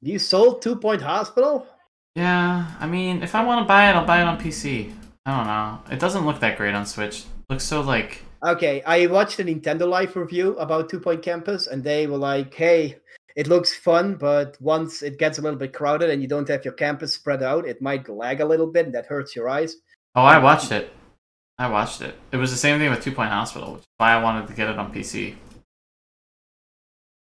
You 0.00 0.18
sold 0.18 0.62
Two 0.62 0.76
Point 0.76 1.02
Hospital? 1.02 1.66
Yeah, 2.14 2.66
I 2.80 2.86
mean, 2.86 3.22
if 3.22 3.34
I 3.34 3.44
want 3.44 3.62
to 3.62 3.68
buy 3.68 3.90
it, 3.90 3.94
I'll 3.94 4.06
buy 4.06 4.20
it 4.20 4.24
on 4.24 4.38
PC. 4.38 4.92
I 5.26 5.36
don't 5.36 5.46
know. 5.46 5.94
It 5.94 5.98
doesn't 5.98 6.24
look 6.24 6.40
that 6.40 6.56
great 6.56 6.74
on 6.74 6.86
Switch. 6.86 7.20
It 7.20 7.52
looks 7.52 7.64
so 7.64 7.80
like. 7.80 8.22
Okay, 8.44 8.82
I 8.82 9.06
watched 9.06 9.40
a 9.40 9.44
Nintendo 9.44 9.88
Life 9.88 10.14
review 10.14 10.56
about 10.58 10.88
Two 10.88 11.00
Point 11.00 11.22
Campus, 11.22 11.66
and 11.66 11.82
they 11.82 12.06
were 12.06 12.18
like, 12.18 12.54
"Hey, 12.54 12.98
it 13.34 13.48
looks 13.48 13.76
fun, 13.76 14.14
but 14.14 14.56
once 14.60 15.02
it 15.02 15.18
gets 15.18 15.38
a 15.38 15.42
little 15.42 15.58
bit 15.58 15.72
crowded 15.72 16.10
and 16.10 16.22
you 16.22 16.28
don't 16.28 16.48
have 16.48 16.64
your 16.64 16.74
campus 16.74 17.14
spread 17.14 17.42
out, 17.42 17.66
it 17.66 17.82
might 17.82 18.08
lag 18.08 18.40
a 18.40 18.46
little 18.46 18.66
bit, 18.66 18.86
and 18.86 18.94
that 18.94 19.06
hurts 19.06 19.34
your 19.34 19.48
eyes." 19.48 19.76
Oh, 20.14 20.22
I 20.22 20.38
watched 20.38 20.72
it. 20.72 20.90
I 21.58 21.68
watched 21.68 22.02
it. 22.02 22.14
It 22.32 22.36
was 22.36 22.50
the 22.50 22.56
same 22.56 22.78
thing 22.78 22.90
with 22.90 23.02
Two 23.02 23.12
Point 23.12 23.30
Hospital, 23.30 23.74
which 23.74 23.82
is 23.82 23.86
why 23.96 24.12
I 24.12 24.22
wanted 24.22 24.46
to 24.48 24.54
get 24.54 24.68
it 24.68 24.78
on 24.78 24.92
PC. 24.92 25.36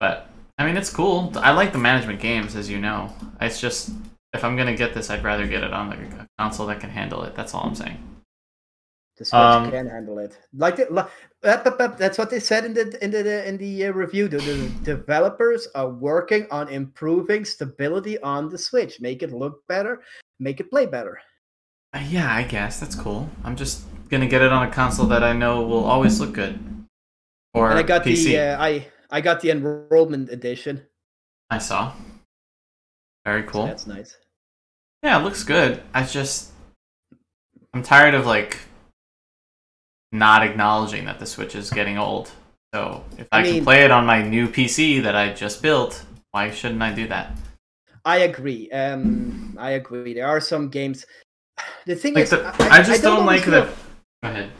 But 0.01 0.28
I 0.59 0.66
mean, 0.66 0.76
it's 0.76 0.91
cool. 0.91 1.32
I 1.37 1.53
like 1.53 1.72
the 1.72 1.78
management 1.78 2.20
games, 2.20 2.57
as 2.57 2.68
you 2.68 2.78
know. 2.78 3.12
It's 3.41 3.61
just 3.61 3.91
if 4.32 4.45
I'm 4.45 4.57
gonna 4.57 4.76
get 4.76 4.95
this, 4.95 5.11
I'd 5.11 5.22
rather 5.22 5.47
get 5.47 5.62
it 5.62 5.72
on 5.72 5.89
like 5.89 6.01
a 6.01 6.26
console 6.39 6.66
that 6.66 6.80
can 6.80 6.91
handle 6.91 7.22
it. 7.22 7.35
That's 7.35 7.55
all 7.55 7.64
I'm 7.64 7.74
saying. 7.74 7.99
The 9.16 9.24
Switch 9.24 9.35
um, 9.35 9.70
can 9.70 9.87
handle 9.87 10.18
it. 10.18 10.37
Like, 10.53 10.74
the, 10.74 11.95
that's 11.97 12.18
what 12.18 12.30
they 12.30 12.41
said 12.41 12.64
in 12.64 12.74
the 12.74 13.03
in 13.05 13.12
the 13.12 13.49
in 13.49 13.57
the 13.57 13.87
uh, 13.87 13.93
review. 13.93 14.26
The, 14.26 14.39
the 14.39 14.68
developers 14.82 15.68
are 15.76 15.89
working 15.89 16.49
on 16.51 16.68
improving 16.68 17.45
stability 17.45 18.18
on 18.22 18.49
the 18.49 18.59
Switch, 18.59 19.01
make 19.01 19.22
it 19.22 19.32
look 19.32 19.64
better, 19.68 20.03
make 20.41 20.59
it 20.59 20.68
play 20.68 20.87
better. 20.87 21.20
Uh, 21.93 22.03
yeah, 22.09 22.35
I 22.35 22.43
guess 22.43 22.80
that's 22.80 22.97
cool. 22.97 23.30
I'm 23.45 23.55
just 23.55 23.85
gonna 24.14 24.30
get 24.30 24.42
it 24.42 24.52
on 24.52 24.66
a 24.66 24.70
console 24.70 25.06
that 25.06 25.22
I 25.22 25.32
know 25.32 25.62
will 25.62 25.84
always 25.84 26.20
look 26.20 26.32
good. 26.32 26.58
Or 27.52 27.70
and 27.70 27.78
I 27.78 27.82
got 27.82 28.04
PC. 28.04 28.24
the 28.24 28.38
uh, 28.38 28.62
I 28.62 28.86
I 29.10 29.20
got 29.20 29.40
the 29.40 29.50
enrollment 29.50 30.30
edition. 30.30 30.82
I 31.50 31.58
saw. 31.58 31.92
Very 33.24 33.42
cool. 33.44 33.62
So 33.62 33.66
that's 33.66 33.86
nice. 33.86 34.16
Yeah, 35.02 35.20
it 35.20 35.24
looks 35.24 35.42
good. 35.44 35.82
I 35.92 36.04
just 36.04 36.52
I'm 37.72 37.82
tired 37.82 38.14
of 38.14 38.26
like 38.26 38.58
not 40.12 40.42
acknowledging 40.42 41.04
that 41.06 41.18
the 41.18 41.26
Switch 41.26 41.54
is 41.54 41.70
getting 41.70 41.98
old. 41.98 42.30
So 42.74 43.04
if 43.18 43.26
I, 43.32 43.40
I 43.40 43.42
mean, 43.42 43.54
can 43.56 43.64
play 43.64 43.84
it 43.84 43.90
on 43.90 44.06
my 44.06 44.22
new 44.22 44.48
PC 44.48 45.02
that 45.02 45.14
I 45.14 45.32
just 45.32 45.62
built, 45.62 46.04
why 46.30 46.50
shouldn't 46.50 46.82
I 46.82 46.92
do 46.92 47.06
that? 47.08 47.36
I 48.04 48.18
agree. 48.18 48.70
Um, 48.70 49.56
I 49.58 49.72
agree. 49.72 50.14
There 50.14 50.26
are 50.26 50.40
some 50.40 50.68
games. 50.68 51.04
The 51.86 51.94
thing 51.94 52.14
like 52.14 52.24
is, 52.24 52.30
the, 52.30 52.46
I, 52.46 52.78
I, 52.78 52.82
just 52.82 52.90
I 52.90 53.02
don't, 53.02 53.18
don't 53.18 53.26
like 53.26 53.44
the. 53.44 53.70
Ahead. 54.25 54.51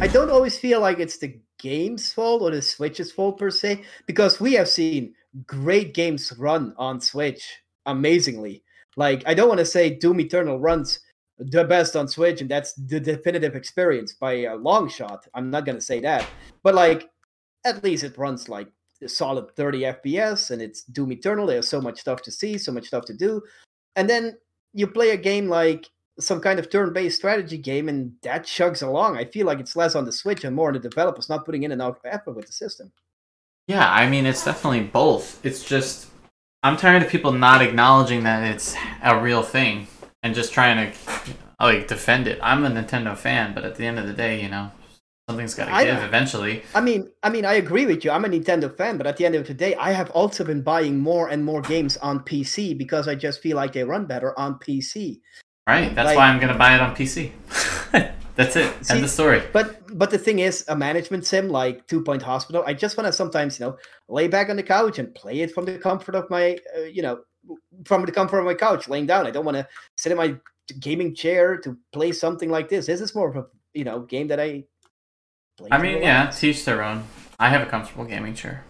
I 0.00 0.08
don't 0.08 0.30
always 0.30 0.58
feel 0.58 0.80
like 0.80 0.98
it's 0.98 1.16
the 1.16 1.40
game's 1.58 2.12
fault 2.12 2.42
or 2.42 2.50
the 2.50 2.60
Switch's 2.60 3.10
fault 3.10 3.38
per 3.38 3.50
se, 3.50 3.82
because 4.06 4.40
we 4.40 4.52
have 4.52 4.68
seen 4.68 5.14
great 5.46 5.94
games 5.94 6.32
run 6.38 6.74
on 6.76 7.00
Switch 7.00 7.62
amazingly. 7.86 8.62
Like 8.96 9.22
I 9.26 9.32
don't 9.32 9.48
want 9.48 9.58
to 9.60 9.64
say 9.64 9.88
Doom 9.88 10.20
Eternal 10.20 10.60
runs 10.60 11.00
the 11.38 11.64
best 11.64 11.96
on 11.96 12.08
Switch, 12.08 12.42
and 12.42 12.50
that's 12.50 12.74
the 12.74 13.00
definitive 13.00 13.56
experience 13.56 14.12
by 14.12 14.32
a 14.42 14.56
long 14.56 14.86
shot. 14.86 15.26
I'm 15.32 15.50
not 15.50 15.64
gonna 15.64 15.80
say 15.80 16.00
that, 16.00 16.26
but 16.62 16.74
like 16.74 17.08
at 17.64 17.82
least 17.82 18.04
it 18.04 18.18
runs 18.18 18.50
like 18.50 18.68
a 19.02 19.08
solid 19.08 19.50
30 19.56 19.80
FPS, 19.80 20.50
and 20.50 20.60
it's 20.60 20.84
Doom 20.84 21.12
Eternal. 21.12 21.46
There's 21.46 21.68
so 21.68 21.80
much 21.80 22.00
stuff 22.00 22.20
to 22.22 22.30
see, 22.30 22.58
so 22.58 22.70
much 22.70 22.88
stuff 22.88 23.06
to 23.06 23.14
do, 23.14 23.40
and 23.96 24.10
then 24.10 24.36
you 24.74 24.86
play 24.86 25.10
a 25.10 25.16
game 25.16 25.48
like 25.48 25.88
some 26.20 26.40
kind 26.40 26.58
of 26.58 26.70
turn-based 26.70 27.16
strategy 27.16 27.58
game, 27.58 27.88
and 27.88 28.12
that 28.22 28.44
chugs 28.44 28.86
along. 28.86 29.16
I 29.16 29.24
feel 29.24 29.46
like 29.46 29.60
it's 29.60 29.76
less 29.76 29.94
on 29.94 30.04
the 30.04 30.12
Switch 30.12 30.44
and 30.44 30.54
more 30.54 30.68
on 30.68 30.74
the 30.74 30.80
developers 30.80 31.28
not 31.28 31.44
putting 31.44 31.62
in 31.62 31.72
enough 31.72 31.98
effort 32.04 32.36
with 32.36 32.46
the 32.46 32.52
system. 32.52 32.92
Yeah, 33.66 33.90
I 33.90 34.08
mean 34.08 34.26
it's 34.26 34.44
definitely 34.44 34.80
both. 34.82 35.44
It's 35.44 35.64
just 35.64 36.08
I'm 36.62 36.76
tired 36.76 37.02
of 37.02 37.08
people 37.08 37.32
not 37.32 37.62
acknowledging 37.62 38.24
that 38.24 38.42
it's 38.52 38.74
a 39.02 39.20
real 39.20 39.42
thing 39.42 39.86
and 40.22 40.34
just 40.34 40.52
trying 40.52 40.92
to 40.92 40.98
like 41.60 41.88
defend 41.88 42.26
it. 42.26 42.38
I'm 42.42 42.64
a 42.64 42.70
Nintendo 42.70 43.16
fan, 43.16 43.54
but 43.54 43.64
at 43.64 43.76
the 43.76 43.86
end 43.86 43.98
of 43.98 44.06
the 44.06 44.12
day, 44.12 44.42
you 44.42 44.48
know, 44.48 44.70
something's 45.28 45.54
got 45.54 45.66
to 45.66 45.84
give 45.84 46.02
eventually. 46.02 46.62
I 46.74 46.80
mean, 46.80 47.10
I 47.22 47.30
mean, 47.30 47.44
I 47.44 47.54
agree 47.54 47.86
with 47.86 48.04
you. 48.04 48.10
I'm 48.10 48.24
a 48.24 48.28
Nintendo 48.28 48.74
fan, 48.76 48.98
but 48.98 49.06
at 49.06 49.16
the 49.16 49.24
end 49.24 49.36
of 49.36 49.46
the 49.46 49.54
day, 49.54 49.74
I 49.76 49.92
have 49.92 50.10
also 50.10 50.44
been 50.44 50.62
buying 50.62 50.98
more 50.98 51.28
and 51.28 51.44
more 51.44 51.62
games 51.62 51.96
on 51.98 52.20
PC 52.20 52.76
because 52.76 53.08
I 53.08 53.14
just 53.14 53.40
feel 53.40 53.56
like 53.56 53.72
they 53.72 53.84
run 53.84 54.06
better 54.06 54.38
on 54.38 54.58
PC. 54.58 55.20
Right. 55.66 55.94
That's 55.94 56.06
like, 56.06 56.16
why 56.16 56.28
I'm 56.28 56.40
gonna 56.40 56.58
buy 56.58 56.74
it 56.74 56.80
on 56.80 56.94
PC. 56.96 57.32
That's 58.36 58.56
it. 58.56 58.84
See, 58.86 58.94
End 58.94 59.04
the 59.04 59.08
story. 59.08 59.42
But 59.52 59.98
but 59.98 60.10
the 60.10 60.18
thing 60.18 60.38
is, 60.38 60.64
a 60.68 60.76
management 60.76 61.26
sim 61.26 61.48
like 61.48 61.86
Two 61.86 62.02
Point 62.02 62.22
Hospital, 62.22 62.64
I 62.66 62.74
just 62.74 62.96
want 62.96 63.06
to 63.06 63.12
sometimes 63.12 63.58
you 63.58 63.66
know 63.66 63.76
lay 64.08 64.28
back 64.28 64.48
on 64.48 64.56
the 64.56 64.62
couch 64.62 64.98
and 64.98 65.14
play 65.14 65.40
it 65.40 65.52
from 65.52 65.66
the 65.66 65.78
comfort 65.78 66.14
of 66.14 66.28
my 66.30 66.58
uh, 66.76 66.82
you 66.82 67.02
know 67.02 67.20
from 67.84 68.04
the 68.06 68.12
comfort 68.12 68.38
of 68.38 68.46
my 68.46 68.54
couch, 68.54 68.88
laying 68.88 69.06
down. 69.06 69.26
I 69.26 69.30
don't 69.30 69.44
want 69.44 69.56
to 69.56 69.68
sit 69.96 70.12
in 70.12 70.18
my 70.18 70.36
gaming 70.78 71.14
chair 71.14 71.58
to 71.58 71.76
play 71.92 72.12
something 72.12 72.50
like 72.50 72.68
this. 72.68 72.86
This 72.86 73.00
is 73.00 73.14
more 73.14 73.28
of 73.28 73.36
a 73.36 73.46
you 73.74 73.84
know 73.84 74.00
game 74.00 74.28
that 74.28 74.40
I. 74.40 74.64
I 75.70 75.76
mean, 75.76 76.02
yeah, 76.02 76.30
teach 76.30 76.64
their 76.64 76.82
own. 76.82 77.04
I 77.38 77.50
have 77.50 77.60
a 77.60 77.66
comfortable 77.66 78.04
gaming 78.04 78.34
chair. 78.34 78.64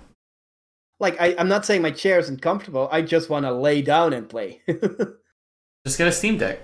Like 0.98 1.20
I, 1.20 1.36
I'm 1.38 1.48
not 1.48 1.64
saying 1.64 1.82
my 1.82 1.92
chair 1.92 2.18
isn't 2.18 2.42
comfortable. 2.42 2.88
I 2.90 3.02
just 3.02 3.30
want 3.30 3.46
to 3.46 3.52
lay 3.52 3.82
down 3.82 4.12
and 4.12 4.28
play. 4.28 4.62
just 5.86 5.96
get 5.96 6.08
a 6.08 6.12
Steam 6.12 6.36
Deck 6.38 6.60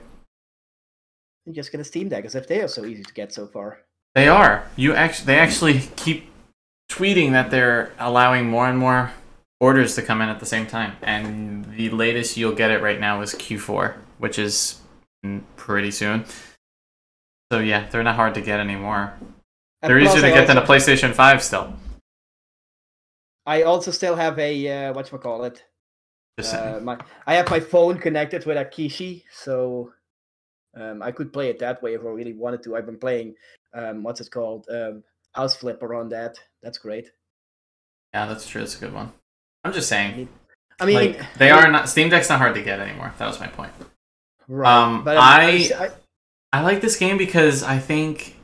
and 1.46 1.54
just 1.54 1.72
get 1.72 1.80
a 1.80 1.84
Steam 1.84 2.08
Deck, 2.08 2.24
as 2.24 2.34
if 2.34 2.46
they 2.46 2.60
are 2.60 2.68
so 2.68 2.84
easy 2.84 3.02
to 3.02 3.14
get 3.14 3.32
so 3.32 3.46
far. 3.46 3.78
They 4.14 4.28
are. 4.28 4.66
You 4.76 4.94
actually, 4.94 5.26
they 5.26 5.38
actually 5.38 5.80
keep 5.96 6.28
tweeting 6.90 7.32
that 7.32 7.50
they're 7.50 7.92
allowing 7.98 8.48
more 8.48 8.68
and 8.68 8.78
more 8.78 9.12
orders 9.60 9.94
to 9.94 10.02
come 10.02 10.20
in 10.20 10.28
at 10.28 10.40
the 10.40 10.46
same 10.46 10.66
time, 10.66 10.96
and 11.02 11.64
the 11.76 11.90
latest 11.90 12.36
you'll 12.36 12.54
get 12.54 12.70
it 12.70 12.82
right 12.82 13.00
now 13.00 13.20
is 13.22 13.34
Q4, 13.34 13.94
which 14.18 14.38
is 14.38 14.80
pretty 15.56 15.90
soon. 15.90 16.24
So 17.52 17.60
yeah, 17.60 17.88
they're 17.88 18.02
not 18.02 18.16
hard 18.16 18.34
to 18.34 18.40
get 18.40 18.60
anymore. 18.60 19.14
And 19.82 19.90
they're 19.90 19.98
easier 19.98 20.20
to 20.20 20.28
get 20.28 20.46
than 20.46 20.58
a 20.58 20.62
PlayStation 20.62 21.14
Five 21.14 21.42
still. 21.42 21.74
I 23.46 23.62
also 23.62 23.92
still 23.92 24.16
have 24.16 24.38
a 24.38 24.88
uh, 24.88 24.92
what 24.92 25.10
you 25.12 25.18
call 25.18 25.44
it. 25.44 25.62
Uh, 26.38 26.80
my 26.82 26.98
I 27.26 27.34
have 27.34 27.48
my 27.48 27.60
phone 27.60 27.98
connected 27.98 28.44
with 28.44 28.56
a 28.56 28.64
Kishi, 28.64 29.22
so 29.32 29.92
um, 30.76 31.02
I 31.02 31.10
could 31.10 31.32
play 31.32 31.48
it 31.48 31.58
that 31.58 31.82
way 31.82 31.94
if 31.94 32.02
I 32.02 32.08
really 32.08 32.34
wanted 32.34 32.62
to. 32.64 32.76
I've 32.76 32.86
been 32.86 32.98
playing 32.98 33.34
um, 33.74 34.02
what's 34.02 34.20
it 34.20 34.30
called 34.30 34.66
um, 34.70 35.02
House 35.32 35.56
Flipper 35.56 35.94
on 35.94 36.08
that. 36.10 36.38
That's 36.62 36.78
great. 36.78 37.10
Yeah, 38.14 38.26
that's 38.26 38.48
true. 38.48 38.60
That's 38.60 38.76
a 38.76 38.80
good 38.80 38.94
one. 38.94 39.12
I'm 39.64 39.72
just 39.72 39.88
saying. 39.88 40.28
I 40.78 40.86
mean, 40.86 40.94
like, 40.94 41.26
they 41.38 41.50
I 41.50 41.56
mean, 41.56 41.64
are 41.66 41.72
not 41.72 41.88
Steam 41.88 42.08
Deck's 42.08 42.28
not 42.28 42.38
hard 42.38 42.54
to 42.54 42.62
get 42.62 42.80
anymore. 42.80 43.12
That 43.18 43.26
was 43.26 43.40
my 43.40 43.48
point. 43.48 43.72
Right. 44.48 44.70
Um, 44.70 45.04
but 45.04 45.16
I, 45.16 45.70
I, 45.76 45.90
I 46.52 46.62
like 46.62 46.80
this 46.80 46.96
game 46.96 47.18
because 47.18 47.62
I 47.62 47.78
think, 47.78 48.36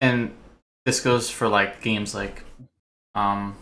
and 0.00 0.34
this 0.86 1.00
goes 1.00 1.30
for 1.30 1.46
like 1.46 1.82
games 1.82 2.14
like, 2.14 2.42
um, 3.14 3.56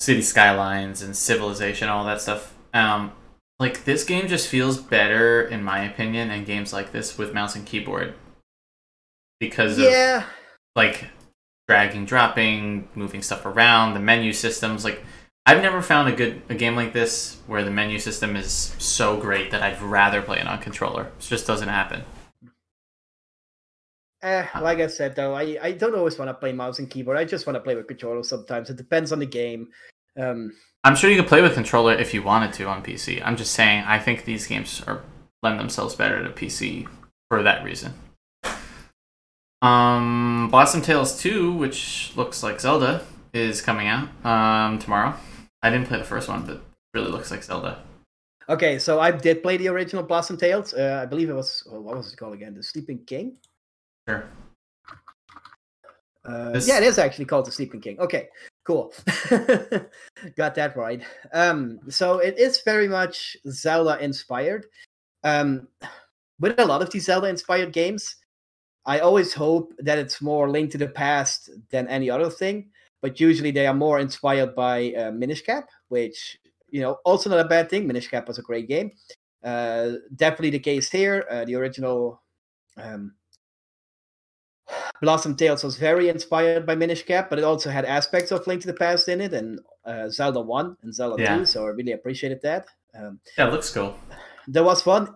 City 0.00 0.22
Skylines 0.22 1.02
and 1.02 1.16
Civilization, 1.16 1.88
all 1.88 2.04
that 2.04 2.20
stuff. 2.20 2.54
Um, 2.72 3.12
like 3.58 3.84
this 3.84 4.04
game 4.04 4.26
just 4.28 4.48
feels 4.48 4.78
better 4.78 5.42
in 5.42 5.62
my 5.62 5.84
opinion 5.84 6.28
than 6.28 6.44
games 6.44 6.72
like 6.72 6.92
this 6.92 7.16
with 7.16 7.34
mouse 7.34 7.56
and 7.56 7.66
keyboard 7.66 8.14
because 9.40 9.78
yeah. 9.78 10.18
of 10.18 10.24
like 10.76 11.06
dragging 11.68 12.04
dropping 12.04 12.88
moving 12.94 13.22
stuff 13.22 13.46
around 13.46 13.94
the 13.94 14.00
menu 14.00 14.32
systems 14.32 14.84
like 14.84 15.02
i've 15.46 15.62
never 15.62 15.80
found 15.80 16.08
a 16.08 16.16
good 16.16 16.42
a 16.48 16.54
game 16.54 16.76
like 16.76 16.92
this 16.92 17.40
where 17.46 17.64
the 17.64 17.70
menu 17.70 17.98
system 17.98 18.36
is 18.36 18.52
so 18.52 19.16
great 19.16 19.50
that 19.50 19.62
i'd 19.62 19.80
rather 19.80 20.20
play 20.20 20.38
it 20.38 20.46
on 20.46 20.58
controller 20.58 21.04
it 21.04 21.20
just 21.20 21.46
doesn't 21.46 21.68
happen 21.68 22.02
Eh, 24.24 24.46
like 24.62 24.78
I 24.78 24.86
said 24.86 25.14
though, 25.14 25.34
I, 25.34 25.58
I 25.60 25.72
don't 25.72 25.94
always 25.94 26.18
want 26.18 26.30
to 26.30 26.34
play 26.34 26.50
mouse 26.50 26.78
and 26.78 26.88
keyboard. 26.88 27.18
I 27.18 27.26
just 27.26 27.46
want 27.46 27.56
to 27.56 27.60
play 27.60 27.74
with 27.74 27.86
controller 27.86 28.22
sometimes. 28.22 28.70
It 28.70 28.76
depends 28.76 29.12
on 29.12 29.18
the 29.18 29.26
game. 29.26 29.68
Um, 30.18 30.50
I'm 30.84 30.94
sure 30.96 31.08
you 31.10 31.16
could 31.16 31.28
play 31.28 31.40
with 31.40 31.54
controller 31.54 31.94
if 31.94 32.12
you 32.12 32.22
wanted 32.22 32.52
to 32.54 32.64
on 32.68 32.82
PC. 32.82 33.22
I'm 33.24 33.36
just 33.36 33.52
saying 33.52 33.84
I 33.86 33.98
think 33.98 34.24
these 34.24 34.46
games 34.46 34.82
are 34.86 35.02
lend 35.42 35.58
themselves 35.58 35.94
better 35.94 36.22
to 36.22 36.30
PC 36.30 36.86
for 37.30 37.42
that 37.42 37.64
reason. 37.64 37.94
Um, 39.62 40.48
Blossom 40.50 40.82
Tales 40.82 41.18
2, 41.22 41.52
which 41.54 42.12
looks 42.16 42.42
like 42.42 42.60
Zelda, 42.60 43.02
is 43.32 43.62
coming 43.62 43.88
out 43.88 44.08
um, 44.26 44.78
tomorrow. 44.78 45.14
I 45.62 45.70
didn't 45.70 45.88
play 45.88 45.98
the 45.98 46.04
first 46.04 46.28
one, 46.28 46.44
but 46.44 46.62
really 46.92 47.10
looks 47.10 47.30
like 47.30 47.42
Zelda. 47.42 47.82
Okay, 48.50 48.78
so 48.78 49.00
I 49.00 49.10
did 49.10 49.42
play 49.42 49.56
the 49.56 49.68
original 49.68 50.02
Blossom 50.02 50.36
Tales. 50.36 50.74
Uh, 50.74 51.00
I 51.02 51.06
believe 51.06 51.30
it 51.30 51.34
was 51.34 51.62
what 51.66 51.96
was 51.96 52.12
it 52.12 52.16
called 52.16 52.34
again? 52.34 52.54
The 52.54 52.62
Sleeping 52.62 52.98
King. 53.06 53.36
Sure. 54.06 54.24
Uh, 56.26 56.50
This- 56.52 56.68
Yeah, 56.68 56.76
it 56.76 56.82
is 56.84 56.98
actually 56.98 57.24
called 57.24 57.46
the 57.46 57.52
Sleeping 57.52 57.80
King. 57.80 57.98
Okay, 58.00 58.28
cool. 58.64 58.92
Got 60.36 60.54
that 60.54 60.76
right. 60.76 61.02
Um, 61.32 61.80
so 61.88 62.18
it 62.18 62.38
is 62.38 62.62
very 62.64 62.88
much 62.88 63.36
Zelda 63.48 64.02
inspired. 64.02 64.66
Um, 65.22 65.68
with 66.40 66.58
a 66.58 66.64
lot 66.64 66.82
of 66.82 66.90
these 66.90 67.06
Zelda 67.06 67.28
inspired 67.28 67.72
games, 67.72 68.16
I 68.86 68.98
always 68.98 69.32
hope 69.32 69.72
that 69.78 69.98
it's 69.98 70.20
more 70.20 70.50
linked 70.50 70.72
to 70.72 70.78
the 70.78 70.88
Past 70.88 71.50
than 71.70 71.88
any 71.88 72.10
other 72.10 72.30
thing. 72.30 72.70
But 73.00 73.20
usually 73.20 73.50
they 73.50 73.66
are 73.66 73.74
more 73.74 74.00
inspired 74.00 74.54
by 74.54 74.92
uh, 74.94 75.10
Minish 75.12 75.42
Cap, 75.42 75.68
which 75.88 76.38
you 76.70 76.80
know 76.80 76.98
also 77.04 77.28
not 77.28 77.38
a 77.38 77.48
bad 77.48 77.68
thing. 77.68 77.86
Minish 77.86 78.08
Cap 78.08 78.26
was 78.26 78.38
a 78.38 78.42
great 78.42 78.66
game. 78.66 78.92
Uh, 79.42 79.92
definitely 80.16 80.50
the 80.50 80.58
case 80.58 80.90
here. 80.90 81.26
Uh, 81.30 81.44
the 81.44 81.54
original 81.54 82.22
um, 82.78 83.14
Blossom 85.00 85.36
Tales 85.36 85.62
was 85.62 85.76
very 85.76 86.08
inspired 86.08 86.64
by 86.66 86.74
Minish 86.74 87.04
Cap, 87.04 87.28
but 87.28 87.38
it 87.38 87.44
also 87.44 87.70
had 87.70 87.84
aspects 87.84 88.32
of 88.32 88.46
Link 88.46 88.60
to 88.62 88.66
the 88.66 88.74
Past 88.74 89.08
in 89.08 89.20
it, 89.20 89.34
and 89.34 89.60
uh, 89.84 90.08
Zelda 90.08 90.40
One 90.40 90.76
and 90.82 90.94
Zelda 90.94 91.22
Yeah. 91.22 91.38
Two. 91.38 91.46
So 91.46 91.66
I 91.66 91.70
really 91.70 91.92
appreciated 91.92 92.40
that. 92.42 92.66
Um, 92.98 93.20
Yeah, 93.36 93.48
looks 93.48 93.70
cool. 93.70 93.98
there 94.48 94.64
was 94.64 94.86
one 94.86 95.14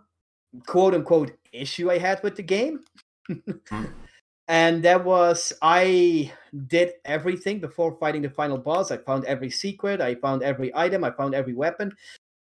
quote 0.66 0.94
unquote 0.94 1.32
issue 1.52 1.90
I 1.90 1.98
had 1.98 2.22
with 2.22 2.36
the 2.36 2.42
game. 2.42 2.80
and 4.48 4.82
that 4.82 5.04
was 5.04 5.52
I 5.62 6.32
did 6.66 6.92
everything 7.04 7.60
before 7.60 7.96
fighting 7.98 8.22
the 8.22 8.30
final 8.30 8.58
boss. 8.58 8.90
I 8.90 8.96
found 8.98 9.24
every 9.24 9.50
secret, 9.50 10.00
I 10.00 10.14
found 10.16 10.42
every 10.42 10.74
item, 10.74 11.04
I 11.04 11.10
found 11.10 11.34
every 11.34 11.54
weapon. 11.54 11.92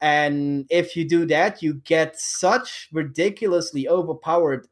And 0.02 0.66
if 0.70 0.96
you 0.96 1.08
do 1.08 1.26
that, 1.28 1.62
you 1.64 1.76
get 1.86 2.20
such 2.20 2.90
ridiculously 2.92 3.88
overpowered 3.88 4.68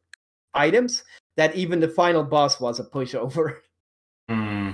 items 0.54 1.02
that 1.36 1.54
even 1.54 1.80
the 1.80 1.88
final 1.88 2.22
boss 2.22 2.60
was 2.60 2.80
a 2.80 2.84
pushover. 2.84 3.56
Hmm. 4.26 4.70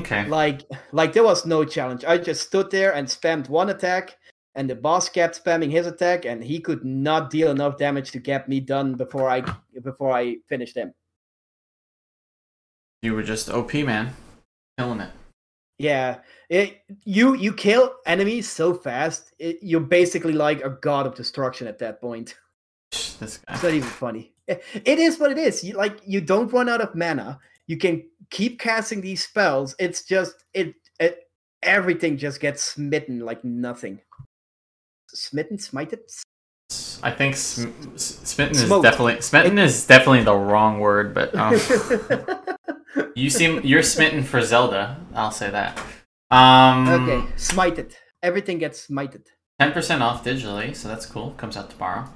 Okay. 0.00 0.24
like 0.24 0.62
like 0.92 1.12
there 1.12 1.22
was 1.22 1.44
no 1.44 1.62
challenge. 1.62 2.06
I 2.06 2.16
just 2.16 2.46
stood 2.46 2.70
there 2.70 2.94
and 2.94 3.06
spammed 3.06 3.50
one 3.50 3.68
attack 3.68 4.16
and 4.54 4.68
the 4.68 4.74
boss 4.74 5.08
kept 5.08 5.42
spamming 5.42 5.70
his 5.70 5.86
attack 5.86 6.24
and 6.24 6.42
he 6.42 6.60
could 6.60 6.84
not 6.84 7.30
deal 7.30 7.50
enough 7.50 7.78
damage 7.78 8.10
to 8.12 8.18
get 8.18 8.48
me 8.48 8.60
done 8.60 8.94
before 8.94 9.28
I 9.28 9.42
before 9.82 10.12
I 10.12 10.36
finished 10.48 10.76
him. 10.76 10.92
You 13.02 13.14
were 13.14 13.22
just 13.22 13.50
OP, 13.50 13.74
man. 13.74 14.14
Killing 14.78 15.00
it. 15.00 15.10
Yeah, 15.78 16.18
it, 16.48 16.82
you 17.04 17.34
you 17.34 17.52
kill 17.52 17.94
enemies 18.06 18.48
so 18.48 18.74
fast. 18.74 19.32
It, 19.38 19.58
you're 19.62 19.80
basically 19.80 20.32
like 20.32 20.62
a 20.62 20.70
god 20.70 21.06
of 21.06 21.14
destruction 21.14 21.66
at 21.66 21.78
that 21.80 22.00
point. 22.00 22.36
This 22.92 23.38
guy. 23.38 23.54
It's 23.54 23.62
not 23.62 23.72
even 23.72 23.88
funny. 23.88 24.31
It- 24.48 24.62
it 24.84 24.98
is 24.98 25.18
what 25.18 25.30
it 25.30 25.38
is. 25.38 25.62
You, 25.64 25.74
like 25.74 26.00
you 26.04 26.20
don't 26.20 26.52
run 26.52 26.68
out 26.68 26.80
of 26.80 26.94
mana. 26.94 27.38
You 27.66 27.76
can 27.78 28.02
keep 28.30 28.58
casting 28.58 29.00
these 29.00 29.24
spells. 29.24 29.74
It's 29.78 30.04
just 30.04 30.34
it, 30.52 30.74
it 30.98 31.20
everything 31.62 32.16
just 32.18 32.40
gets 32.40 32.62
smitten 32.62 33.20
like 33.20 33.44
nothing. 33.44 34.00
Smitten, 35.14 35.58
smited. 35.58 36.00
I 37.02 37.10
think 37.10 37.36
sm- 37.36 37.96
smitten 37.96 38.56
is 38.56 38.64
Smoked. 38.64 38.82
definitely 38.84 39.20
smitten 39.20 39.58
is 39.58 39.86
definitely 39.86 40.22
the 40.24 40.34
wrong 40.34 40.80
word, 40.80 41.12
but 41.14 41.34
um, 41.34 41.52
you 43.14 43.28
seem 43.30 43.60
you're 43.62 43.82
smitten 43.82 44.22
for 44.22 44.40
Zelda. 44.42 44.96
I'll 45.14 45.30
say 45.30 45.50
that. 45.50 45.78
Um, 46.30 46.88
okay, 46.88 47.26
smited. 47.36 47.92
Everything 48.22 48.58
gets 48.58 48.86
smited. 48.86 49.26
ten 49.60 49.72
percent 49.72 50.02
off 50.02 50.24
digitally, 50.24 50.74
so 50.74 50.88
that's 50.88 51.04
cool. 51.06 51.32
Comes 51.32 51.56
out 51.56 51.70
tomorrow. 51.70 52.08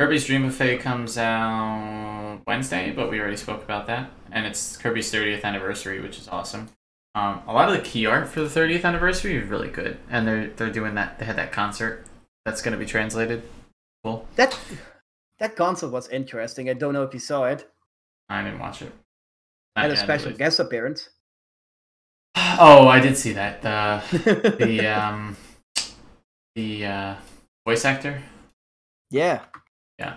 Kirby's 0.00 0.24
Dream 0.24 0.44
Buffet 0.44 0.78
comes 0.78 1.18
out 1.18 2.40
Wednesday, 2.46 2.90
but 2.90 3.10
we 3.10 3.20
already 3.20 3.36
spoke 3.36 3.62
about 3.62 3.86
that, 3.88 4.10
and 4.32 4.46
it's 4.46 4.78
Kirby's 4.78 5.12
30th 5.12 5.44
anniversary, 5.44 6.00
which 6.00 6.16
is 6.16 6.26
awesome. 6.26 6.70
Um, 7.14 7.42
a 7.46 7.52
lot 7.52 7.68
of 7.68 7.76
the 7.76 7.82
key 7.82 8.06
art 8.06 8.26
for 8.26 8.40
the 8.40 8.48
30th 8.48 8.86
anniversary 8.86 9.36
is 9.36 9.46
really 9.46 9.68
good, 9.68 9.98
and 10.08 10.26
they're 10.26 10.46
they're 10.56 10.70
doing 10.70 10.94
that. 10.94 11.18
They 11.18 11.26
had 11.26 11.36
that 11.36 11.52
concert 11.52 12.06
that's 12.46 12.62
going 12.62 12.72
to 12.72 12.78
be 12.78 12.86
translated. 12.86 13.42
Cool. 14.02 14.26
That 14.36 14.58
that 15.38 15.54
console 15.54 15.90
was 15.90 16.08
interesting. 16.08 16.70
I 16.70 16.72
don't 16.72 16.94
know 16.94 17.02
if 17.02 17.12
you 17.12 17.20
saw 17.20 17.44
it. 17.44 17.70
I 18.30 18.42
didn't 18.42 18.58
watch 18.58 18.80
it. 18.80 18.92
Not 19.76 19.82
Had 19.82 19.90
a 19.90 19.96
special 19.98 20.32
guest 20.32 20.60
appearance. 20.60 21.10
Oh, 22.58 22.88
I 22.88 23.00
did 23.00 23.18
see 23.18 23.34
that. 23.34 23.60
The 23.60 24.56
the 24.58 24.86
um 24.86 25.36
the 26.54 26.86
uh, 26.86 27.14
voice 27.66 27.84
actor. 27.84 28.22
yeah. 29.10 29.40
Yeah, 30.00 30.16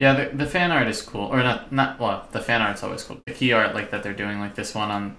Yeah, 0.00 0.12
the, 0.14 0.36
the 0.36 0.46
fan 0.46 0.70
art 0.70 0.86
is 0.86 1.02
cool, 1.02 1.26
or 1.26 1.42
not? 1.42 1.72
Not 1.72 1.98
well. 1.98 2.28
The 2.30 2.40
fan 2.40 2.62
art's 2.62 2.82
always 2.84 3.02
cool. 3.02 3.20
The 3.26 3.32
key 3.34 3.52
art, 3.52 3.74
like 3.74 3.90
that 3.90 4.02
they're 4.04 4.14
doing, 4.14 4.38
like 4.40 4.54
this 4.54 4.74
one 4.74 4.90
on 4.90 5.16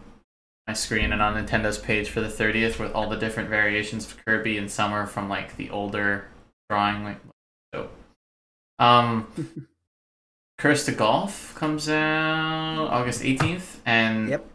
my 0.68 0.74
screen 0.74 1.12
and 1.14 1.22
on 1.22 1.36
Nintendo's 1.36 1.78
page 1.78 2.10
for 2.10 2.22
the 2.22 2.28
30th, 2.30 2.80
with 2.80 2.94
all 2.94 3.10
the 3.10 3.18
different 3.18 3.50
variations 3.50 4.06
of 4.08 4.24
Kirby, 4.26 4.58
and 4.58 4.72
some 4.72 4.94
are 4.94 5.06
from 5.06 5.28
like 5.30 5.58
the 5.58 5.70
older 5.70 6.28
drawing, 6.70 7.04
like 7.04 7.18
so. 7.74 7.90
Um, 8.80 9.28
Cursed 10.58 10.86
to 10.86 10.94
Golf 10.94 11.54
comes 11.56 11.90
out 11.90 12.88
August 12.90 13.22
18th, 13.22 13.80
and 13.86 14.30
Yep. 14.30 14.46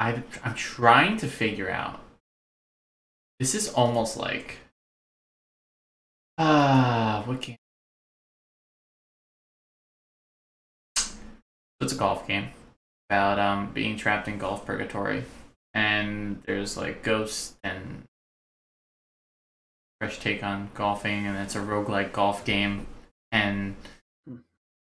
I 0.00 0.22
I'm 0.44 0.54
trying 0.54 1.16
to 1.18 1.28
figure 1.28 1.70
out. 1.70 2.00
This 3.38 3.54
is 3.54 3.68
almost 3.68 4.16
like 4.16 4.58
ah, 6.38 7.22
what 7.26 7.40
game? 7.40 7.56
It's 11.80 11.92
a 11.92 11.96
golf 11.96 12.26
game 12.26 12.48
about 13.08 13.38
um 13.38 13.70
being 13.72 13.96
trapped 13.96 14.28
in 14.28 14.38
golf 14.38 14.66
purgatory, 14.66 15.24
and 15.74 16.42
there's 16.46 16.76
like 16.76 17.02
ghosts 17.02 17.56
and 17.62 18.04
fresh 20.00 20.18
take 20.18 20.42
on 20.42 20.70
golfing, 20.74 21.26
and 21.26 21.36
it's 21.38 21.54
a 21.54 21.60
roguelike 21.60 22.12
golf 22.12 22.44
game, 22.44 22.86
and 23.32 23.76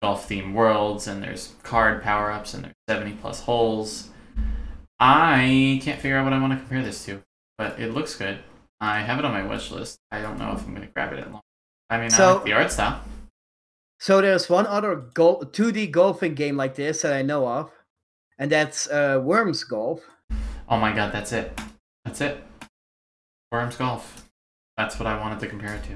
golf 0.01 0.29
themed 0.29 0.53
worlds, 0.55 1.07
and 1.07 1.23
there's 1.23 1.55
card 1.63 2.03
power 2.03 2.31
ups, 2.31 2.55
and 2.55 2.65
there's 2.65 2.75
70 2.89 3.13
plus 3.21 3.41
holes. 3.43 4.11
I 4.99 5.81
can't 5.83 6.01
figure 6.01 6.17
out 6.17 6.25
what 6.25 6.33
I 6.33 6.41
want 6.41 6.53
to 6.53 6.59
compare 6.59 6.83
this 6.83 7.05
to, 7.07 7.23
but 7.59 7.79
it 7.81 7.93
looks 7.93 8.15
good. 8.17 8.39
I 8.81 9.01
have 9.01 9.19
it 9.19 9.25
on 9.25 9.33
my 9.33 9.45
wish 9.45 9.71
list. 9.71 9.99
I 10.11 10.21
don't 10.21 10.39
know 10.39 10.53
if 10.53 10.65
I'm 10.65 10.75
going 10.75 10.87
to 10.87 10.93
grab 10.93 11.13
it 11.13 11.19
at 11.21 11.31
long. 11.33 11.43
I 11.91 11.97
mean, 11.99 12.07
I 12.07 12.09
So- 12.09 12.35
like 12.37 12.45
the 12.45 12.53
art 12.53 12.71
style. 12.73 13.01
So 14.03 14.21
there's 14.21 14.51
one 14.51 14.67
other 14.67 14.97
gol 14.97 15.43
2D 15.43 15.93
golfing 15.93 16.35
game 16.35 16.57
like 16.57 16.75
this 16.75 17.03
that 17.03 17.13
I 17.13 17.23
know 17.23 17.47
of, 17.47 17.71
and 18.37 18.51
that's 18.51 18.89
uh, 18.89 19.21
Worms 19.23 19.63
Golf. 19.63 20.01
Oh 20.69 20.77
my 20.77 20.93
god, 20.93 21.13
that's 21.13 21.31
it. 21.31 21.57
That's 22.05 22.21
it. 22.21 22.43
Worms 23.53 23.77
Golf. 23.77 24.29
That's 24.77 24.99
what 24.99 25.07
I 25.07 25.17
wanted 25.21 25.39
to 25.39 25.47
compare 25.47 25.77
it 25.77 25.85
to. 25.85 25.91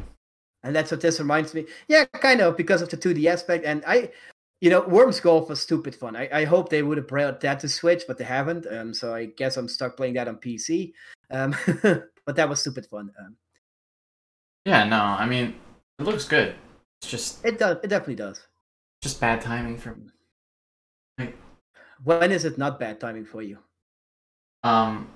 And 0.63 0.77
that's 0.77 0.93
what 0.93 1.01
this 1.01 1.19
reminds 1.19 1.53
me. 1.53 1.67
Yeah, 1.89 2.05
kind 2.05 2.41
of 2.41 2.57
because 2.57 2.81
of 2.81 2.91
the 2.91 2.97
2D 2.97 3.27
aspect. 3.27 3.65
And 3.65 3.83
I, 3.85 4.13
you 4.61 4.71
know, 4.71 4.83
Worms 4.83 5.19
Golf 5.19 5.49
was 5.49 5.61
stupid 5.61 5.93
fun. 5.93 6.15
I, 6.15 6.29
I 6.33 6.45
hope 6.45 6.69
they 6.69 6.85
would 6.85 6.99
have 6.99 7.09
brought 7.09 7.41
that 7.41 7.59
to 7.59 7.69
Switch, 7.69 8.05
but 8.07 8.19
they 8.19 8.25
haven't. 8.25 8.69
Um, 8.71 8.95
so 8.95 9.17
I 9.17 9.25
guess 9.37 9.57
I'm 9.57 9.67
stuck 9.67 9.97
playing 9.97 10.15
that 10.15 10.29
on 10.29 10.37
PC. 10.37 10.93
Um, 11.33 11.57
but 11.83 12.37
that 12.37 12.49
was 12.49 12.61
stupid 12.61 12.87
fun. 12.87 13.11
Um, 13.19 13.37
Yeah, 14.65 14.85
no, 14.85 15.01
I 15.01 15.27
mean, 15.27 15.57
it 15.99 16.05
looks 16.05 16.25
good. 16.25 16.55
It's 17.01 17.11
just 17.11 17.44
it 17.44 17.59
does. 17.59 17.78
It 17.82 17.88
definitely 17.88 18.16
does. 18.16 18.40
just 19.03 19.20
bad 19.20 19.40
timing 19.40 19.78
for 19.78 19.94
me. 19.94 21.32
When 22.03 22.30
is 22.30 22.44
it 22.44 22.59
not 22.59 22.78
bad 22.78 23.01
timing 23.01 23.24
for 23.24 23.42
you? 23.42 23.59
Um, 24.62 25.09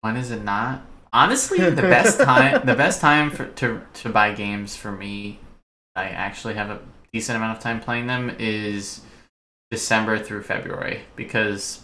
when 0.00 0.16
is 0.16 0.30
it 0.30 0.42
not? 0.42 0.82
Honestly, 1.12 1.58
the 1.58 1.82
best 1.82 2.20
time 2.30 2.66
the 2.66 2.74
best 2.74 3.00
time 3.00 3.30
for 3.30 3.46
to 3.46 3.82
to 3.94 4.08
buy 4.08 4.32
games 4.32 4.76
for 4.76 4.92
me, 4.92 5.40
I 5.94 6.04
actually 6.04 6.54
have 6.54 6.70
a 6.70 6.80
decent 7.12 7.36
amount 7.36 7.56
of 7.56 7.62
time 7.62 7.80
playing 7.80 8.06
them 8.06 8.34
is 8.38 9.02
December 9.70 10.18
through 10.18 10.42
February 10.42 11.02
because 11.16 11.82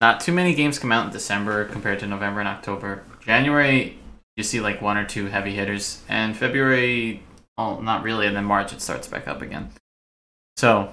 not 0.00 0.20
too 0.20 0.32
many 0.32 0.54
games 0.54 0.78
come 0.78 0.92
out 0.92 1.06
in 1.06 1.12
December 1.12 1.64
compared 1.64 1.98
to 2.00 2.06
November 2.06 2.40
and 2.40 2.48
October. 2.48 3.04
January 3.20 3.98
you 4.38 4.44
see 4.44 4.60
like 4.60 4.80
one 4.80 4.96
or 4.96 5.04
two 5.04 5.26
heavy 5.26 5.52
hitters, 5.52 6.00
and 6.08 6.36
February, 6.36 7.24
oh, 7.58 7.80
not 7.80 8.02
really, 8.02 8.26
and 8.26 8.34
then 8.36 8.44
March 8.44 8.72
it 8.72 8.80
starts 8.80 9.06
back 9.08 9.28
up 9.28 9.42
again. 9.42 9.70
So 10.56 10.90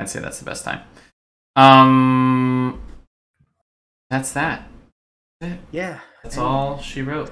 I'd 0.00 0.08
say 0.10 0.18
that's 0.20 0.38
the 0.40 0.44
best 0.44 0.64
time. 0.64 0.80
Um, 1.54 2.80
that's 4.10 4.32
that. 4.32 4.66
That's. 5.40 5.60
Yeah. 5.70 6.00
That's 6.22 6.36
Any- 6.36 6.46
all 6.46 6.78
she 6.80 7.02
wrote. 7.02 7.30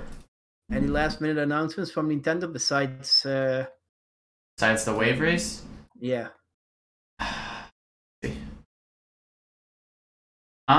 Any 0.70 0.86
last 0.86 1.20
minute 1.20 1.38
announcements 1.38 1.90
from 1.90 2.08
Nintendo 2.08 2.50
besides? 2.50 3.26
Uh, 3.26 3.66
Besides 4.56 4.84
the 4.84 4.94
wave 4.94 5.18
race. 5.20 5.62
yeah. 5.98 6.28
See. 8.22 8.36
Go 10.68 10.74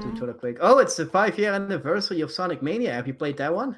to 0.00 0.26
Um, 0.26 0.34
quick. 0.38 0.58
Oh, 0.60 0.78
it's 0.78 0.96
the 0.96 1.06
five 1.06 1.38
year 1.38 1.52
anniversary 1.54 2.20
of 2.20 2.30
Sonic 2.30 2.62
Mania. 2.62 2.92
Have 2.92 3.06
you 3.08 3.14
played 3.14 3.38
that 3.38 3.54
one? 3.54 3.76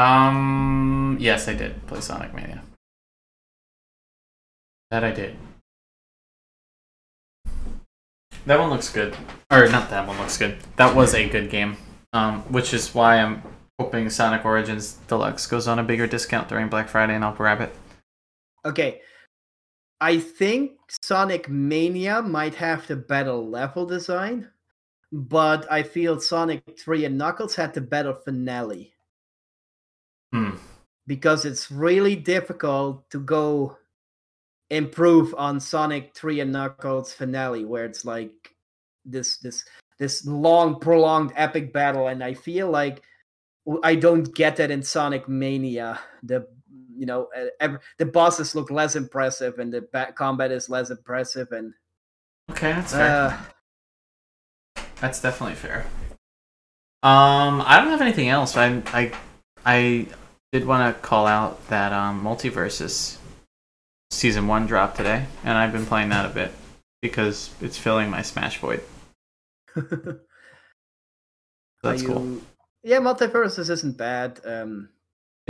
Um, 0.00 1.16
yes, 1.20 1.46
I 1.46 1.54
did 1.54 1.86
play 1.86 2.00
Sonic 2.00 2.32
Mania. 2.34 2.62
That 4.90 5.04
I 5.04 5.10
did. 5.12 5.36
That 8.46 8.58
one 8.58 8.70
looks 8.70 8.90
good. 8.90 9.14
Or 9.50 9.68
not 9.68 9.90
that 9.90 10.08
one 10.08 10.18
looks 10.18 10.38
good. 10.38 10.56
That 10.76 10.96
was 10.96 11.14
a 11.14 11.28
good 11.28 11.50
game. 11.50 11.76
Um, 12.12 12.40
which 12.52 12.72
is 12.72 12.94
why 12.94 13.18
I'm 13.18 13.42
hoping 13.78 14.08
Sonic 14.10 14.44
Origins 14.44 14.94
Deluxe 15.06 15.46
goes 15.46 15.68
on 15.68 15.78
a 15.78 15.84
bigger 15.84 16.06
discount 16.06 16.48
during 16.48 16.68
Black 16.68 16.88
Friday 16.88 17.14
and 17.14 17.24
I'll 17.24 17.34
grab 17.34 17.60
it. 17.60 17.74
Okay. 18.64 19.00
I 20.00 20.18
think 20.18 20.72
Sonic 21.02 21.48
Mania 21.50 22.22
might 22.22 22.54
have 22.54 22.86
the 22.86 22.96
better 22.96 23.34
level 23.34 23.84
design, 23.84 24.48
but 25.12 25.70
I 25.70 25.82
feel 25.82 26.18
Sonic 26.18 26.62
3 26.78 27.04
and 27.04 27.18
Knuckles 27.18 27.54
had 27.54 27.74
the 27.74 27.82
better 27.82 28.14
finale. 28.14 28.94
Hmm. 30.32 30.50
Because 31.06 31.44
it's 31.44 31.70
really 31.70 32.14
difficult 32.16 33.08
to 33.10 33.20
go 33.20 33.76
improve 34.70 35.34
on 35.36 35.58
Sonic 35.58 36.14
3 36.14 36.40
and 36.40 36.52
Knuckles 36.52 37.12
finale 37.12 37.64
where 37.64 37.84
it's 37.84 38.04
like 38.04 38.30
this 39.04 39.38
this 39.38 39.64
this 39.98 40.24
long 40.26 40.78
prolonged 40.78 41.32
epic 41.34 41.72
battle 41.72 42.06
and 42.06 42.22
I 42.22 42.34
feel 42.34 42.70
like 42.70 43.02
I 43.82 43.96
don't 43.96 44.32
get 44.34 44.56
that 44.56 44.70
in 44.70 44.82
Sonic 44.82 45.28
Mania. 45.28 45.98
The 46.22 46.46
you 46.96 47.06
know 47.06 47.28
every, 47.58 47.78
the 47.98 48.06
bosses 48.06 48.54
look 48.54 48.70
less 48.70 48.94
impressive 48.94 49.58
and 49.58 49.72
the 49.72 49.82
bat 49.92 50.14
combat 50.14 50.52
is 50.52 50.68
less 50.68 50.90
impressive 50.90 51.50
and 51.50 51.72
Okay, 52.50 52.72
that's 52.72 52.92
fair. 52.92 53.26
uh, 54.76 54.82
That's 55.00 55.20
definitely 55.20 55.56
fair. 55.56 55.86
Um, 57.02 57.62
I 57.64 57.78
don't 57.80 57.88
have 57.90 58.02
anything 58.02 58.28
else. 58.28 58.56
I 58.56 58.82
I 58.92 59.12
I 59.64 60.06
did 60.52 60.66
want 60.66 60.94
to 60.94 61.00
call 61.02 61.26
out 61.26 61.68
that 61.68 61.92
um 61.92 62.22
MultiVersus 62.22 63.16
season 64.10 64.46
one 64.46 64.66
dropped 64.66 64.96
today, 64.96 65.26
and 65.44 65.56
I've 65.56 65.72
been 65.72 65.86
playing 65.86 66.08
that 66.10 66.26
a 66.26 66.30
bit 66.30 66.52
because 67.02 67.50
it's 67.60 67.78
filling 67.78 68.10
my 68.10 68.22
Smash 68.22 68.58
void. 68.58 68.82
That's 71.82 72.02
are 72.02 72.06
cool. 72.06 72.40
Yeah, 72.82 72.98
MultiVersus 72.98 73.70
isn't 73.70 73.96
bad. 73.96 74.40
Um, 74.44 74.90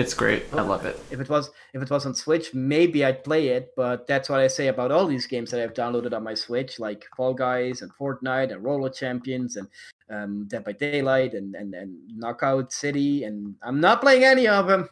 It's 0.00 0.14
great. 0.14 0.44
I 0.52 0.62
love 0.62 0.84
it. 0.86 0.98
if 1.10 1.20
it 1.20 1.28
was 1.28 1.50
if 1.74 1.82
it 1.82 1.90
was 1.90 2.06
on 2.06 2.14
Switch, 2.14 2.54
maybe 2.54 3.04
I'd 3.04 3.22
play 3.22 3.48
it. 3.48 3.72
But 3.76 4.06
that's 4.06 4.28
what 4.28 4.40
I 4.40 4.46
say 4.46 4.68
about 4.68 4.90
all 4.90 5.06
these 5.06 5.26
games 5.26 5.50
that 5.50 5.62
I've 5.62 5.74
downloaded 5.74 6.14
on 6.14 6.24
my 6.24 6.34
Switch, 6.34 6.78
like 6.80 7.06
Fall 7.16 7.34
Guys 7.34 7.82
and 7.82 7.92
Fortnite 7.94 8.52
and 8.52 8.64
Roller 8.64 8.90
Champions 8.90 9.56
and 9.56 9.68
um, 10.08 10.46
Dead 10.48 10.64
by 10.64 10.72
Daylight 10.72 11.34
and, 11.34 11.54
and 11.54 11.74
and 11.74 11.96
Knockout 12.16 12.72
City, 12.72 13.24
and 13.24 13.54
I'm 13.62 13.80
not 13.80 14.00
playing 14.00 14.24
any 14.24 14.48
of 14.48 14.66
them. 14.66 14.88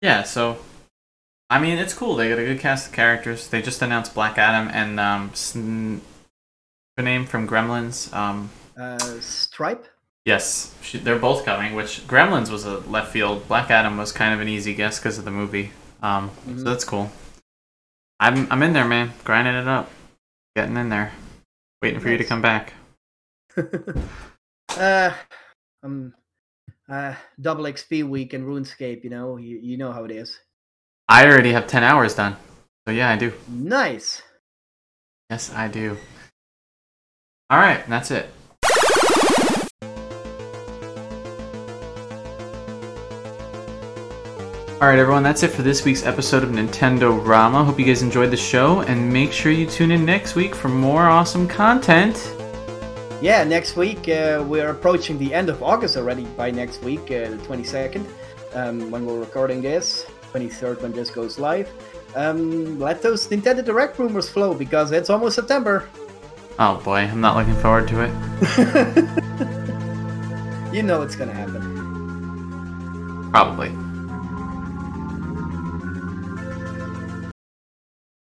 Yeah. 0.00 0.22
So, 0.22 0.58
I 1.50 1.60
mean, 1.60 1.78
it's 1.78 1.94
cool. 1.94 2.16
They 2.16 2.28
got 2.28 2.38
a 2.38 2.44
good 2.44 2.60
cast 2.60 2.88
of 2.88 2.92
characters. 2.92 3.48
They 3.48 3.62
just 3.62 3.82
announced 3.82 4.14
Black 4.14 4.38
Adam 4.38 4.68
and 4.72 4.98
um, 4.98 5.30
Sn- 5.34 6.00
the 6.96 7.02
name 7.02 7.26
from 7.26 7.46
Gremlins. 7.46 8.12
Um, 8.14 8.50
Uh, 8.78 9.20
Stripe. 9.20 9.86
Yes, 10.26 10.74
she, 10.82 10.98
they're 10.98 11.18
both 11.20 11.44
coming. 11.44 11.74
Which 11.74 12.06
Gremlins 12.08 12.50
was 12.50 12.64
a 12.64 12.78
left 12.80 13.12
field. 13.12 13.46
Black 13.46 13.70
Adam 13.70 13.96
was 13.96 14.10
kind 14.10 14.34
of 14.34 14.40
an 14.40 14.48
easy 14.48 14.74
guess 14.74 14.98
because 14.98 15.18
of 15.18 15.24
the 15.24 15.30
movie. 15.30 15.70
Um, 16.02 16.30
Mhm. 16.46 16.58
so 16.58 16.64
that's 16.64 16.84
cool. 16.84 17.12
I'm 18.18 18.50
I'm 18.50 18.62
in 18.62 18.72
there, 18.72 18.84
man. 18.84 19.12
Grinding 19.24 19.54
it 19.54 19.68
up, 19.68 19.88
getting 20.56 20.76
in 20.76 20.88
there, 20.88 21.12
waiting 21.80 22.00
for 22.00 22.10
you 22.10 22.18
to 22.18 22.24
come 22.24 22.42
back. 22.42 22.72
uh, 24.76 25.12
um, 25.84 26.12
uh, 26.88 27.14
double 27.40 27.64
XP 27.64 28.02
week 28.08 28.34
in 28.34 28.44
RuneScape. 28.44 29.04
You 29.04 29.10
know, 29.10 29.36
you 29.36 29.58
you 29.62 29.76
know 29.76 29.92
how 29.92 30.04
it 30.04 30.10
is. 30.10 30.40
I 31.08 31.26
already 31.26 31.52
have 31.52 31.68
ten 31.68 31.84
hours 31.84 32.16
done. 32.16 32.36
So 32.86 32.92
yeah, 32.92 33.10
I 33.10 33.16
do. 33.16 33.32
Nice. 33.48 34.22
Yes, 35.30 35.52
I 35.52 35.68
do. 35.68 35.96
All 37.48 37.58
right, 37.58 37.86
that's 37.88 38.10
it. 38.10 38.28
All 44.78 44.88
right, 44.88 44.98
everyone, 44.98 45.22
that's 45.22 45.42
it 45.42 45.52
for 45.52 45.62
this 45.62 45.86
week's 45.86 46.04
episode 46.04 46.42
of 46.44 46.50
Nintendo 46.50 47.26
Rama. 47.26 47.64
Hope 47.64 47.78
you 47.78 47.86
guys 47.86 48.02
enjoyed 48.02 48.30
the 48.30 48.36
show, 48.36 48.80
and 48.82 49.10
make 49.10 49.32
sure 49.32 49.50
you 49.50 49.64
tune 49.64 49.90
in 49.90 50.04
next 50.04 50.34
week 50.34 50.54
for 50.54 50.68
more 50.68 51.04
awesome 51.04 51.48
content. 51.48 52.30
Yeah, 53.22 53.42
next 53.44 53.76
week 53.76 54.06
uh, 54.10 54.44
we're 54.46 54.68
approaching 54.68 55.16
the 55.16 55.32
end 55.32 55.48
of 55.48 55.62
August 55.62 55.96
already. 55.96 56.24
By 56.36 56.50
next 56.50 56.82
week, 56.82 57.04
uh, 57.04 57.30
the 57.30 57.38
22nd, 57.48 58.04
um, 58.52 58.90
when 58.90 59.06
we're 59.06 59.18
recording 59.18 59.62
this, 59.62 60.04
23rd 60.34 60.82
when 60.82 60.92
this 60.92 61.08
goes 61.08 61.38
live. 61.38 61.70
Um, 62.14 62.78
let 62.78 63.00
those 63.00 63.26
Nintendo 63.28 63.64
Direct 63.64 63.98
rumors 63.98 64.28
flow 64.28 64.52
because 64.52 64.92
it's 64.92 65.08
almost 65.08 65.36
September. 65.36 65.88
Oh 66.58 66.82
boy, 66.84 66.98
I'm 66.98 67.22
not 67.22 67.34
looking 67.34 67.56
forward 67.62 67.88
to 67.88 68.02
it. 68.02 68.10
you 70.74 70.82
know 70.82 71.00
it's 71.00 71.16
gonna 71.16 71.32
happen. 71.32 71.72
Probably. 73.30 73.85